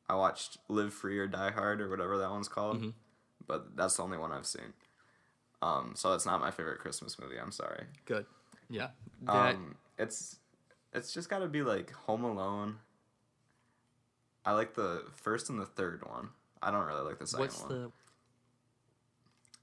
I 0.07 0.13
watched 0.13 0.57
Live 0.67 0.93
Free 0.93 1.17
or 1.17 1.25
Die 1.25 1.51
Hard 1.51 1.81
or 1.81 1.89
whatever 1.89 2.19
that 2.19 2.29
one's 2.29 2.47
called, 2.49 2.77
Mm-hmm. 2.77 2.89
but 3.47 3.75
that's 3.75 3.97
the 3.97 4.03
only 4.03 4.19
one 4.19 4.31
I've 4.31 4.45
seen. 4.45 4.73
Um, 5.63 5.93
so 5.95 6.13
it's 6.13 6.27
not 6.27 6.41
my 6.41 6.51
favorite 6.51 6.77
Christmas 6.79 7.17
movie. 7.17 7.37
I'm 7.39 7.51
sorry. 7.51 7.85
Good. 8.05 8.25
Yeah. 8.71 8.89
That 9.23 9.55
Um, 9.55 9.75
it's 9.99 10.39
it's 10.93 11.13
just 11.13 11.29
got 11.29 11.39
to 11.39 11.47
be 11.47 11.61
like 11.61 11.91
Home 11.91 12.23
Alone. 12.23 12.79
I 14.45 14.53
like 14.53 14.73
the 14.73 15.03
first 15.13 15.49
and 15.49 15.59
the 15.59 15.65
third 15.65 16.03
one. 16.05 16.29
I 16.61 16.71
don't 16.71 16.85
really 16.87 17.01
like 17.03 17.19
the 17.19 17.27
second 17.27 17.41
what's 17.45 17.61
one. 17.61 17.69
the 17.69 17.91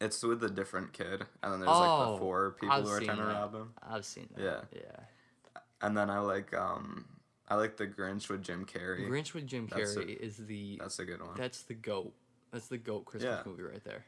It's 0.04 0.22
with 0.22 0.42
a 0.44 0.48
different 0.50 0.92
kid, 0.92 1.24
and 1.42 1.52
then 1.52 1.60
there's 1.60 1.68
like 1.68 1.88
Oh, 1.90 2.12
the 2.12 2.18
four 2.18 2.52
people 2.60 2.72
I've 2.76 2.84
who 2.84 2.90
are 2.90 2.98
seen 2.98 3.06
trying 3.06 3.18
to 3.18 3.24
rob 3.26 3.54
him. 3.54 3.74
I've 3.82 4.04
seen 4.04 4.28
that. 4.36 4.42
Yeah. 4.72 4.80
Yeah. 4.80 5.60
And 5.80 5.96
then 5.96 6.10
I 6.10 6.20
like 6.20 6.54
um 6.54 7.06
I 7.48 7.54
like 7.56 7.76
the 7.76 7.86
Grinch 7.86 8.28
with 8.28 8.42
Jim 8.42 8.64
Carrey. 8.66 9.08
Grinch 9.08 9.32
with 9.34 9.46
Jim 9.46 9.66
That's 9.70 9.96
a- 9.96 10.00
Carrey 10.00 10.16
is 10.16 10.36
the 10.36 10.76
That's 10.80 10.98
a 10.98 11.04
good 11.04 11.20
one. 11.20 11.34
that's 11.36 11.62
the 11.62 11.74
goat. 11.74 12.12
That's 12.52 12.68
the 12.68 12.78
goat 12.78 13.04
Christmas 13.06 13.40
Yeah. 13.44 13.50
movie 13.50 13.62
right 13.64 13.82
there. 13.84 14.04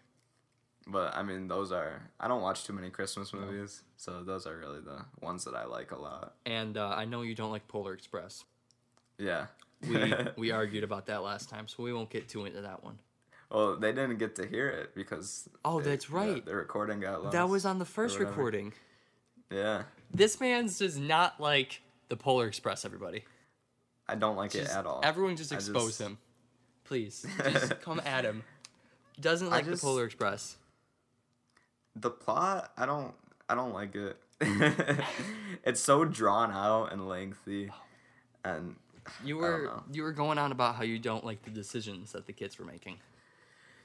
But 0.87 1.15
I 1.15 1.23
mean, 1.23 1.47
those 1.49 1.71
are 1.73 2.03
I 2.19 2.27
don't 2.29 2.43
watch 2.43 2.65
too 2.65 2.73
many 2.73 2.91
Christmas 2.91 3.33
movies, 3.33 3.83
so 3.97 4.23
those 4.25 4.47
are 4.47 4.57
really 4.57 4.81
the 4.81 5.05
ones 5.21 5.45
that 5.45 5.55
I 5.55 5.65
like 5.65 5.93
a 5.93 5.99
lot. 6.01 6.35
And 6.47 6.77
uh, 6.77 6.89
I 6.97 7.05
know 7.05 7.23
you 7.23 7.35
don't 7.35 7.51
like 7.53 7.69
Polar 7.69 7.93
Express. 7.93 8.45
Yeah. 9.19 9.47
We 9.87 10.15
we 10.37 10.51
argued 10.51 10.83
about 10.85 11.07
that 11.07 11.23
last 11.23 11.49
time, 11.49 11.69
so 11.69 11.83
we 11.83 11.93
won't 11.93 12.11
get 12.11 12.29
too 12.29 12.45
into 12.45 12.63
that 12.63 12.83
one. 12.83 12.99
well, 13.51 13.77
they 13.77 13.93
didn't 13.93 14.19
get 14.19 14.37
to 14.37 14.47
hear 14.47 14.69
it 14.69 14.95
because 14.95 15.49
Oh, 15.65 15.81
that's 15.81 16.11
right. 16.11 16.45
The, 16.45 16.55
recording 16.57 17.01
got 17.01 17.23
lost. 17.23 17.33
That 17.33 17.49
was 17.49 17.65
on 17.67 17.79
the 17.79 17.85
first 17.85 18.19
recording. 18.19 18.73
Yeah. 19.51 19.83
This 20.13 20.41
man's 20.41 20.79
does 20.79 20.97
not 20.99 21.41
like 21.41 21.83
the 22.09 22.17
Polar 22.17 22.47
Express. 22.47 22.85
Everybody, 22.85 23.25
I 24.09 24.15
don't 24.17 24.37
like 24.37 24.53
Just- 24.53 24.73
it 24.73 24.77
at 24.77 24.87
all. 24.87 25.01
everyone, 25.05 25.37
just 25.37 25.53
expose 25.53 25.89
just- 25.99 26.01
him, 26.01 26.19
please. 26.85 27.25
Just 27.45 27.81
come 27.83 28.01
at 28.05 28.25
him. 28.25 28.43
Doesn't 29.21 29.51
like 29.51 29.67
just- 29.67 29.83
the 29.83 29.87
Polar 29.87 30.05
Express. 30.05 30.57
The 32.01 32.11
plot, 32.11 32.73
I 32.77 32.87
don't 32.87 33.15
I 33.49 33.55
don't 33.55 33.73
like 33.75 33.95
it. 33.95 34.17
Mm. 34.41 35.05
it's 35.65 35.81
so 35.81 36.05
drawn 36.05 36.51
out 36.51 36.93
and 36.93 37.07
lengthy, 37.09 37.71
and 38.45 38.77
You 39.25 39.37
were 39.39 39.83
you 39.93 40.03
were 40.03 40.13
going 40.13 40.39
on 40.39 40.53
about 40.53 40.77
how 40.77 40.83
you 40.85 40.99
don't 40.99 41.25
like 41.25 41.43
the 41.43 41.51
decisions 41.51 42.13
that 42.13 42.27
the 42.27 42.33
kids 42.33 42.59
were 42.59 42.65
making. 42.65 42.97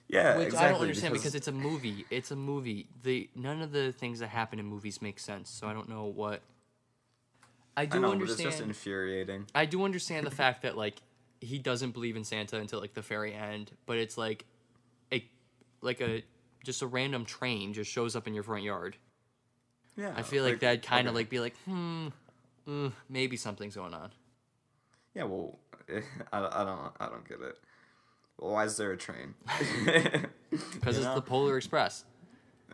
yeah, 0.07 0.37
Which 0.37 0.47
exactly, 0.47 0.67
I 0.67 0.71
don't 0.71 0.81
understand 0.81 1.13
because, 1.13 1.35
it's 1.35 1.47
a 1.47 1.51
movie. 1.51 2.05
It's 2.09 2.31
a 2.31 2.35
movie. 2.35 2.87
The 3.03 3.29
none 3.35 3.61
of 3.61 3.71
the 3.71 3.91
things 3.91 4.19
that 4.19 4.27
happen 4.29 4.59
in 4.59 4.65
movies 4.65 5.01
make 5.01 5.19
sense. 5.19 5.49
So 5.49 5.67
I 5.67 5.73
don't 5.73 5.89
know 5.89 6.05
what. 6.05 6.41
I 7.77 7.81
I 7.81 7.85
do 7.87 7.99
know, 7.99 8.07
but 8.07 8.13
understand. 8.13 8.47
it's 8.47 8.57
just 8.57 8.65
infuriating. 8.67 9.47
I 9.53 9.65
do 9.65 9.83
understand 9.83 10.25
the 10.25 10.31
fact 10.31 10.61
that 10.61 10.77
like 10.77 11.01
he 11.41 11.57
doesn't 11.59 11.91
believe 11.91 12.15
in 12.15 12.23
Santa 12.23 12.57
until 12.57 12.79
like 12.79 12.93
the 12.93 13.01
very 13.01 13.33
end, 13.33 13.71
but 13.85 13.97
it's 13.97 14.17
like 14.17 14.45
a 15.11 15.25
like 15.81 15.99
a 16.01 16.23
just 16.65 16.81
a 16.81 16.87
random 16.87 17.25
train 17.25 17.73
just 17.73 17.89
shows 17.89 18.15
up 18.15 18.27
in 18.27 18.33
your 18.33 18.43
front 18.43 18.63
yard. 18.63 18.97
Yeah, 19.95 20.13
I 20.15 20.23
feel 20.23 20.43
like, 20.43 20.59
that'd 20.59 20.83
kind 20.83 21.07
of 21.07 21.13
okay. 21.13 21.21
like 21.21 21.29
be 21.29 21.39
like, 21.39 21.55
hmm, 21.65 22.07
mm, 22.67 22.91
maybe 23.07 23.37
something's 23.37 23.75
going 23.75 23.93
on. 23.93 24.11
Yeah, 25.13 25.23
well, 25.23 25.57
I, 26.33 26.39
I 26.39 26.63
don't 26.65 26.91
I 26.99 27.07
don't 27.07 27.27
get 27.27 27.39
it. 27.39 27.57
Well, 28.37 28.51
why 28.51 28.65
is 28.65 28.75
there 28.77 28.91
a 28.91 28.97
train? 28.97 29.35
Because 30.73 30.95
it's 30.95 31.05
know? 31.05 31.15
the 31.15 31.21
Polar 31.21 31.57
Express. 31.57 32.05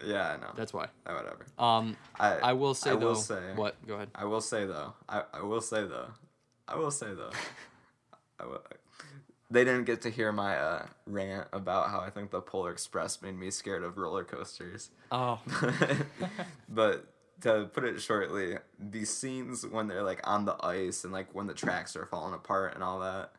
yeah, 0.05 0.33
I 0.33 0.37
know. 0.37 0.51
That's 0.55 0.71
why. 0.71 0.85
Uh, 1.05 1.13
whatever. 1.13 1.45
Um, 1.57 1.97
I 2.19 2.35
I 2.37 2.53
will 2.53 2.75
say 2.75 2.91
I 2.91 2.95
though. 2.95 3.07
will 3.07 3.15
say 3.15 3.41
what? 3.55 3.75
Go 3.87 3.95
ahead. 3.95 4.09
I 4.13 4.25
will 4.25 4.41
say 4.41 4.65
though. 4.67 4.93
I, 5.09 5.23
I 5.33 5.41
will 5.41 5.61
say 5.61 5.85
though. 5.85 6.09
I 6.67 6.75
will 6.75 6.91
say 6.91 7.07
though. 7.15 7.31
I 8.39 8.45
will, 8.45 8.61
they 9.51 9.65
didn't 9.65 9.83
get 9.83 10.01
to 10.03 10.09
hear 10.09 10.31
my 10.31 10.57
uh, 10.57 10.85
rant 11.05 11.47
about 11.51 11.89
how 11.89 11.99
I 11.99 12.09
think 12.09 12.31
the 12.31 12.39
Polar 12.41 12.71
Express 12.71 13.21
made 13.21 13.37
me 13.37 13.51
scared 13.51 13.83
of 13.83 13.97
roller 13.97 14.23
coasters. 14.23 14.89
Oh, 15.11 15.41
but 16.69 17.05
to 17.41 17.69
put 17.73 17.83
it 17.83 18.01
shortly, 18.01 18.57
the 18.79 19.03
scenes 19.03 19.67
when 19.67 19.87
they're 19.87 20.03
like 20.03 20.21
on 20.23 20.45
the 20.45 20.55
ice 20.65 21.03
and 21.03 21.11
like 21.11 21.35
when 21.35 21.47
the 21.47 21.53
tracks 21.53 21.95
are 21.97 22.05
falling 22.05 22.33
apart 22.33 22.75
and 22.75 22.83
all 22.83 23.01
that, 23.01 23.33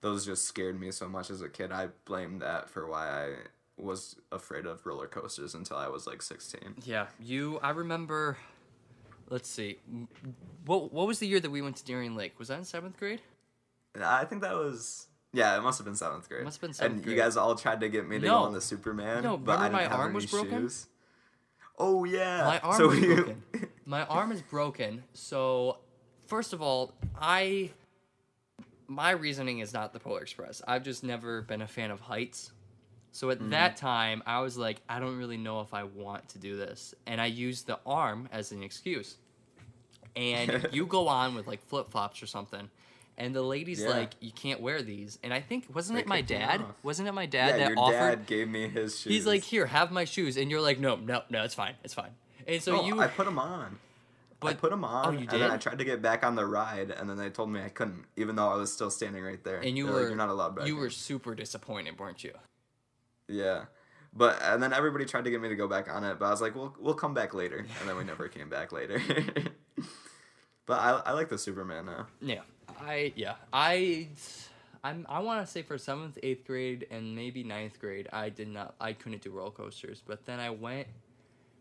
those 0.00 0.26
just 0.26 0.44
scared 0.46 0.78
me 0.80 0.90
so 0.90 1.08
much 1.08 1.30
as 1.30 1.40
a 1.42 1.48
kid. 1.48 1.70
I 1.70 1.88
blame 2.06 2.40
that 2.40 2.68
for 2.68 2.88
why 2.88 3.08
I 3.08 3.28
was 3.76 4.16
afraid 4.32 4.66
of 4.66 4.84
roller 4.84 5.06
coasters 5.06 5.54
until 5.54 5.76
I 5.76 5.88
was 5.88 6.08
like 6.08 6.22
16. 6.22 6.74
yeah. 6.84 7.06
You. 7.20 7.60
I 7.62 7.70
remember. 7.70 8.36
Let's 9.30 9.48
see. 9.48 9.78
What 10.66 10.92
What 10.92 11.06
was 11.06 11.20
the 11.20 11.28
year 11.28 11.38
that 11.38 11.50
we 11.50 11.62
went 11.62 11.76
to 11.76 11.84
Darien 11.84 12.16
Lake? 12.16 12.38
Was 12.40 12.48
that 12.48 12.58
in 12.58 12.64
seventh 12.64 12.98
grade? 12.98 13.20
I 14.02 14.24
think 14.24 14.42
that 14.42 14.54
was 14.54 15.06
yeah, 15.32 15.56
it 15.56 15.62
must 15.62 15.78
have 15.78 15.84
been 15.84 15.96
seventh 15.96 16.28
grade. 16.28 16.44
Must 16.44 16.56
have 16.56 16.60
been 16.68 16.74
seventh 16.74 16.94
And 16.96 17.02
grade. 17.04 17.16
you 17.16 17.22
guys 17.22 17.36
all 17.36 17.54
tried 17.54 17.80
to 17.80 17.88
get 17.88 18.08
me 18.08 18.18
to 18.18 18.26
No. 18.26 18.38
go 18.40 18.44
on 18.44 18.52
the 18.52 18.60
Superman. 18.60 19.22
No, 19.22 19.36
but 19.36 19.58
I 19.58 19.62
didn't 19.64 19.72
my 19.74 19.82
have 19.82 19.92
arm 19.92 20.06
any 20.08 20.14
was 20.14 20.26
broken? 20.26 20.50
shoes. 20.62 20.86
Oh 21.78 22.04
yeah, 22.04 22.44
My 22.44 22.58
arm 22.60 22.76
So 22.76 22.88
was 22.88 22.98
you- 23.00 23.14
broken. 23.16 23.42
My 23.86 24.04
arm 24.04 24.30
is 24.30 24.42
broken. 24.42 25.02
So, 25.12 25.78
first 26.26 26.52
of 26.52 26.62
all, 26.62 26.92
I 27.20 27.70
my 28.86 29.10
reasoning 29.12 29.60
is 29.60 29.72
not 29.72 29.92
the 29.92 29.98
Polar 29.98 30.20
Express. 30.20 30.60
I've 30.68 30.82
just 30.84 31.02
never 31.02 31.42
been 31.42 31.62
a 31.62 31.66
fan 31.66 31.90
of 31.90 32.00
heights. 32.00 32.52
So 33.10 33.28
Mm-hmm. 33.28 33.44
at 33.44 33.50
that 33.50 33.76
time, 33.76 34.22
I 34.26 34.40
was 34.40 34.56
like, 34.56 34.80
I 34.88 34.98
don't 35.00 35.18
really 35.18 35.36
know 35.36 35.60
if 35.60 35.72
I 35.74 35.82
want 35.84 36.28
to 36.30 36.38
do 36.38 36.56
this, 36.56 36.94
and 37.06 37.20
I 37.20 37.26
used 37.26 37.66
the 37.66 37.78
arm 37.86 38.28
as 38.32 38.52
an 38.52 38.62
excuse. 38.62 39.16
And 40.14 40.68
you 40.72 40.86
go 40.86 41.08
on 41.08 41.34
with 41.34 41.46
like 41.46 41.62
flip 41.66 41.90
flops 41.90 42.22
or 42.22 42.26
something, 42.26 42.70
and 43.18 43.34
the 43.34 43.42
lady's 43.42 43.80
Yeah. 43.82 43.90
like, 43.90 44.12
"You 44.20 44.32
can't 44.32 44.60
wear 44.60 44.82
these." 44.82 45.18
And 45.22 45.32
I 45.34 45.40
think 45.40 45.66
wasn't 45.74 45.96
They 45.96 46.02
it 46.02 46.06
my 46.08 46.20
dad? 46.20 46.62
Wasn't 46.82 47.06
it 47.08 47.12
my 47.12 47.26
dad 47.26 47.48
yeah, 47.48 47.56
that 47.58 47.68
your 47.70 47.78
offered? 47.78 47.92
dad 47.94 48.26
gave 48.26 48.48
me 48.48 48.68
his 48.68 48.98
shoes. 48.98 49.12
He's 49.12 49.26
like, 49.26 49.42
"Here, 49.42 49.66
have 49.66 49.90
my 49.92 50.04
shoes," 50.04 50.36
and 50.36 50.50
you're 50.50 50.60
like, 50.60 50.78
"No, 50.78 50.96
no, 50.96 51.22
no, 51.30 51.42
it's 51.44 51.54
fine, 51.54 51.74
it's 51.84 51.94
fine." 51.94 52.10
And 52.46 52.62
so 52.62 52.76
no, 52.76 52.84
you, 52.84 53.00
I 53.00 53.06
put 53.06 53.26
them 53.26 53.38
on. 53.38 53.78
I 54.44 54.54
put 54.54 54.70
them 54.70 54.84
on, 54.84 55.06
oh, 55.06 55.10
you 55.12 55.20
and 55.20 55.40
then 55.40 55.50
I 55.52 55.56
tried 55.56 55.78
to 55.78 55.84
get 55.84 56.02
back 56.02 56.24
on 56.26 56.34
the 56.34 56.44
ride, 56.44 56.90
and 56.90 57.08
then 57.08 57.16
they 57.16 57.30
told 57.30 57.48
me 57.48 57.62
I 57.62 57.68
couldn't, 57.68 58.06
even 58.16 58.34
though 58.34 58.48
I 58.48 58.56
was 58.56 58.72
still 58.72 58.90
standing 58.90 59.22
right 59.22 59.42
there. 59.44 59.60
and 59.60 59.76
you 59.76 59.84
They're 59.84 59.94
were 59.94 60.00
like, 60.00 60.08
you're 60.08 60.16
not 60.16 60.30
allowed 60.30 60.56
back. 60.56 60.66
You 60.66 60.74
in." 60.74 60.80
were 60.80 60.90
super 60.90 61.36
disappointed, 61.36 61.96
weren't 61.96 62.24
you? 62.24 62.32
Yeah. 63.28 63.66
But 64.12 64.42
and 64.42 64.60
then 64.60 64.72
everybody 64.72 65.04
tried 65.04 65.24
to 65.24 65.30
get 65.30 65.40
me 65.40 65.48
to 65.48 65.54
go 65.54 65.68
back 65.68 65.88
on 65.88 66.02
it, 66.02 66.18
but 66.18 66.26
I 66.26 66.30
was 66.30 66.40
like, 66.42 66.54
"We'll 66.56 66.74
we'll 66.80 66.94
come 66.94 67.14
back 67.14 67.32
later," 67.34 67.58
and 67.80 67.88
then 67.88 67.96
we 67.96 68.02
never 68.04 68.26
came 68.28 68.48
back 68.50 68.72
later. 68.72 69.00
but 70.66 70.78
I 70.80 71.00
I 71.06 71.12
like 71.12 71.28
the 71.28 71.38
Superman 71.38 71.86
now. 71.86 72.06
Yeah, 72.20 72.40
I 72.82 73.12
yeah 73.16 73.34
I 73.52 74.08
I'm 74.84 75.06
I 75.08 75.20
want 75.20 75.44
to 75.46 75.50
say 75.50 75.62
for 75.62 75.78
seventh, 75.78 76.18
eighth 76.22 76.46
grade, 76.46 76.86
and 76.90 77.14
maybe 77.14 77.44
ninth 77.44 77.78
grade, 77.80 78.08
I 78.12 78.28
did 78.28 78.48
not 78.48 78.74
I 78.80 78.92
couldn't 78.92 79.22
do 79.22 79.30
roller 79.30 79.50
coasters. 79.50 80.02
But 80.04 80.26
then 80.26 80.40
I 80.40 80.50
went 80.50 80.88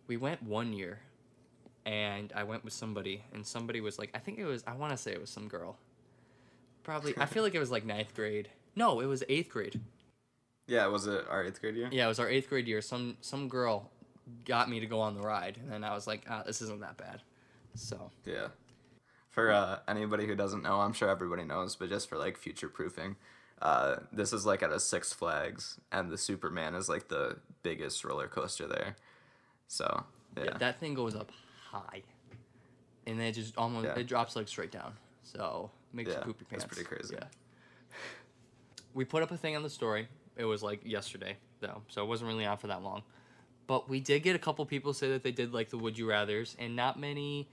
we 0.08 0.18
went 0.18 0.44
one 0.44 0.74
year, 0.74 1.00
and 1.86 2.34
I 2.36 2.44
went 2.44 2.64
with 2.64 2.74
somebody, 2.74 3.24
and 3.34 3.46
somebody 3.46 3.80
was 3.82 3.98
like, 3.98 4.10
I 4.14 4.20
think 4.20 4.40
it 4.40 4.46
was, 4.46 4.64
I 4.68 4.74
want 4.74 4.92
to 4.92 4.98
say 4.98 5.12
it 5.12 5.22
was 5.22 5.30
some 5.30 5.48
girl. 5.48 5.78
Probably, 6.84 7.14
I 7.18 7.26
feel 7.28 7.44
like 7.44 7.56
it 7.56 7.60
was 7.60 7.72
like 7.72 7.86
ninth 7.86 8.14
grade. 8.16 8.50
No, 8.76 9.00
it 9.00 9.06
was 9.06 9.24
eighth 9.30 9.50
grade. 9.50 9.80
Yeah, 10.68 10.88
was 10.88 11.08
it 11.08 11.26
our 11.30 11.46
eighth 11.46 11.62
grade 11.62 11.76
year? 11.76 11.90
Yeah, 11.92 12.06
it 12.06 12.10
was 12.10 12.20
our 12.20 12.30
eighth 12.30 12.50
grade 12.50 12.68
year. 12.68 12.82
Some 12.82 13.18
some 13.22 13.48
girl 13.48 13.90
got 14.46 14.70
me 14.70 14.80
to 14.80 14.86
go 14.86 15.00
on 15.00 15.16
the 15.16 15.22
ride, 15.22 15.58
and 15.62 15.72
then 15.72 15.84
I 15.84 15.94
was 15.94 16.08
like, 16.08 16.24
ah, 16.30 16.44
this 16.46 16.62
isn't 16.62 16.82
that 16.82 16.98
bad. 16.98 17.22
So 17.76 18.12
Yeah. 18.26 18.48
For 19.32 19.50
uh, 19.52 19.80
anybody 19.88 20.28
who 20.28 20.36
doesn't 20.36 20.62
know, 20.62 20.82
I'm 20.82 20.94
sure 20.94 21.10
everybody 21.10 21.44
knows, 21.44 21.76
but 21.76 21.90
just 21.90 22.10
for 22.10 22.18
like 22.18 22.38
future 22.38 22.68
proofing, 22.68 23.16
uh, 23.62 23.98
this 24.12 24.34
is 24.34 24.46
like 24.46 24.62
at 24.62 24.72
a 24.72 24.80
Six 24.80 25.14
Flags, 25.14 25.80
and 25.92 26.12
the 26.12 26.18
Superman 26.18 26.76
is 26.76 26.90
like 26.90 27.08
the 27.08 27.38
biggest 27.64 28.04
roller 28.04 28.28
coaster 28.28 28.68
there. 28.68 28.98
So 29.70 30.04
yeah, 30.38 30.44
yeah, 30.44 30.58
that 30.58 30.80
thing 30.82 30.94
goes 30.96 31.16
up 31.16 31.32
high, 31.72 32.04
and 33.08 33.18
then 33.20 33.28
it 33.28 33.32
just 33.32 33.58
almost 33.58 33.86
Yeah. 33.86 34.00
it 34.00 34.08
drops 34.08 34.36
like 34.36 34.50
straight 34.50 34.72
down. 34.72 34.94
So 35.24 35.72
makes 35.94 36.10
you 36.10 36.16
Yeah, 36.16 36.24
poop 36.24 36.42
your 36.42 36.48
that's 36.52 36.66
pants. 36.66 36.76
pretty 36.76 36.88
crazy. 36.88 37.16
Yeah. 37.18 37.28
We 38.94 39.06
put 39.06 39.24
up 39.24 39.32
a 39.32 39.38
thing 39.38 39.56
on 39.56 39.64
the 39.64 39.70
story. 39.70 40.08
It 40.36 40.44
was 40.46 40.62
like 40.62 40.82
yesterday 40.86 41.38
though, 41.62 41.84
so 41.88 42.04
it 42.04 42.08
wasn't 42.08 42.28
really 42.28 42.46
on 42.46 42.58
for 42.58 42.68
that 42.68 42.82
long. 42.84 43.04
But 43.68 43.88
we 43.88 44.02
did 44.02 44.24
get 44.24 44.36
a 44.36 44.40
couple 44.40 44.66
people 44.66 44.92
say 44.94 45.10
that 45.12 45.24
they 45.24 45.32
did 45.32 45.54
like 45.54 45.70
the 45.70 45.78
would 45.78 45.98
you 45.98 46.10
rather's, 46.10 46.58
and 46.60 46.76
not 46.76 47.00
many 47.00 47.48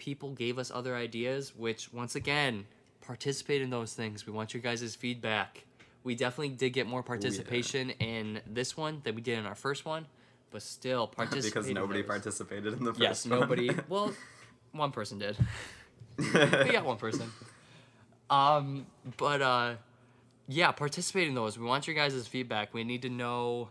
people 0.00 0.30
gave 0.30 0.58
us 0.58 0.72
other 0.74 0.96
ideas. 0.96 1.54
Which 1.54 1.92
once 1.92 2.16
again, 2.16 2.66
participate 3.02 3.60
in 3.62 3.70
those 3.70 3.92
things. 3.92 4.26
We 4.26 4.32
want 4.32 4.54
your 4.54 4.62
guys' 4.62 4.96
feedback. 4.96 5.64
We 6.02 6.14
definitely 6.14 6.56
did 6.56 6.70
get 6.70 6.86
more 6.86 7.02
participation 7.02 7.90
in 7.90 8.40
this 8.46 8.74
one 8.76 9.02
than 9.04 9.14
we 9.14 9.20
did 9.20 9.38
in 9.38 9.44
our 9.44 9.54
first 9.54 9.84
one, 9.84 10.06
but 10.50 10.62
still 10.62 11.06
participate. 11.06 11.44
because 11.54 11.68
in 11.68 11.74
nobody 11.74 12.00
those. 12.00 12.08
participated 12.08 12.72
in 12.72 12.84
the 12.84 12.92
first 12.92 13.00
Yes, 13.00 13.26
one. 13.26 13.40
nobody. 13.40 13.70
well, 13.88 14.12
one 14.72 14.90
person 14.90 15.18
did. 15.18 15.36
we 16.18 16.72
got 16.72 16.86
one 16.86 16.96
person. 16.96 17.30
Um, 18.30 18.86
but 19.18 19.42
uh, 19.42 19.74
yeah, 20.48 20.72
participate 20.72 21.28
in 21.28 21.34
those. 21.34 21.58
We 21.58 21.66
want 21.66 21.86
your 21.86 21.94
guys' 21.94 22.26
feedback. 22.26 22.72
We 22.72 22.82
need 22.82 23.02
to 23.02 23.10
know, 23.10 23.68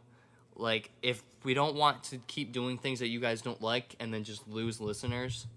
like, 0.56 0.92
if 1.02 1.24
we 1.44 1.56
don't 1.56 1.76
want 1.76 2.04
to 2.06 2.20
keep 2.28 2.52
doing 2.52 2.78
things 2.78 3.00
that 3.00 3.08
you 3.08 3.20
guys 3.20 3.42
don't 3.42 3.62
like 3.62 3.96
and 4.00 4.14
then 4.14 4.24
just 4.24 4.48
lose 4.48 4.80
listeners. 4.80 5.48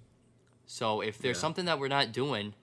So 0.66 1.00
if 1.00 1.18
there's 1.18 1.36
Yeah. 1.36 1.40
something 1.40 1.64
that 1.66 1.78
we're 1.78 1.88
not 1.88 2.12
doing, 2.12 2.54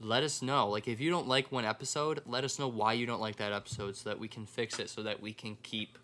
let 0.00 0.22
us 0.22 0.42
know. 0.42 0.68
Like, 0.68 0.88
if 0.88 1.00
you 1.00 1.10
don't 1.10 1.28
like 1.28 1.50
one 1.52 1.64
episode, 1.64 2.20
let 2.26 2.44
us 2.44 2.58
know 2.58 2.68
why 2.68 2.92
you 2.92 3.06
don't 3.06 3.20
like 3.20 3.36
that 3.36 3.52
episode 3.52 3.96
so 3.96 4.08
that 4.10 4.18
we 4.18 4.28
can 4.28 4.44
fix 4.46 4.78
it 4.78 4.90
so 4.90 5.02
that 5.02 5.20
we 5.22 5.32
can 5.32 5.56
keep 5.62 5.98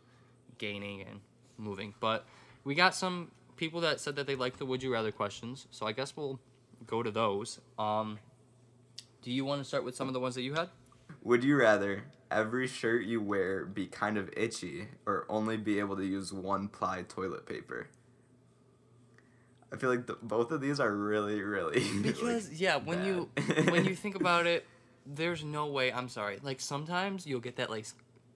gaining 0.58 1.02
and 1.02 1.20
moving. 1.58 1.94
But 2.00 2.24
we 2.64 2.74
got 2.74 2.94
some 2.94 3.30
people 3.56 3.80
that 3.82 4.00
said 4.00 4.16
that 4.16 4.26
they 4.26 4.36
like 4.36 4.56
the 4.56 4.64
would 4.64 4.82
you 4.82 4.92
rather 4.92 5.12
questions, 5.12 5.66
so 5.70 5.86
I 5.86 5.92
guess 5.92 6.16
we'll 6.16 6.38
go 6.86 7.02
to 7.02 7.10
those. 7.10 7.60
Um, 7.78 8.18
do 9.22 9.30
you 9.30 9.44
want 9.44 9.60
to 9.60 9.64
start 9.68 9.84
with 9.84 9.94
some 9.94 10.08
of 10.08 10.14
the 10.14 10.20
ones 10.20 10.34
that 10.34 10.42
you 10.42 10.54
had? 10.54 10.70
Would 11.22 11.44
you 11.44 11.56
rather 11.56 12.04
every 12.30 12.66
shirt 12.66 13.04
you 13.04 13.20
wear 13.20 13.66
be 13.66 13.86
kind 13.86 14.16
of 14.16 14.30
itchy 14.36 14.88
or 15.04 15.26
only 15.28 15.56
be 15.56 15.78
able 15.78 15.96
to 15.96 16.04
use 16.06 16.32
one 16.32 16.68
ply 16.68 17.02
toilet 17.02 17.44
paper? 17.44 17.88
I 19.72 19.76
feel 19.76 19.90
like 19.90 20.06
the, 20.06 20.16
both 20.22 20.50
of 20.50 20.60
these 20.60 20.80
are 20.80 20.92
really, 20.92 21.40
really 21.42 21.80
like, 21.84 22.02
Because 22.02 22.52
yeah, 22.60 22.76
when 22.76 23.04
you 23.04 23.28
when 23.70 23.84
you 23.84 23.94
think 24.04 24.16
about 24.16 24.46
it, 24.46 24.66
there's 25.06 25.44
no 25.44 25.66
way. 25.66 25.92
I'm 25.92 26.08
sorry. 26.08 26.38
Like 26.42 26.60
sometimes 26.60 27.26
you'll 27.26 27.40
get 27.40 27.56
that 27.56 27.70
like 27.70 27.86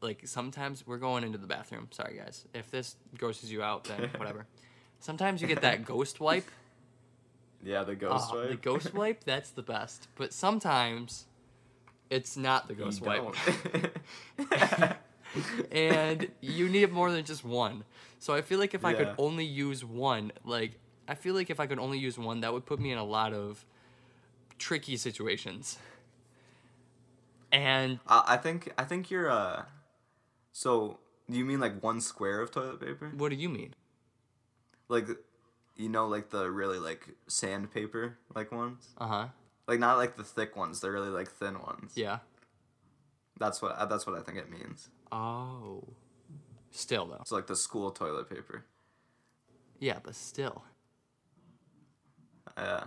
like 0.01 0.23
sometimes 0.27 0.87
we're 0.87 0.99
going 0.99 1.25
into 1.25 1.39
the 1.39 1.47
bathroom. 1.47 1.89
Sorry 1.91 2.17
guys, 2.19 2.47
if 2.55 2.71
this 2.71 2.97
grosses 3.19 3.51
you 3.51 3.63
out, 3.63 3.85
then 3.85 4.11
whatever. 4.17 4.47
Sometimes 5.01 5.43
you 5.43 5.49
get 5.49 5.63
that 5.63 5.85
ghost 5.85 6.21
wipe. 6.21 6.49
yeah, 7.63 7.83
the 7.85 7.95
ghost 7.95 8.29
Ah, 8.31 8.37
wipe. 8.37 8.49
The 8.51 8.57
ghost 8.57 8.95
wipe, 8.95 9.25
that's 9.25 9.51
the 9.51 9.63
best. 9.63 10.09
But 10.17 10.33
sometimes 10.33 11.27
it's 12.11 12.37
not 12.37 12.69
the 12.69 12.75
You 12.75 12.85
ghost 12.85 13.03
wipe. 13.03 13.35
don't. 14.39 14.97
and 15.73 16.29
you 16.41 16.69
need 16.69 16.93
more 16.93 17.11
than 17.11 17.25
just 17.25 17.45
one. 17.45 17.85
So 18.19 18.35
I 18.35 18.43
feel 18.43 18.59
like 18.59 18.75
if 18.75 18.85
I 18.85 18.95
could 18.95 19.15
only 19.19 19.45
use 19.45 19.85
one, 19.85 20.33
like 20.45 20.79
I 21.09 21.15
feel 21.15 21.35
like 21.35 21.51
if 21.51 21.61
I 21.61 21.67
could 21.67 21.79
only 21.79 21.99
use 21.99 22.19
one, 22.19 22.41
that 22.41 22.53
would 22.53 22.65
put 22.67 22.81
me 22.81 22.91
in 22.91 22.99
a 22.99 23.05
lot 23.05 23.33
of 23.33 23.65
tricky 24.59 24.97
situations. 24.97 25.79
And 27.53 28.01
Uh, 28.07 28.23
I 28.27 28.37
think 28.37 28.73
I 28.79 28.85
think 28.85 29.11
you're 29.11 29.31
uh. 29.31 29.65
So 30.53 30.99
you 31.29 31.45
mean 31.45 31.61
like 31.61 31.83
one 31.83 32.01
square 32.01 32.41
of 32.41 32.51
toilet 32.51 32.81
paper? 32.81 33.11
what 33.17 33.31
do 33.31 33.37
you 33.37 33.49
mean? 33.49 33.75
Like, 34.89 35.09
you 35.77 35.89
know, 35.89 36.07
like 36.07 36.31
the 36.31 36.51
really 36.51 36.79
like 36.79 37.09
sandpaper 37.27 38.19
like 38.35 38.53
ones. 38.53 38.89
Uh 38.99 39.07
huh. 39.07 39.27
Like 39.67 39.79
not 39.79 39.97
like 39.99 40.17
the 40.17 40.25
thick 40.25 40.57
ones. 40.57 40.81
They're 40.81 40.93
really 40.93 41.09
like 41.09 41.31
thin 41.31 41.59
ones. 41.61 41.93
Yeah. 41.95 42.19
That's 43.39 43.61
what 43.63 43.73
uh, 43.77 43.87
that's 43.87 44.07
what 44.07 44.17
I 44.19 44.23
think 44.23 44.39
it 44.39 44.51
means. 44.51 44.89
Oh. 45.13 45.85
Still 46.71 47.07
though. 47.07 47.19
It's 47.21 47.33
like 47.33 47.47
the 47.47 47.57
school 47.57 47.91
toilet 47.93 48.29
paper. 48.29 48.65
Yeah, 49.79 49.99
but 50.03 50.15
still. 50.17 50.65
Yeah. 52.57 52.85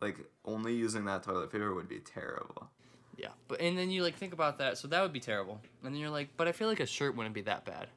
Like 0.00 0.16
only 0.44 0.74
using 0.74 1.04
that 1.04 1.22
toilet 1.22 1.50
paper 1.52 1.74
would 1.74 1.88
be 1.88 2.00
terrible. 2.00 2.68
Yeah. 3.16 3.28
But 3.48 3.60
and 3.60 3.76
then 3.78 3.90
you 3.90 4.02
like 4.02 4.16
think 4.16 4.32
about 4.32 4.58
that, 4.58 4.78
so 4.78 4.88
that 4.88 5.00
would 5.02 5.12
be 5.12 5.20
terrible. 5.20 5.60
And 5.84 5.94
then 5.94 6.00
you're 6.00 6.10
like, 6.10 6.30
but 6.36 6.48
I 6.48 6.52
feel 6.52 6.68
like 6.68 6.80
a 6.80 6.86
shirt 6.86 7.16
wouldn't 7.16 7.34
be 7.34 7.42
that 7.42 7.64
bad. 7.64 7.88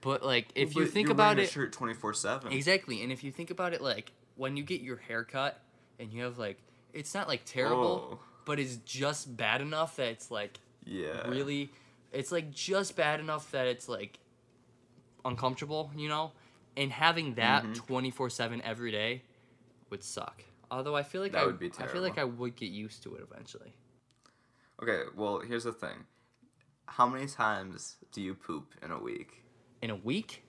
But 0.00 0.24
like 0.24 0.48
if 0.54 0.74
you 0.74 0.86
think 0.86 1.10
about 1.10 1.38
it 1.38 1.48
a 1.48 1.52
shirt 1.52 1.72
twenty 1.72 1.92
four 1.94 2.14
seven. 2.14 2.52
Exactly, 2.52 3.02
and 3.02 3.12
if 3.12 3.22
you 3.22 3.30
think 3.32 3.50
about 3.50 3.74
it, 3.74 3.82
like 3.82 4.12
when 4.36 4.56
you 4.56 4.62
get 4.62 4.80
your 4.80 4.96
hair 4.96 5.24
cut 5.24 5.60
and 5.98 6.10
you 6.12 6.22
have 6.22 6.38
like, 6.38 6.56
it's 6.94 7.12
not 7.12 7.28
like 7.28 7.42
terrible, 7.44 8.10
Oh. 8.14 8.18
but 8.46 8.58
it's 8.58 8.76
just 8.76 9.36
bad 9.36 9.60
enough 9.60 9.96
that 9.96 10.08
it's 10.08 10.30
like 10.30 10.58
Yeah. 10.86 11.28
really, 11.28 11.70
it's 12.12 12.32
like 12.32 12.50
just 12.52 12.96
bad 12.96 13.20
enough 13.20 13.50
that 13.50 13.66
it's 13.66 13.86
like 13.88 14.18
uncomfortable, 15.24 15.90
you 15.96 16.08
know. 16.08 16.32
And 16.76 16.90
having 16.92 17.34
that 17.34 17.64
Mhm. 17.64 17.74
twenty 17.74 18.10
four 18.10 18.30
seven 18.30 18.62
every 18.62 18.90
day 18.92 19.22
would 19.90 20.02
suck. 20.04 20.42
Although 20.70 20.96
I 20.96 21.02
feel 21.02 21.20
like 21.20 21.32
That 21.32 21.42
I 21.42 21.46
would 21.46 21.58
be 21.58 21.70
I 21.78 21.86
feel 21.86 22.02
like 22.02 22.16
I 22.18 22.24
would 22.24 22.54
get 22.56 22.70
used 22.70 23.02
to 23.02 23.14
it 23.16 23.26
eventually. 23.30 23.74
Okay. 24.82 25.02
Well, 25.16 25.40
here's 25.40 25.64
the 25.64 25.72
thing. 25.72 26.04
How 26.86 27.06
many 27.06 27.26
times 27.26 27.96
do 28.12 28.20
you 28.20 28.34
poop 28.34 28.74
in 28.82 28.90
a 28.90 28.98
week? 28.98 29.44
In 29.82 29.90
a 29.90 29.96
week, 29.96 30.44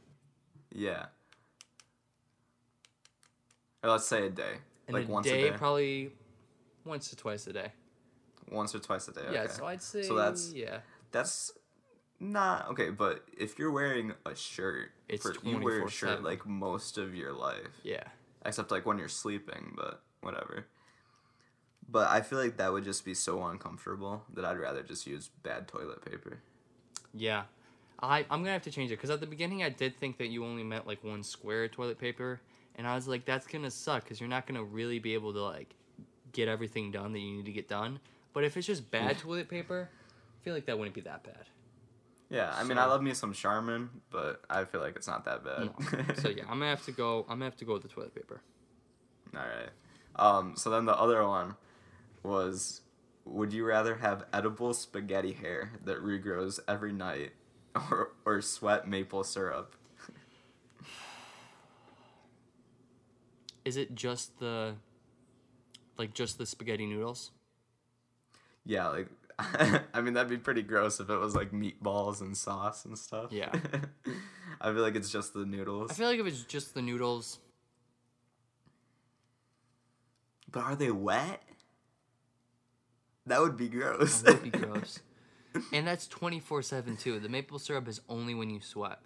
Yeah. 0.72 1.08
Or 3.84 3.90
let's 3.90 4.06
say 4.06 4.28
a 4.28 4.30
day. 4.30 4.60
in 4.88 4.94
like 4.94 5.08
a 5.08 5.12
once 5.12 5.26
day, 5.28 5.48
a 5.48 5.52
day. 5.52 5.58
probably 5.58 6.12
once 6.86 7.10
to 7.10 7.16
twice 7.16 7.48
a 7.48 7.54
day. 7.54 7.72
once 8.52 8.76
or 8.76 8.80
twice 8.80 9.08
a 9.08 9.14
day. 9.14 9.22
Yeah, 9.32 9.44
okay. 9.44 9.54
so 9.54 9.66
I'd 9.66 9.82
say 9.82 10.04
So 10.04 10.16
that's- 10.16 10.52
yeah. 10.54 10.80
That's 11.12 11.52
not 12.20 12.68
okay, 12.70 12.90
but 12.92 13.26
if 13.38 13.58
you're 13.58 13.72
wearing 13.72 14.14
a 14.26 14.36
shirt, 14.36 14.92
It's 15.10 15.24
for, 15.24 15.34
you 15.44 15.60
wear 15.60 15.84
a 15.86 15.90
shirt 15.90 16.22
like 16.24 16.46
most 16.46 16.98
of 16.98 17.16
your 17.16 17.34
life, 17.34 17.80
Yeah. 17.84 18.04
Except 18.46 18.72
like 18.72 18.86
when 18.86 18.98
you're 18.98 19.08
sleeping, 19.08 19.74
but 19.76 20.02
whatever. 20.22 20.68
But 21.90 22.10
I 22.10 22.22
feel 22.22 22.40
like 22.40 22.58
that 22.58 22.72
would 22.72 22.84
just 22.84 23.04
be 23.04 23.14
so 23.14 23.44
uncomfortable 23.44 24.24
that 24.34 24.46
I'd 24.46 24.58
rather 24.58 24.82
just 24.82 25.06
use 25.06 25.30
bad 25.44 25.68
toilet 25.68 26.04
paper. 26.06 26.40
Yeah. 27.14 27.44
I, 28.02 28.20
I'm 28.30 28.42
gonna 28.42 28.54
have 28.54 28.64
to 28.64 28.72
change 28.72 28.92
it 28.92 28.96
because 28.96 29.10
at 29.10 29.20
the 29.20 29.28
beginning 29.28 29.64
I 29.64 29.70
did 29.70 29.98
think 29.98 30.18
that 30.18 30.28
you 30.28 30.44
only 30.44 30.64
meant 30.64 30.88
like 30.88 31.04
one 31.04 31.22
square 31.22 31.68
toilet 31.68 32.00
paper, 32.00 32.42
and 32.76 32.88
I 32.88 32.96
was 32.96 33.08
like, 33.08 33.26
that's 33.26 33.46
gonna 33.46 33.70
suck 33.70 34.04
because 34.04 34.20
you're 34.20 34.30
not 34.30 34.48
gonna 34.48 34.64
really 34.64 35.00
be 35.00 35.14
able 35.14 35.34
to 35.34 35.44
like 35.44 35.76
get 36.32 36.48
everything 36.48 36.92
done 36.92 37.14
that 37.14 37.20
you 37.20 37.38
need 37.38 37.46
to 37.46 37.52
get 37.52 37.68
done. 37.68 38.00
But 38.34 38.44
if 38.44 38.58
it's 38.58 38.66
just 38.66 38.90
bad 38.90 39.18
toilet 39.20 39.50
paper, 39.50 39.90
I 39.92 40.44
feel 40.44 40.54
like 40.54 40.66
that 40.66 40.80
wouldn't 40.80 40.96
be 40.96 41.02
that 41.02 41.24
bad. 41.24 41.46
Yeah, 42.32 42.50
I 42.56 42.64
mean, 42.64 42.78
So- 42.78 42.82
I 42.82 42.86
love 42.86 43.02
me 43.04 43.14
some 43.14 43.34
Charmin, 43.34 43.90
but 44.10 44.42
I 44.50 44.64
feel 44.64 44.80
like 44.80 44.96
it's 44.96 45.08
not 45.08 45.26
that 45.26 45.44
bad. 45.44 45.66
No. 45.66 46.14
so 46.16 46.30
yeah, 46.30 46.44
I'm 46.44 46.60
gonna 46.60 46.70
have 46.70 46.86
to 46.86 46.94
go. 46.94 47.20
I'm 47.28 47.36
gonna 47.36 47.46
have 47.46 47.58
to 47.58 47.66
go 47.66 47.74
with 47.74 47.82
the 47.82 47.90
toilet 47.90 48.16
paper. 48.16 48.42
All 49.36 49.42
right. 49.42 49.70
Um, 50.16 50.56
so 50.56 50.70
then 50.70 50.86
the 50.86 50.96
other 50.98 51.28
one 51.28 51.56
was 52.24 52.82
would 53.26 53.52
you 53.52 53.66
rather 53.66 53.96
have 53.96 54.26
edible 54.34 54.74
spaghetti 54.74 55.34
hair 55.34 55.74
that 55.84 55.98
regrows 55.98 56.60
every 56.68 56.94
night 56.94 57.32
or, 57.76 58.14
or 58.26 58.42
sweat 58.42 58.88
maple 58.88 59.24
syrup? 59.26 59.76
Is 63.66 63.76
it 63.78 63.94
just 63.94 64.40
the 64.40 64.76
like 65.98 66.14
just 66.14 66.38
the 66.38 66.46
spaghetti 66.46 66.86
noodles? 66.86 67.32
Yeah, 68.66 68.88
like 68.88 69.08
I 69.94 70.02
mean 70.02 70.14
that'd 70.14 70.30
be 70.30 70.38
pretty 70.38 70.62
gross 70.62 71.00
if 71.00 71.10
it 71.10 71.18
was 71.18 71.36
like 71.36 71.52
meatballs 71.52 72.22
and 72.22 72.36
sauce 72.36 72.86
and 72.86 72.98
stuff. 72.98 73.32
Yeah. 73.32 73.52
I 74.62 74.72
feel 74.72 74.82
like 74.82 74.96
it's 74.96 75.12
just 75.12 75.34
the 75.34 75.46
noodles. 75.46 75.92
I 75.92 75.94
feel 75.94 76.08
like 76.08 76.20
if 76.20 76.26
it's 76.26 76.44
just 76.44 76.74
the 76.74 76.82
noodles, 76.82 77.40
but 80.52 80.62
are 80.62 80.76
they 80.76 80.92
wet? 80.92 81.42
That 83.26 83.40
would 83.42 83.58
be 83.58 83.70
gross. 83.70 84.22
that 84.22 84.42
would 84.42 84.52
be 84.52 84.58
gross. 84.60 85.00
and 85.72 85.88
that's 85.88 86.08
24 86.08 86.62
seven 86.64 86.98
too. 86.98 87.20
The 87.20 87.30
maple 87.30 87.60
syrup 87.60 87.88
is 87.88 88.02
only 88.10 88.34
when 88.34 88.50
you 88.50 88.62
sweat. 88.62 89.00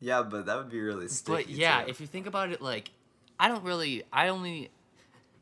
Yeah, 0.00 0.22
but 0.22 0.46
that 0.46 0.56
would 0.56 0.70
be 0.70 0.80
really 0.80 1.08
sticky. 1.08 1.44
But 1.44 1.48
yeah, 1.48 1.82
too. 1.84 1.90
if 1.90 2.00
you 2.00 2.06
think 2.06 2.26
about 2.26 2.50
it, 2.50 2.60
like, 2.60 2.90
I 3.40 3.48
don't 3.48 3.64
really, 3.64 4.02
I 4.12 4.28
only, 4.28 4.70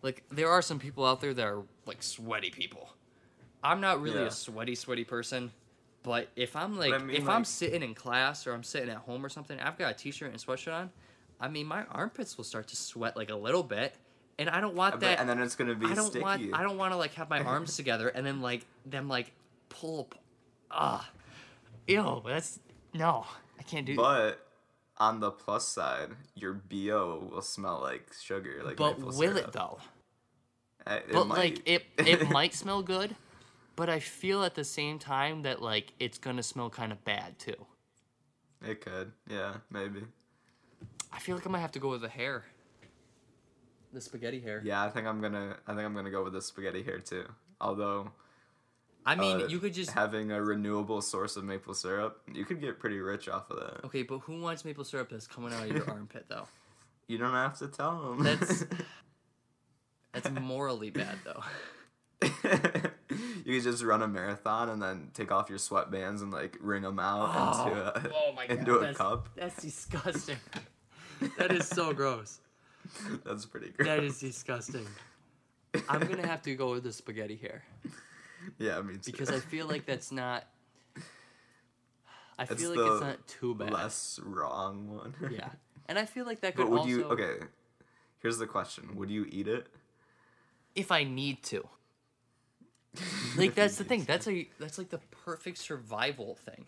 like, 0.02 0.22
there 0.30 0.48
are 0.48 0.62
some 0.62 0.78
people 0.78 1.04
out 1.04 1.20
there 1.20 1.34
that 1.34 1.44
are 1.44 1.64
like 1.86 2.02
sweaty 2.02 2.50
people. 2.50 2.90
I'm 3.62 3.80
not 3.80 4.00
really 4.00 4.20
Yeah. 4.20 4.26
a 4.26 4.30
sweaty, 4.30 4.74
sweaty 4.74 5.04
person. 5.04 5.52
But 6.02 6.28
if 6.36 6.54
I'm 6.54 6.76
like, 6.78 6.92
I 6.92 6.98
mean, 6.98 7.16
if 7.16 7.28
I'm 7.28 7.44
sitting 7.46 7.82
in 7.82 7.94
class 7.94 8.46
or 8.46 8.52
I'm 8.52 8.62
sitting 8.62 8.90
at 8.90 8.98
home 8.98 9.24
or 9.24 9.30
something, 9.30 9.58
I've 9.58 9.78
got 9.78 9.90
a 9.92 9.94
t-shirt 9.94 10.30
and 10.30 10.38
sweatshirt 10.38 10.74
on. 10.74 10.90
I 11.40 11.48
mean, 11.48 11.66
my 11.66 11.84
armpits 11.84 12.36
will 12.36 12.44
start 12.44 12.68
to 12.68 12.76
sweat 12.76 13.16
like 13.16 13.30
a 13.30 13.34
little 13.36 13.62
bit, 13.62 13.94
and 14.38 14.50
I 14.50 14.60
don't 14.60 14.74
want 14.74 15.00
that. 15.00 15.18
and 15.18 15.26
then 15.28 15.40
it's 15.40 15.56
gonna 15.56 15.74
be 15.74 15.86
I 15.86 15.94
don't 15.94 16.06
sticky. 16.10 16.22
want. 16.22 16.50
I 16.54 16.62
don't 16.62 16.76
want 16.76 16.92
to 16.92 16.98
like 16.98 17.14
have 17.14 17.30
my 17.30 17.40
arms 17.52 17.74
together 17.76 18.08
and 18.08 18.24
then 18.26 18.42
like 18.42 18.66
them 18.84 19.08
like 19.08 19.32
pull. 19.70 20.10
Ah, 20.70 21.08
ew. 21.86 22.22
That's 22.26 22.60
no. 22.92 23.24
I 23.58 23.62
can't 23.62 23.86
do. 23.86 23.96
But 23.96 24.46
on 24.98 25.20
the 25.20 25.30
plus 25.30 25.66
side, 25.66 26.10
your 26.34 26.52
bo 26.52 27.28
will 27.32 27.40
smell 27.42 27.80
like 27.80 28.12
sugar, 28.20 28.60
like 28.62 28.76
but 28.76 29.00
will 29.00 29.10
syrup. 29.12 29.38
it 29.38 29.52
though? 29.52 29.78
It 30.86 31.12
But 31.12 31.26
might. 31.28 31.38
like 31.38 31.62
it, 31.68 31.84
it 31.98 32.28
might 32.38 32.54
smell 32.54 32.82
good, 32.82 33.16
but 33.76 33.88
I 33.88 34.00
feel 34.00 34.42
at 34.44 34.54
the 34.54 34.64
same 34.64 34.98
time 34.98 35.42
that 35.42 35.62
like 35.62 35.92
it's 35.98 36.18
gonna 36.18 36.42
smell 36.42 36.70
kind 36.70 36.92
of 36.92 37.02
bad 37.04 37.38
too. 37.38 37.66
It 38.66 38.80
could, 38.80 39.12
yeah, 39.28 39.54
maybe. 39.70 40.02
I 41.12 41.18
feel 41.18 41.36
like 41.36 41.46
I 41.46 41.50
might 41.50 41.60
have 41.60 41.72
to 41.72 41.78
go 41.78 41.90
with 41.90 42.00
the 42.00 42.08
hair. 42.08 42.44
The 43.92 44.00
spaghetti 44.00 44.40
hair. 44.40 44.60
Yeah, 44.64 44.82
I 44.82 44.90
think 44.90 45.06
I'm 45.06 45.20
gonna. 45.20 45.56
I 45.66 45.72
think 45.74 45.84
I'm 45.84 45.94
gonna 45.94 46.10
go 46.10 46.24
with 46.24 46.32
the 46.32 46.42
spaghetti 46.42 46.82
hair 46.82 46.98
too. 46.98 47.24
Although, 47.60 48.10
I 49.06 49.14
mean, 49.14 49.42
uh, 49.42 49.46
you 49.46 49.58
could 49.60 49.72
just 49.72 49.92
having 49.92 50.32
a 50.32 50.42
renewable 50.42 51.00
source 51.00 51.36
of 51.36 51.44
maple 51.44 51.74
syrup, 51.74 52.20
you 52.32 52.44
could 52.44 52.60
get 52.60 52.78
pretty 52.80 52.98
rich 52.98 53.28
off 53.28 53.50
of 53.50 53.58
that. 53.60 53.84
okay, 53.86 54.02
but 54.02 54.18
who 54.18 54.40
wants 54.40 54.64
maple 54.64 54.82
syrup 54.84 55.08
that's 55.10 55.26
coming 55.28 55.52
out 55.52 55.62
of 55.62 55.70
your 55.76 55.88
armpit 55.90 56.26
though? 56.28 56.48
You 57.06 57.18
don't 57.18 57.32
have 57.32 57.56
to 57.58 57.68
tell 57.68 58.00
them. 58.16 58.24
That's- 58.24 58.64
That's 60.14 60.30
morally 60.40 60.90
bad 60.90 61.18
though. 61.24 61.42
you 62.22 62.30
could 63.60 63.62
just 63.62 63.82
run 63.82 64.00
a 64.00 64.08
marathon 64.08 64.70
and 64.70 64.80
then 64.80 65.10
take 65.12 65.30
off 65.30 65.50
your 65.50 65.58
sweatbands 65.58 66.22
and 66.22 66.32
like 66.32 66.56
wring 66.60 66.82
them 66.82 66.98
out 66.98 67.32
oh. 67.34 67.68
into 67.68 67.80
a, 67.82 68.12
oh 68.14 68.32
my 68.32 68.46
god, 68.46 68.58
into 68.58 68.76
a 68.76 68.80
that's, 68.80 68.98
cup. 68.98 69.28
That's 69.36 69.60
disgusting. 69.60 70.38
that 71.38 71.52
is 71.52 71.68
so 71.68 71.92
gross. 71.92 72.40
That's 73.26 73.44
pretty 73.44 73.70
great. 73.70 73.86
That 73.86 74.02
is 74.02 74.20
disgusting. 74.20 74.86
I'm 75.88 76.00
gonna 76.00 76.26
have 76.26 76.42
to 76.42 76.54
go 76.54 76.70
with 76.70 76.84
the 76.84 76.92
spaghetti 76.92 77.36
hair 77.36 77.64
yeah, 78.58 78.80
me 78.80 78.94
too. 78.94 79.12
because 79.12 79.30
I 79.30 79.38
feel 79.38 79.66
like 79.66 79.86
that's 79.86 80.12
not. 80.12 80.44
I 82.38 82.42
It's 82.44 82.54
feel 82.54 82.70
like 82.70 82.92
it's 82.92 83.00
not 83.00 83.26
too 83.28 83.54
bad. 83.54 83.72
less 83.72 84.18
wrong 84.22 84.88
one. 84.88 85.14
Yeah, 85.30 85.50
and 85.86 85.98
I 85.98 86.04
feel 86.04 86.26
like 86.26 86.40
that 86.40 86.56
could 86.56 86.64
But 86.64 86.70
would 86.70 86.80
also. 86.80 86.90
you? 86.90 87.04
Okay. 87.04 87.46
Here's 88.20 88.38
the 88.38 88.46
question: 88.46 88.96
Would 88.96 89.10
you 89.10 89.26
eat 89.28 89.46
it? 89.46 89.68
If 90.74 90.90
I 90.92 91.04
need 91.04 91.42
to. 91.44 91.66
Like 93.36 93.54
that's 93.56 93.76
the 93.76 93.84
thing. 93.84 94.04
That's 94.04 94.28
a 94.28 94.48
that's 94.60 94.78
like 94.78 94.90
the 94.90 95.00
perfect 95.24 95.58
survival 95.58 96.36
thing. 96.36 96.66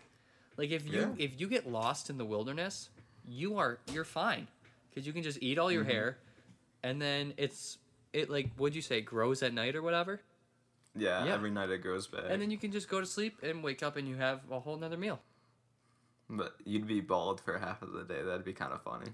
Like 0.57 0.71
if 0.71 0.85
you 0.85 0.99
Yeah. 0.99 1.09
if 1.17 1.39
you 1.39 1.47
get 1.47 1.69
lost 1.71 2.09
in 2.09 2.17
the 2.17 2.25
wilderness, 2.25 2.89
you 3.25 3.57
are 3.57 3.79
you're 3.93 4.03
fine 4.03 4.47
because 4.89 5.07
you 5.07 5.13
can 5.13 5.23
just 5.23 5.41
eat 5.41 5.57
all 5.57 5.71
your 5.71 5.83
Mm-hmm. 5.83 5.91
hair, 5.91 6.17
and 6.83 7.01
then 7.01 7.33
it's 7.37 7.77
it 8.11 8.29
like 8.29 8.49
what'd 8.57 8.75
you 8.75 8.81
say 8.81 8.99
grows 8.99 9.41
at 9.43 9.53
night 9.53 9.75
or 9.77 9.81
whatever, 9.81 10.19
Yeah, 10.95 11.23
Yeah. 11.25 11.33
Every 11.35 11.51
night 11.51 11.69
it 11.69 11.81
grows 11.81 12.07
back. 12.07 12.25
and 12.27 12.41
then 12.41 12.51
you 12.51 12.57
can 12.57 12.71
just 12.73 12.89
go 12.89 12.99
to 12.99 13.05
sleep 13.05 13.37
and 13.41 13.63
wake 13.63 13.81
up 13.81 13.95
and 13.95 14.05
you 14.05 14.17
have 14.17 14.41
a 14.51 14.59
whole 14.59 14.75
nother 14.75 14.97
meal. 14.97 15.21
But 16.29 16.55
you'd 16.65 16.87
be 16.87 16.99
bald 16.99 17.39
for 17.39 17.57
half 17.57 17.81
of 17.81 17.93
the 17.93 18.03
day. 18.03 18.21
That'd 18.21 18.43
be 18.43 18.51
kind 18.51 18.73
of 18.73 18.81
funny. 18.83 19.11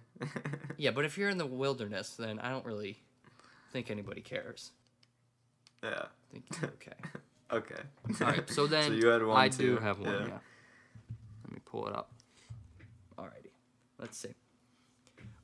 Yeah, 0.78 0.90
but 0.90 1.06
if 1.06 1.16
you're 1.16 1.30
in 1.30 1.38
the 1.38 1.46
wilderness, 1.64 2.16
then 2.16 2.40
I 2.40 2.50
don't 2.50 2.66
really 2.66 2.98
think 3.72 3.92
anybody 3.92 4.22
cares. 4.22 4.72
Yeah. 5.84 6.04
I 6.04 6.32
think 6.32 6.46
you're 6.62 6.70
okay. 6.72 6.94
Okay. 7.52 7.76
All 8.22 8.28
right, 8.32 8.50
so 8.50 8.66
then 8.74 8.86
so 8.88 8.94
you 8.94 9.08
had 9.10 9.22
one. 9.24 9.38
I 9.38 9.48
do 9.48 9.78
have 9.78 10.00
one. 10.00 10.10
Yeah. 10.12 10.40
Let 11.44 11.52
me 11.54 11.60
pull 11.66 11.88
it 11.88 11.94
up. 11.96 12.12
Alrighty, 13.16 13.52
let's 14.00 14.18
see. 14.18 14.30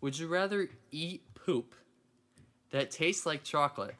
Would 0.02 0.18
you 0.18 0.28
rather 0.28 0.70
eat 0.92 1.22
poop 1.36 1.76
that 2.72 2.90
tastes 2.90 3.28
like 3.28 3.44
chocolate, 3.44 3.94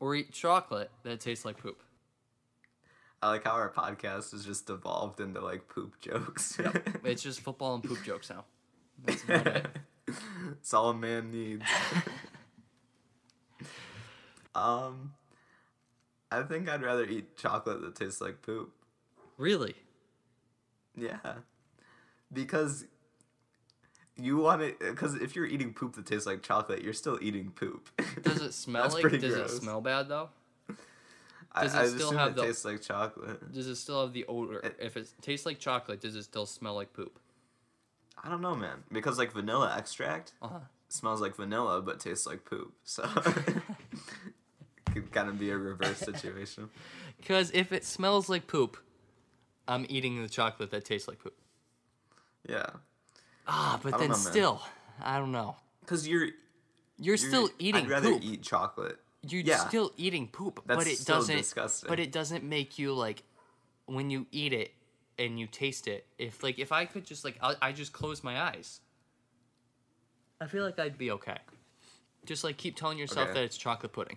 or 0.00 0.16
eat 0.16 0.32
chocolate 0.32 0.90
that 1.04 1.20
tastes 1.20 1.44
like 1.44 1.56
poop? 1.58 1.80
I 3.22 3.28
like 3.28 3.44
how 3.44 3.52
our 3.52 3.70
podcast 3.70 4.32
has 4.32 4.44
just 4.44 4.68
evolved 4.68 5.20
into 5.20 5.40
like 5.40 5.68
poop 5.68 6.00
jokes. 6.00 6.58
It's 7.04 7.22
just 7.22 7.42
football 7.42 7.74
and 7.76 7.84
poop 7.84 8.02
jokes 8.02 8.28
now. 8.30 8.44
That's 9.04 9.22
about 9.22 9.46
it. 9.46 9.66
It's 10.52 10.74
all 10.74 10.90
a 10.90 10.94
man 10.94 11.30
needs. 11.30 11.62
um, 14.54 15.12
I 16.30 16.42
think 16.42 16.68
I'd 16.68 16.82
rather 16.82 17.04
eat 17.04 17.36
chocolate 17.36 17.80
that 17.82 17.96
tastes 17.96 18.20
like 18.20 18.42
poop. 18.42 18.72
Really? 19.36 19.74
Yeah, 20.96 21.18
because 22.32 22.84
you 24.16 24.36
want 24.38 24.62
it. 24.62 24.78
Because 24.80 25.14
if 25.14 25.34
you're 25.34 25.46
eating 25.46 25.72
poop 25.72 25.94
that 25.96 26.06
tastes 26.06 26.26
like 26.26 26.42
chocolate, 26.42 26.82
you're 26.82 26.92
still 26.92 27.18
eating 27.22 27.50
poop. 27.52 27.88
Does 28.22 28.42
it 28.42 28.52
smell 28.52 28.88
like? 28.90 29.02
Does 29.10 29.34
gross. 29.34 29.52
it 29.52 29.62
smell 29.62 29.80
bad 29.80 30.08
though? 30.08 30.28
I, 31.52 31.62
does 31.64 31.74
it 31.74 31.78
I 31.78 31.86
still 31.86 32.12
have 32.12 32.30
it 32.30 32.36
the- 32.36 32.42
tastes 32.44 32.64
like 32.64 32.80
chocolate. 32.82 33.52
Does 33.52 33.66
it 33.66 33.74
still 33.76 34.02
have 34.02 34.12
the 34.12 34.24
odor? 34.26 34.58
It- 34.60 34.76
if 34.78 34.96
it 34.96 35.08
tastes 35.20 35.46
like 35.46 35.58
chocolate, 35.58 36.00
does 36.00 36.14
it 36.14 36.22
still 36.24 36.46
smell 36.46 36.74
like 36.74 36.92
poop? 36.92 37.18
I 38.22 38.28
don't 38.28 38.40
know, 38.42 38.54
man. 38.54 38.84
Because 38.92 39.18
like 39.18 39.32
vanilla 39.32 39.74
extract 39.76 40.32
Uh 40.42 40.48
huh. 40.48 40.58
smells 40.88 41.20
like 41.20 41.34
vanilla 41.36 41.80
but 41.82 41.98
tastes 41.98 42.26
like 42.26 42.44
poop. 42.44 42.72
So 42.84 43.02
could 45.00 45.12
kind 45.12 45.28
of 45.28 45.38
be 45.38 45.50
a 45.50 45.56
reverse 45.58 45.98
situation. 45.98 46.70
Because 47.18 47.50
if 47.52 47.70
it 47.70 47.84
smells 47.84 48.30
like 48.30 48.46
poop, 48.46 48.78
I'm 49.68 49.84
eating 49.90 50.22
the 50.22 50.28
chocolate 50.28 50.70
that 50.70 50.86
tastes 50.86 51.06
like 51.06 51.18
poop. 51.18 51.34
Yeah, 52.48 52.64
Ah, 53.46 53.78
but 53.82 53.98
then 53.98 54.08
know, 54.08 54.14
still, 54.14 54.62
I 55.02 55.18
don't 55.18 55.30
know. 55.32 55.56
because 55.80 56.08
you're, 56.08 56.24
You're, 56.24 56.32
you're 56.98 57.16
still 57.18 57.50
eating 57.58 57.84
I'd 57.84 57.90
rather 57.90 58.12
poop. 58.12 58.22
eat 58.24 58.42
chocolate. 58.42 58.98
You're 59.28 59.42
yeah. 59.42 59.58
still 59.68 59.92
eating 59.98 60.28
poop, 60.28 60.62
That's 60.64 60.78
but 60.82 60.90
it 60.90 61.04
doesn't. 61.04 61.36
disgusting. 61.36 61.88
But 61.88 62.00
it 62.00 62.10
doesn't 62.10 62.42
make 62.42 62.78
you 62.78 62.94
like 62.94 63.22
when 63.84 64.08
you 64.08 64.26
eat 64.32 64.54
it 64.54 64.70
and 65.18 65.38
you 65.38 65.46
taste 65.46 65.86
it. 65.88 66.06
If 66.18 66.42
like 66.42 66.58
if 66.58 66.72
I 66.72 66.86
could 66.86 67.04
just 67.04 67.22
like 67.22 67.36
I, 67.42 67.54
I 67.60 67.72
just 67.72 67.92
close 67.92 68.24
my 68.24 68.40
eyes, 68.40 68.80
I 70.40 70.46
feel 70.46 70.64
like 70.64 70.78
I'd 70.78 70.96
be 70.96 71.10
okay. 71.10 71.36
Just 72.24 72.44
like 72.44 72.56
keep 72.56 72.76
telling 72.76 72.96
yourself 72.96 73.28
Okay. 73.28 73.34
that 73.40 73.44
it's 73.44 73.58
chocolate 73.58 73.92
pudding. 73.92 74.16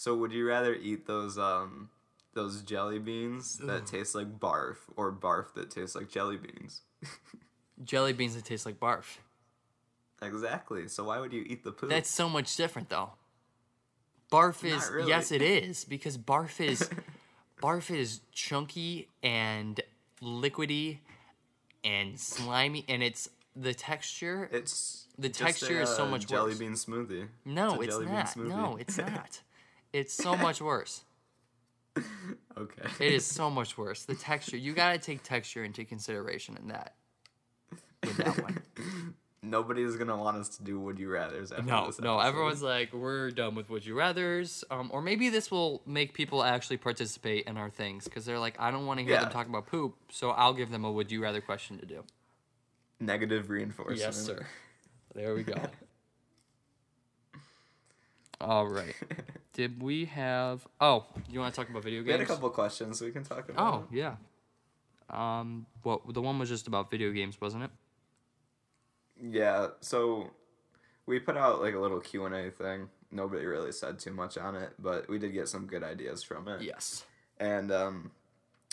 So 0.00 0.14
would 0.14 0.32
you 0.32 0.48
rather 0.48 0.72
eat 0.72 1.06
those 1.06 1.36
um 1.36 1.90
those 2.32 2.62
jelly 2.62 2.98
beans 2.98 3.58
that 3.58 3.84
taste 3.84 4.14
like 4.14 4.40
barf 4.40 4.76
or 4.96 5.12
barf 5.12 5.52
that 5.56 5.70
tastes 5.70 5.94
like 5.94 6.08
jelly 6.08 6.38
beans? 6.38 6.80
Jelly 7.84 8.14
beans 8.14 8.34
that 8.34 8.46
taste 8.46 8.64
like 8.64 8.80
barf. 8.80 9.18
Exactly. 10.22 10.88
So 10.88 11.04
why 11.04 11.18
would 11.18 11.34
you 11.34 11.44
eat 11.46 11.64
the 11.64 11.72
poop? 11.72 11.90
That's 11.90 12.08
so 12.08 12.30
much 12.30 12.56
different 12.56 12.88
though. 12.88 13.10
Barf 14.32 14.64
Not 14.64 14.72
is 14.74 14.90
really. 14.90 15.08
yes 15.08 15.32
it 15.32 15.42
is 15.42 15.84
because 15.96 16.16
barf 16.16 16.62
is 16.64 16.88
barf 17.62 17.94
is 17.94 18.22
chunky 18.32 19.06
and 19.22 19.82
liquidy 20.22 21.00
and 21.84 22.18
slimy 22.18 22.86
and 22.88 23.02
it's 23.02 23.28
the 23.54 23.74
texture 23.74 24.48
it's 24.50 25.08
the 25.18 25.28
texture 25.28 25.80
a, 25.80 25.82
is 25.82 25.90
so 25.90 26.06
much 26.06 26.26
jelly 26.26 26.52
worse. 26.52 26.58
bean 26.58 26.72
smoothie. 26.72 27.28
No, 27.44 27.82
it's 27.82 27.92
jelly 27.94 28.06
bean 28.06 28.14
not. 28.14 28.36
No, 28.36 28.76
it's 28.80 28.96
not. 29.12 29.42
It's 29.92 30.12
so 30.14 30.36
much 30.36 30.60
worse. 30.60 31.02
Okay. 32.58 33.06
It 33.06 33.12
is 33.14 33.24
so 33.24 33.48
much 33.48 33.78
worse. 33.78 34.04
The 34.04 34.14
texture, 34.14 34.56
you 34.56 34.74
got 34.74 34.92
to 34.92 34.98
take 34.98 35.22
texture 35.22 35.64
into 35.64 35.84
consideration 35.84 36.58
in 36.60 36.68
that. 36.68 36.94
With 38.04 38.16
that 38.18 38.42
one. 38.42 38.62
Nobody's 39.42 39.96
gonna 39.96 40.16
want 40.16 40.36
us 40.36 40.50
to 40.58 40.62
do 40.62 40.78
would 40.78 40.98
you 40.98 41.08
rather's 41.08 41.50
after 41.52 41.64
No, 41.64 41.90
no, 42.00 42.18
everyone's 42.20 42.60
like, 42.62 42.92
we're 42.92 43.30
done 43.30 43.54
with 43.54 43.70
Would 43.70 43.86
You 43.86 43.94
Rathers. 43.94 44.62
Um, 44.70 44.90
or 44.92 45.00
maybe 45.00 45.30
this 45.30 45.50
will 45.50 45.80
make 45.86 46.12
people 46.12 46.44
actually 46.44 46.76
participate 46.76 47.46
in 47.46 47.56
our 47.56 47.70
things 47.70 48.04
because 48.04 48.26
they're 48.26 48.38
like, 48.38 48.56
I 48.60 48.70
don't 48.70 48.84
want 48.84 48.98
to 48.98 49.04
hear 49.04 49.14
them 49.14 49.24
Yeah. 49.24 49.28
talk 49.30 49.48
about 49.48 49.66
poop, 49.66 49.96
so 50.10 50.30
I'll 50.30 50.52
give 50.52 50.70
them 50.70 50.84
a 50.84 50.92
Would 50.92 51.10
You 51.10 51.22
Rather 51.22 51.40
question 51.40 51.78
to 51.78 51.86
do. 51.86 52.04
negative 52.98 53.48
reinforcement. 53.48 54.00
Yes, 54.00 54.16
sir. 54.22 54.46
There 55.14 55.34
we 55.34 55.42
go. 55.44 55.54
All 58.40 58.66
right. 58.66 58.94
Did 59.52 59.82
we 59.82 60.06
have. 60.06 60.66
Oh, 60.80 61.06
you 61.28 61.40
want 61.40 61.52
to 61.54 61.60
talk 61.60 61.68
about 61.68 61.84
video 61.84 62.00
games? 62.00 62.06
We 62.06 62.12
had 62.12 62.20
a 62.22 62.26
couple 62.26 62.50
questions 62.50 63.00
we 63.00 63.10
can 63.10 63.24
talk 63.24 63.48
about. 63.48 63.74
Oh, 63.74 63.86
yeah. 63.92 64.14
Um, 65.10 65.66
what 65.82 66.14
the 66.14 66.22
one 66.22 66.38
was 66.38 66.48
just 66.48 66.66
about 66.66 66.90
video 66.90 67.10
games, 67.10 67.40
wasn't 67.40 67.64
it? 67.64 67.70
Yeah, 69.22 69.68
so 69.80 70.30
we 71.06 71.18
put 71.18 71.36
out 71.36 71.60
like 71.60 71.74
a 71.74 71.78
little 71.78 72.00
Q 72.00 72.26
and 72.26 72.34
A 72.34 72.50
thing. 72.50 72.88
Nobody 73.10 73.44
really 73.44 73.72
said 73.72 73.98
too 73.98 74.12
much 74.12 74.38
on 74.38 74.54
it, 74.54 74.70
but 74.78 75.08
we 75.08 75.18
did 75.18 75.32
get 75.32 75.48
some 75.48 75.66
good 75.66 75.82
ideas 75.82 76.22
from 76.22 76.46
it. 76.48 76.62
Yes. 76.62 77.04
And 77.38 77.72
um, 77.72 78.12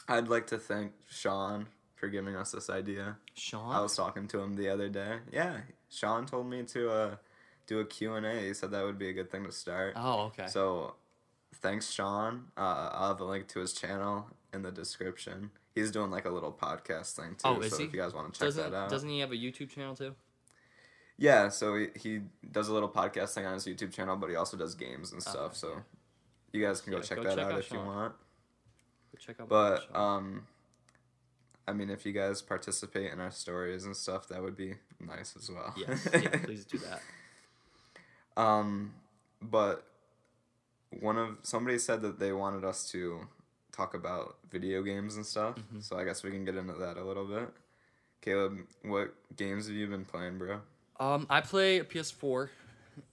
I'd 0.07 0.27
like 0.27 0.47
to 0.47 0.59
thank 0.59 0.93
Sean 1.09 1.67
for 1.95 2.07
giving 2.07 2.35
us 2.35 2.51
this 2.51 2.69
idea. 2.69 3.17
Sean. 3.33 3.75
I 3.75 3.81
was 3.81 3.95
talking 3.95 4.27
to 4.27 4.39
him 4.39 4.55
the 4.55 4.69
other 4.69 4.89
day. 4.89 5.17
Yeah, 5.31 5.57
Sean 5.89 6.25
told 6.27 6.47
me 6.47 6.63
to 6.63 6.91
uh, 6.91 7.15
do 7.67 7.79
a 7.79 7.85
Q&A. 7.85 8.47
He 8.47 8.53
said 8.53 8.71
that 8.71 8.83
would 8.83 8.97
be 8.97 9.09
a 9.09 9.13
good 9.13 9.29
thing 9.29 9.43
to 9.45 9.51
start. 9.51 9.93
oh, 9.95 10.21
okay. 10.27 10.47
So, 10.47 10.95
thanks, 11.55 11.91
Sean. 11.91 12.45
Uh, 12.57 12.89
I'll 12.93 13.07
have 13.09 13.19
a 13.19 13.25
link 13.25 13.47
to 13.49 13.59
his 13.59 13.73
channel 13.73 14.27
in 14.53 14.63
the 14.63 14.71
description. 14.71 15.51
He's 15.75 15.91
doing 15.91 16.09
like 16.09 16.25
a 16.25 16.29
little 16.31 16.51
podcast 16.51 17.11
thing 17.15 17.31
too. 17.31 17.45
Oh, 17.45 17.59
is 17.59 17.71
so 17.71 17.77
he? 17.79 17.83
if 17.85 17.93
you 17.93 17.99
guys 18.01 18.13
want 18.13 18.33
to 18.33 18.39
check 18.39 18.47
doesn't 18.47 18.71
that 18.71 18.77
out. 18.77 18.89
doesn't 18.89 19.09
he 19.09 19.19
have 19.19 19.31
a 19.31 19.35
YouTube 19.35 19.69
channel 19.69 19.95
too? 19.95 20.15
Yeah, 21.17 21.49
so 21.49 21.75
he, 21.75 21.87
he 21.95 22.21
does 22.51 22.69
a 22.69 22.73
little 22.73 22.89
podcast 22.89 23.33
thing 23.33 23.45
on 23.45 23.53
his 23.53 23.65
YouTube 23.65 23.91
channel, 23.91 24.15
but 24.15 24.29
he 24.29 24.35
also 24.35 24.55
does 24.55 24.75
games 24.75 25.11
and 25.11 25.21
stuff. 25.21 25.35
Okay, 25.37 25.55
so 25.55 25.81
you 26.51 26.63
guys 26.63 26.81
can 26.81 26.91
go 26.91 26.97
Yeah, 26.97 27.03
check 27.03 27.17
go 27.17 27.23
that 27.23 27.35
check 27.35 27.45
out 27.45 27.51
out 27.53 27.59
if 27.59 27.71
you 27.71 27.79
want. 27.79 28.13
Go 29.11 29.17
check 29.19 29.39
out. 29.39 29.49
But 29.49 29.95
um, 29.95 30.45
I 31.67 31.73
mean, 31.73 31.89
if 31.89 32.05
you 32.05 32.13
guys 32.13 32.41
participate 32.41 33.11
in 33.11 33.19
our 33.19 33.31
stories 33.31 33.85
and 33.85 33.95
stuff, 33.95 34.27
that 34.29 34.41
would 34.41 34.55
be 34.55 34.75
nice 34.99 35.35
as 35.37 35.49
well. 35.49 35.73
yes, 35.75 36.07
yeah, 36.13 36.29
please 36.43 36.65
do 36.65 36.77
that. 36.79 37.01
Um, 38.37 38.93
but 39.41 39.83
one 41.01 41.17
of 41.17 41.37
somebody 41.41 41.77
said 41.79 42.01
that 42.03 42.19
they 42.19 42.31
wanted 42.31 42.63
us 42.63 42.89
to 42.91 43.27
talk 43.71 43.93
about 43.93 44.37
video 44.49 44.81
games 44.81 45.15
and 45.15 45.25
stuff. 45.25 45.55
Mm-hmm. 45.55 45.81
So 45.81 45.97
I 45.97 46.05
guess 46.05 46.23
we 46.23 46.31
can 46.31 46.45
get 46.45 46.55
into 46.55 46.73
that 46.73 46.97
a 46.97 47.03
little 47.03 47.25
bit. 47.25 47.49
Caleb, 48.21 48.59
what 48.83 49.13
games 49.35 49.67
have 49.67 49.75
you 49.75 49.87
been 49.87 50.05
playing, 50.05 50.37
bro? 50.37 50.59
Um, 50.99 51.27
I 51.29 51.41
play 51.41 51.79
a 51.79 51.83
PS4, 51.83 52.49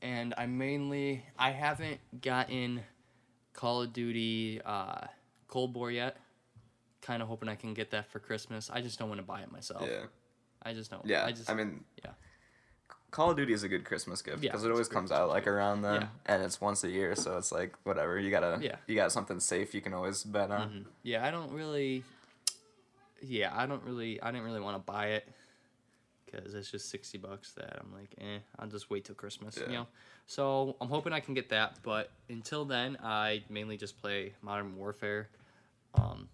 and 0.00 0.34
I 0.38 0.46
mainly 0.46 1.24
I 1.38 1.50
haven't 1.50 2.00
gotten 2.22 2.80
Call 3.52 3.82
of 3.82 3.92
Duty 3.92 4.60
uh, 4.64 5.06
Cold 5.48 5.74
War 5.74 5.90
yet. 5.90 6.16
Kind 7.02 7.22
of 7.22 7.28
hoping 7.28 7.50
I 7.50 7.54
can 7.54 7.74
get 7.74 7.90
that 7.90 8.10
for 8.10 8.18
Christmas. 8.18 8.70
I 8.72 8.80
just 8.80 8.98
don't 8.98 9.08
want 9.08 9.20
to 9.20 9.26
buy 9.26 9.42
it 9.42 9.52
myself. 9.52 9.86
Yeah, 9.86 10.06
I 10.62 10.72
just 10.72 10.90
don't. 10.90 11.04
yeah. 11.04 11.26
I 11.26 11.32
just. 11.32 11.54
mean, 11.54 11.84
yeah. 12.02 12.12
Call 13.14 13.30
of 13.30 13.36
Duty 13.36 13.52
is 13.52 13.62
a 13.62 13.68
good 13.68 13.84
Christmas 13.84 14.22
gift 14.22 14.42
Yeah, 14.42 14.50
because 14.50 14.64
it 14.64 14.72
always 14.72 14.88
comes 14.88 15.12
out 15.12 15.28
like 15.28 15.46
around 15.46 15.82
then, 15.82 16.00
Yeah. 16.02 16.08
and 16.26 16.42
it's 16.42 16.60
once 16.60 16.82
a 16.82 16.90
year, 16.90 17.14
so 17.14 17.38
it's 17.38 17.52
like 17.52 17.72
whatever. 17.84 18.18
You 18.18 18.28
gotta, 18.28 18.58
Yeah. 18.60 18.74
you 18.88 18.96
got 18.96 19.12
something 19.12 19.38
safe 19.38 19.72
you 19.72 19.80
can 19.80 19.94
always 19.94 20.24
bet 20.24 20.50
on. 20.50 20.68
Mhm. 20.68 20.86
Yeah, 21.04 21.24
I 21.24 21.30
don't 21.30 21.52
really. 21.52 22.02
Yeah, 23.22 23.56
I 23.56 23.66
don't 23.66 23.84
really. 23.84 24.20
I 24.20 24.32
didn't 24.32 24.44
really 24.44 24.60
want 24.60 24.76
to 24.84 24.92
buy 24.92 25.10
it 25.10 25.28
because 26.26 26.54
it's 26.54 26.68
just 26.72 26.88
sixty 26.88 27.16
bucks. 27.16 27.52
That 27.52 27.78
I'm 27.80 27.92
like, 27.92 28.12
eh, 28.18 28.40
I'll 28.58 28.66
just 28.66 28.90
wait 28.90 29.04
till 29.04 29.14
Christmas. 29.14 29.56
You 29.58 29.62
Yeah. 29.66 29.72
know. 29.72 29.86
So 30.26 30.74
I'm 30.80 30.88
hoping 30.88 31.12
I 31.12 31.20
can 31.20 31.34
get 31.34 31.50
that, 31.50 31.78
but 31.84 32.10
until 32.28 32.64
then, 32.64 32.98
I 33.00 33.44
mainly 33.48 33.76
just 33.76 33.96
play 34.00 34.34
Modern 34.42 34.74
Warfare. 34.76 35.28
Um, 35.94 36.28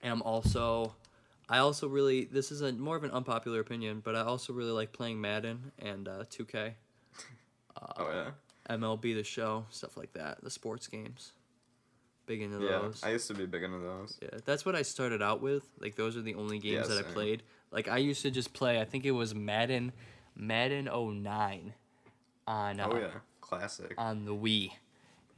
and 0.00 0.12
I'm 0.12 0.22
also, 0.22 0.94
I 1.48 1.58
also 1.58 1.88
really. 1.88 2.24
This 2.24 2.50
is 2.52 2.60
a 2.60 2.72
more 2.72 2.96
of 2.96 3.04
an 3.04 3.10
unpopular 3.10 3.60
opinion, 3.60 4.00
but 4.04 4.14
I 4.14 4.20
also 4.20 4.52
really 4.52 4.70
like 4.70 4.92
playing 4.92 5.20
Madden 5.20 5.72
and 5.78 6.06
uh, 6.08 6.24
2K, 6.30 6.72
Oh 7.98 8.10
yeah, 8.10 8.30
MLB 8.76 9.14
The 9.14 9.24
Show, 9.24 9.64
stuff 9.70 9.96
like 9.96 10.12
that. 10.14 10.42
The 10.42 10.50
sports 10.50 10.86
games. 10.86 11.32
Big 12.26 12.42
into 12.42 12.58
yeah. 12.60 12.68
those. 12.80 13.02
I 13.02 13.10
used 13.12 13.26
to 13.28 13.34
be 13.34 13.46
big 13.46 13.62
into 13.62 13.78
those. 13.78 14.18
Yeah, 14.20 14.40
that's 14.44 14.66
what 14.66 14.74
I 14.74 14.82
started 14.82 15.22
out 15.22 15.40
with. 15.40 15.62
Like 15.80 15.94
those 15.96 16.16
are 16.16 16.20
the 16.20 16.34
only 16.34 16.58
games 16.58 16.86
Yeah, 16.88 16.94
that 16.94 17.06
I 17.06 17.10
played. 17.10 17.42
Like 17.70 17.88
I 17.88 17.96
used 17.98 18.20
to 18.22 18.30
just 18.30 18.52
play. 18.52 18.80
I 18.80 18.84
think 18.84 19.06
it 19.06 19.12
was 19.12 19.34
Madden, 19.34 19.92
Madden 20.36 20.84
09 20.92 21.72
on 22.46 22.80
uh, 22.80 22.88
Oh 22.90 22.98
yeah, 22.98 23.08
classic. 23.40 23.94
on 23.96 24.26
the 24.26 24.34
Wii, 24.34 24.72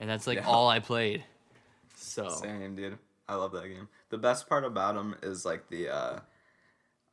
and 0.01 0.11
that's 0.11 0.27
like 0.27 0.39
Yeah. 0.39 0.47
all 0.49 0.69
I 0.69 0.81
played. 0.81 1.23
So 1.95 2.29
Same, 2.29 2.75
dude. 2.75 2.99
I 3.31 3.37
love 3.37 3.53
that 3.53 3.69
game. 3.69 3.89
The 4.09 4.19
best 4.19 4.49
part 4.49 4.65
about 4.65 4.97
them 4.97 5.15
is 5.23 5.45
like 5.45 5.69
the, 5.69 5.89
uh, 5.89 6.19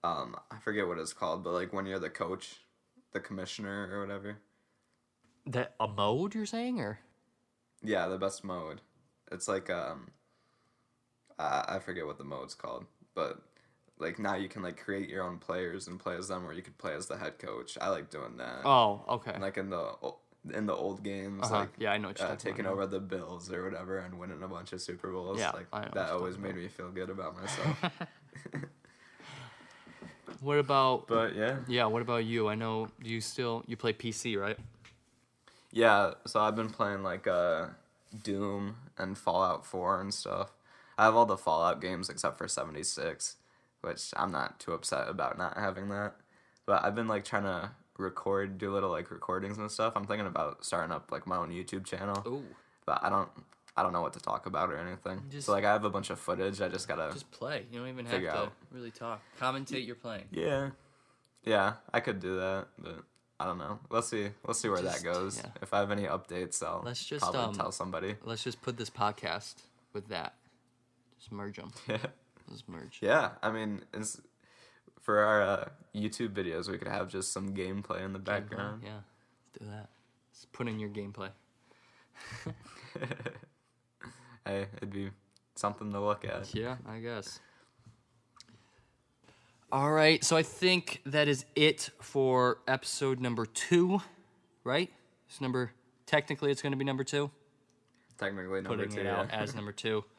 um, 0.04 0.36
I 0.50 0.58
forget 0.64 0.88
what 0.88 0.98
it's 0.98 1.14
called, 1.14 1.44
but 1.44 1.54
like 1.54 1.72
when 1.74 1.86
you're 1.86 2.00
the 2.00 2.10
coach, 2.10 2.56
the 3.14 3.20
commissioner 3.20 3.90
or 3.92 4.02
whatever. 4.02 4.38
that 5.46 5.76
a 5.80 5.88
mode 5.88 6.34
you're 6.34 6.46
saying 6.48 6.80
or 6.80 7.00
Yeah, 7.84 8.08
the 8.08 8.18
best 8.18 8.44
mode. 8.44 8.82
It's 9.32 9.48
like 9.48 9.70
um, 9.70 10.10
I, 11.38 11.66
I 11.76 11.80
forget 11.80 12.06
what 12.08 12.18
the 12.18 12.24
mode's 12.24 12.56
called, 12.56 12.86
but 13.14 13.40
like 14.00 14.18
now 14.18 14.36
you 14.36 14.50
can 14.50 14.64
like 14.64 14.78
create 14.84 15.10
your 15.10 15.24
own 15.24 15.38
players 15.38 15.88
and 15.88 16.00
play 16.00 16.16
as 16.18 16.30
them, 16.30 16.46
or 16.46 16.54
you 16.54 16.62
could 16.64 16.78
play 16.80 16.94
as 16.94 17.08
the 17.08 17.18
head 17.18 17.38
coach. 17.38 17.78
I 17.80 17.90
like 17.90 18.10
doing 18.10 18.38
that. 18.38 18.62
oh 18.66 19.04
okay 19.08 19.32
And, 19.34 19.44
like 19.44 19.58
in 19.58 19.70
the 19.70 19.92
in 20.54 20.66
the 20.66 20.74
old 20.74 21.04
games, 21.04 21.44
Uh-huh. 21.44 21.60
like 21.60 21.70
yeah 21.78 21.92
I 21.92 21.98
know 21.98 22.10
what 22.10 22.20
you're 22.20 22.28
uh, 22.30 22.36
taking 22.36 22.62
about. 22.62 22.74
over 22.74 22.88
the 22.88 23.00
Bills 23.00 23.52
or 23.52 23.64
whatever 23.64 23.98
and 24.00 24.18
winning 24.20 24.42
a 24.44 24.48
bunch 24.48 24.72
of 24.74 24.82
Super 24.82 25.12
Bowls. 25.12 25.40
Yeah, 25.40 25.52
like 25.52 25.68
I 25.74 25.82
know 25.86 25.92
that 25.94 26.10
always 26.10 26.38
made 26.38 26.56
me 26.56 26.68
feel 26.68 26.90
good 26.90 27.10
about 27.10 27.36
myself. 27.40 27.84
What 30.42 30.60
about 30.60 31.08
but 31.08 31.36
yeah, 31.36 31.58
yeah? 31.68 31.86
What 31.86 32.02
about 32.02 32.26
you? 32.26 32.48
I 32.48 32.56
know 32.56 32.90
you 33.02 33.22
still 33.22 33.64
you 33.68 33.76
play 33.78 33.94
PC 33.94 34.38
right? 34.40 34.58
yeah. 35.72 36.12
So 36.26 36.40
I've 36.40 36.56
been 36.56 36.70
playing 36.70 37.04
like 37.04 37.28
uh, 37.28 37.68
Doom 38.24 38.76
and 38.98 39.18
Fallout 39.18 39.66
Four 39.66 40.00
and 40.02 40.14
stuff. 40.14 40.52
I 40.98 41.06
have 41.06 41.16
all 41.16 41.26
the 41.26 41.38
Fallout 41.38 41.82
games 41.82 42.10
except 42.10 42.38
for 42.38 42.48
seventy 42.48 42.84
six, 42.84 43.38
which 43.82 44.12
I'm 44.16 44.32
not 44.32 44.60
too 44.60 44.74
upset 44.74 45.08
about 45.10 45.38
not 45.38 45.58
having 45.58 45.90
that. 45.90 46.14
But 46.66 46.84
I've 46.84 46.96
been 46.96 47.08
like 47.08 47.24
trying 47.26 47.44
to 47.44 47.72
record, 48.00 48.58
do 48.58 48.72
little 48.72 48.90
like 48.90 49.10
recordings 49.12 49.58
and 49.58 49.70
stuff. 49.72 49.94
I'm 49.96 50.06
thinking 50.06 50.28
about 50.28 50.64
starting 50.66 50.92
up 50.92 51.12
like 51.12 51.26
my 51.28 51.38
own 51.38 51.50
YouTube 51.52 51.86
channel, 51.86 52.22
Oh, 52.26 52.44
but 52.86 53.00
I 53.04 53.10
don't. 53.10 53.30
I 53.80 53.84
don't 53.84 53.94
know 53.94 54.02
what 54.02 54.14
to 54.14 54.20
talk 54.20 54.48
about 54.48 54.72
or 54.72 54.78
anything. 54.80 55.22
Just- 55.30 55.46
so 55.46 55.52
like 55.52 55.64
I 55.64 55.72
have 55.72 55.84
a 55.84 55.90
bunch 55.92 56.10
of 56.10 56.20
footage. 56.20 56.62
I 56.62 56.68
just 56.68 56.88
gotta 56.88 57.12
just 57.14 57.30
play. 57.30 57.66
You 57.72 57.80
don't 57.80 57.90
even 57.90 58.06
have 58.08 58.22
to 58.22 58.36
out. 58.36 58.54
really 58.72 58.90
talk. 58.90 59.22
Commentate 59.40 59.86
you're 59.86 59.96
playing. 59.96 60.24
Yeah, 60.32 60.72
yeah, 61.44 61.74
I 61.94 62.00
could 62.00 62.20
do 62.20 62.38
that, 62.38 62.68
but 62.80 63.04
I 63.40 63.46
don't 63.46 63.60
know. 63.60 63.78
Let's 63.92 64.08
see. 64.08 64.30
Let's 64.48 64.60
see 64.60 64.70
where 64.70 64.82
Just- 64.82 65.04
that 65.04 65.14
goes. 65.14 65.38
yeah. 65.38 65.52
If 65.62 65.74
I 65.76 65.80
have 65.80 65.92
any 65.92 66.04
updates, 66.06 66.64
I'll 66.64 66.82
Let's 66.84 67.06
just, 67.06 67.22
probably 67.22 67.40
um, 67.42 67.54
tell 67.54 67.72
somebody. 67.72 68.16
Let's 68.24 68.44
just 68.44 68.64
put 68.64 68.78
this 68.78 68.90
podcast 68.90 69.56
with 69.94 70.08
that. 70.10 70.34
Just 71.20 71.32
merge 71.32 71.58
them. 71.58 71.70
Yeah, 71.88 71.98
Let's 72.50 72.64
merge. 72.68 72.98
yeah. 73.02 73.30
I 73.44 73.52
mean, 73.52 73.82
it's 73.94 74.20
for 75.08 75.20
our 75.20 75.42
uh, 75.42 75.70
YouTube 75.96 76.34
videos. 76.34 76.70
We 76.70 76.78
could 76.78 76.90
have 76.90 77.08
just 77.08 77.32
some 77.32 77.56
gameplay 77.56 78.04
in 78.04 78.12
the 78.12 78.20
Gameplay, 78.20 78.26
background. 78.26 78.82
Yeah, 78.84 79.00
do 79.58 79.66
that. 79.72 79.88
Just 80.34 80.52
put 80.52 80.68
in 80.68 80.80
your 80.80 80.90
gameplay. 80.90 81.30
hey, 84.46 84.66
it'd 84.76 84.92
be 84.92 85.10
something 85.56 85.94
to 85.94 86.02
look 86.02 86.26
at. 86.26 86.54
Yeah, 86.54 86.76
I 86.86 87.00
guess. 87.00 87.40
All 89.72 89.92
right, 89.92 90.22
so 90.24 90.36
I 90.36 90.44
think 90.44 91.02
that 91.06 91.30
is 91.30 91.46
it 91.56 91.90
for 92.02 92.58
episode 92.68 93.22
number 93.22 93.46
two, 93.46 94.02
right? 94.66 94.92
It's 95.30 95.40
number. 95.40 95.72
Technically, 96.06 96.52
it's 96.52 96.62
going 96.62 96.72
to 96.72 96.78
be 96.78 96.86
number 96.86 97.06
two. 97.06 97.32
Technically, 98.18 98.62
number 98.62 98.76
putting 98.76 98.92
two. 98.92 99.02
it 99.02 99.06
yeah. 99.06 99.22
out 99.22 99.32
as 99.32 99.56
number 99.56 99.72
two. 99.72 100.04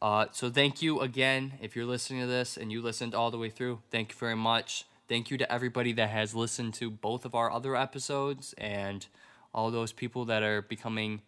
Uh, 0.00 0.26
so 0.32 0.50
thank 0.50 0.82
you 0.82 1.00
again. 1.00 1.54
If 1.60 1.74
you're 1.74 1.86
listening 1.86 2.20
to 2.20 2.26
this 2.26 2.56
and 2.56 2.70
you 2.70 2.82
listened 2.82 3.14
all 3.14 3.30
the 3.30 3.38
way 3.38 3.50
through, 3.50 3.80
thank 3.90 4.10
you 4.12 4.18
very 4.18 4.36
much. 4.36 4.84
Thank 5.08 5.30
you 5.30 5.38
to 5.38 5.52
everybody 5.52 5.92
that 5.94 6.10
has 6.10 6.34
listened 6.34 6.74
to 6.74 6.90
both 6.90 7.24
of 7.24 7.34
our 7.34 7.50
other 7.50 7.76
episodes 7.76 8.54
and 8.58 9.06
all 9.54 9.70
those 9.70 9.92
people 9.92 10.24
that 10.26 10.42
are 10.42 10.62
becoming, 10.62 11.22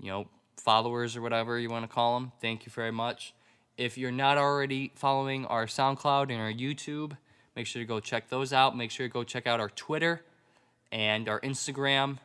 you 0.00 0.08
know, 0.08 0.28
followers 0.56 1.16
or 1.16 1.22
whatever 1.22 1.58
you 1.58 1.68
want 1.68 1.84
to 1.84 1.92
call 1.92 2.18
them. 2.18 2.32
Thank 2.40 2.66
you 2.66 2.72
very 2.72 2.92
much. 2.92 3.34
If 3.76 3.98
you're 3.98 4.12
not 4.12 4.38
already 4.38 4.92
following 4.94 5.44
our 5.46 5.66
SoundCloud 5.66 6.30
and 6.30 6.40
our 6.40 6.52
YouTube, 6.52 7.16
make 7.56 7.66
sure 7.66 7.82
to 7.82 7.86
go 7.86 7.98
check 7.98 8.28
those 8.28 8.52
out. 8.52 8.76
Make 8.76 8.90
sure 8.90 9.08
to 9.08 9.12
go 9.12 9.24
check 9.24 9.46
out 9.46 9.60
our 9.60 9.70
Twitter 9.70 10.22
and 10.92 11.28
our 11.28 11.40
Instagram. 11.40 12.18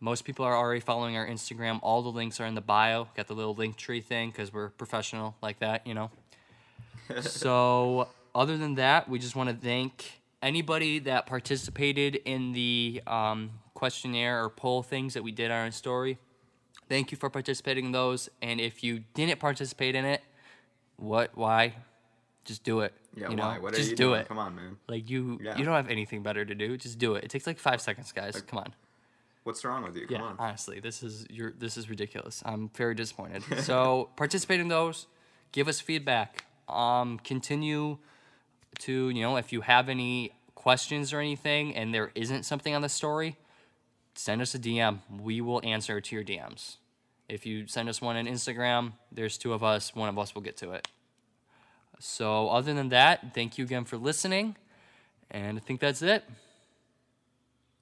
Most 0.00 0.24
people 0.24 0.46
are 0.46 0.56
already 0.56 0.80
following 0.80 1.16
our 1.16 1.26
Instagram. 1.26 1.78
All 1.82 2.02
the 2.02 2.08
links 2.08 2.40
are 2.40 2.46
in 2.46 2.54
the 2.54 2.62
bio. 2.62 3.08
Got 3.14 3.26
the 3.26 3.34
little 3.34 3.54
link 3.54 3.76
tree 3.76 4.00
thing 4.00 4.30
because 4.30 4.52
we're 4.52 4.70
professional 4.70 5.36
like 5.42 5.58
that, 5.58 5.86
you 5.86 5.92
know. 5.92 6.10
so, 7.20 8.08
other 8.34 8.56
than 8.56 8.76
that, 8.76 9.08
we 9.08 9.18
just 9.18 9.36
want 9.36 9.50
to 9.50 9.54
thank 9.54 10.20
anybody 10.42 11.00
that 11.00 11.26
participated 11.26 12.16
in 12.24 12.52
the 12.52 13.02
um, 13.06 13.50
questionnaire 13.74 14.42
or 14.42 14.48
poll 14.48 14.82
things 14.82 15.14
that 15.14 15.22
we 15.22 15.32
did 15.32 15.50
on 15.50 15.64
our 15.66 15.70
story. 15.70 16.18
Thank 16.88 17.12
you 17.12 17.18
for 17.18 17.28
participating 17.28 17.86
in 17.86 17.92
those. 17.92 18.30
And 18.40 18.60
if 18.60 18.82
you 18.82 19.04
didn't 19.14 19.38
participate 19.38 19.94
in 19.94 20.04
it, 20.04 20.22
what? 20.96 21.36
Why? 21.36 21.74
Just 22.46 22.64
do 22.64 22.80
it. 22.80 22.94
Yeah, 23.14 23.28
you 23.28 23.36
know? 23.36 23.42
why? 23.44 23.58
What 23.58 23.74
are 23.74 23.76
just 23.76 23.90
you 23.90 23.96
do 23.96 24.04
doing? 24.04 24.20
it. 24.22 24.28
Come 24.28 24.38
on, 24.38 24.56
man. 24.56 24.76
Like 24.88 25.10
you, 25.10 25.38
Yeah. 25.42 25.58
you 25.58 25.64
don't 25.64 25.74
have 25.74 25.88
anything 25.90 26.22
better 26.22 26.44
to 26.44 26.54
do. 26.54 26.76
Just 26.76 26.98
do 26.98 27.16
it. 27.16 27.24
It 27.24 27.30
takes 27.30 27.46
like 27.46 27.58
five 27.58 27.80
seconds, 27.80 28.12
guys. 28.12 28.40
Come 28.40 28.60
on. 28.60 28.74
What's 29.44 29.64
wrong 29.64 29.82
with 29.82 29.96
you? 29.96 30.06
Come 30.06 30.16
Yeah, 30.16 30.22
on. 30.22 30.36
honestly, 30.38 30.80
this 30.80 31.02
is 31.02 31.26
you're 31.30 31.52
this 31.52 31.76
is 31.76 31.88
ridiculous. 31.88 32.42
I'm 32.44 32.68
very 32.74 32.94
disappointed. 32.94 33.42
so 33.64 34.10
participate 34.16 34.60
in 34.60 34.68
those. 34.68 35.06
Give 35.52 35.66
us 35.68 35.80
feedback. 35.80 36.44
Um, 36.68 37.18
continue 37.24 37.98
to 38.80 39.08
you 39.10 39.22
know 39.22 39.36
if 39.36 39.52
you 39.52 39.62
have 39.62 39.88
any 39.88 40.32
questions 40.54 41.12
or 41.12 41.20
anything, 41.20 41.74
and 41.74 41.92
there 41.94 42.12
isn't 42.14 42.44
something 42.44 42.74
on 42.74 42.82
the 42.82 42.88
story, 42.88 43.36
send 44.14 44.42
us 44.42 44.54
a 44.54 44.58
DM. 44.58 44.98
We 45.20 45.40
will 45.40 45.60
answer 45.64 46.00
to 46.00 46.14
your 46.14 46.24
DMs. 46.24 46.76
If 47.28 47.46
you 47.46 47.66
send 47.66 47.88
us 47.88 48.02
one 48.02 48.16
on 48.16 48.26
Instagram, 48.26 48.92
there's 49.10 49.38
two 49.38 49.52
of 49.54 49.62
us. 49.64 49.94
One 49.94 50.08
of 50.08 50.18
us 50.18 50.34
will 50.34 50.42
get 50.42 50.56
to 50.58 50.72
it. 50.72 50.86
So 51.98 52.48
other 52.48 52.74
than 52.74 52.88
that, 52.90 53.34
thank 53.34 53.56
you 53.58 53.64
again 53.64 53.84
for 53.84 53.96
listening, 53.96 54.56
and 55.30 55.58
I 55.58 55.60
think 55.60 55.80
that's 55.80 56.02
it. 56.02 56.24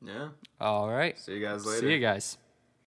Yeah. 0.03 0.28
All 0.61 0.88
right. 0.88 1.18
See 1.18 1.34
you 1.34 1.40
guys 1.40 1.64
later. 1.66 1.80
See 1.80 1.92
you 1.92 1.99
guys. 1.99 2.38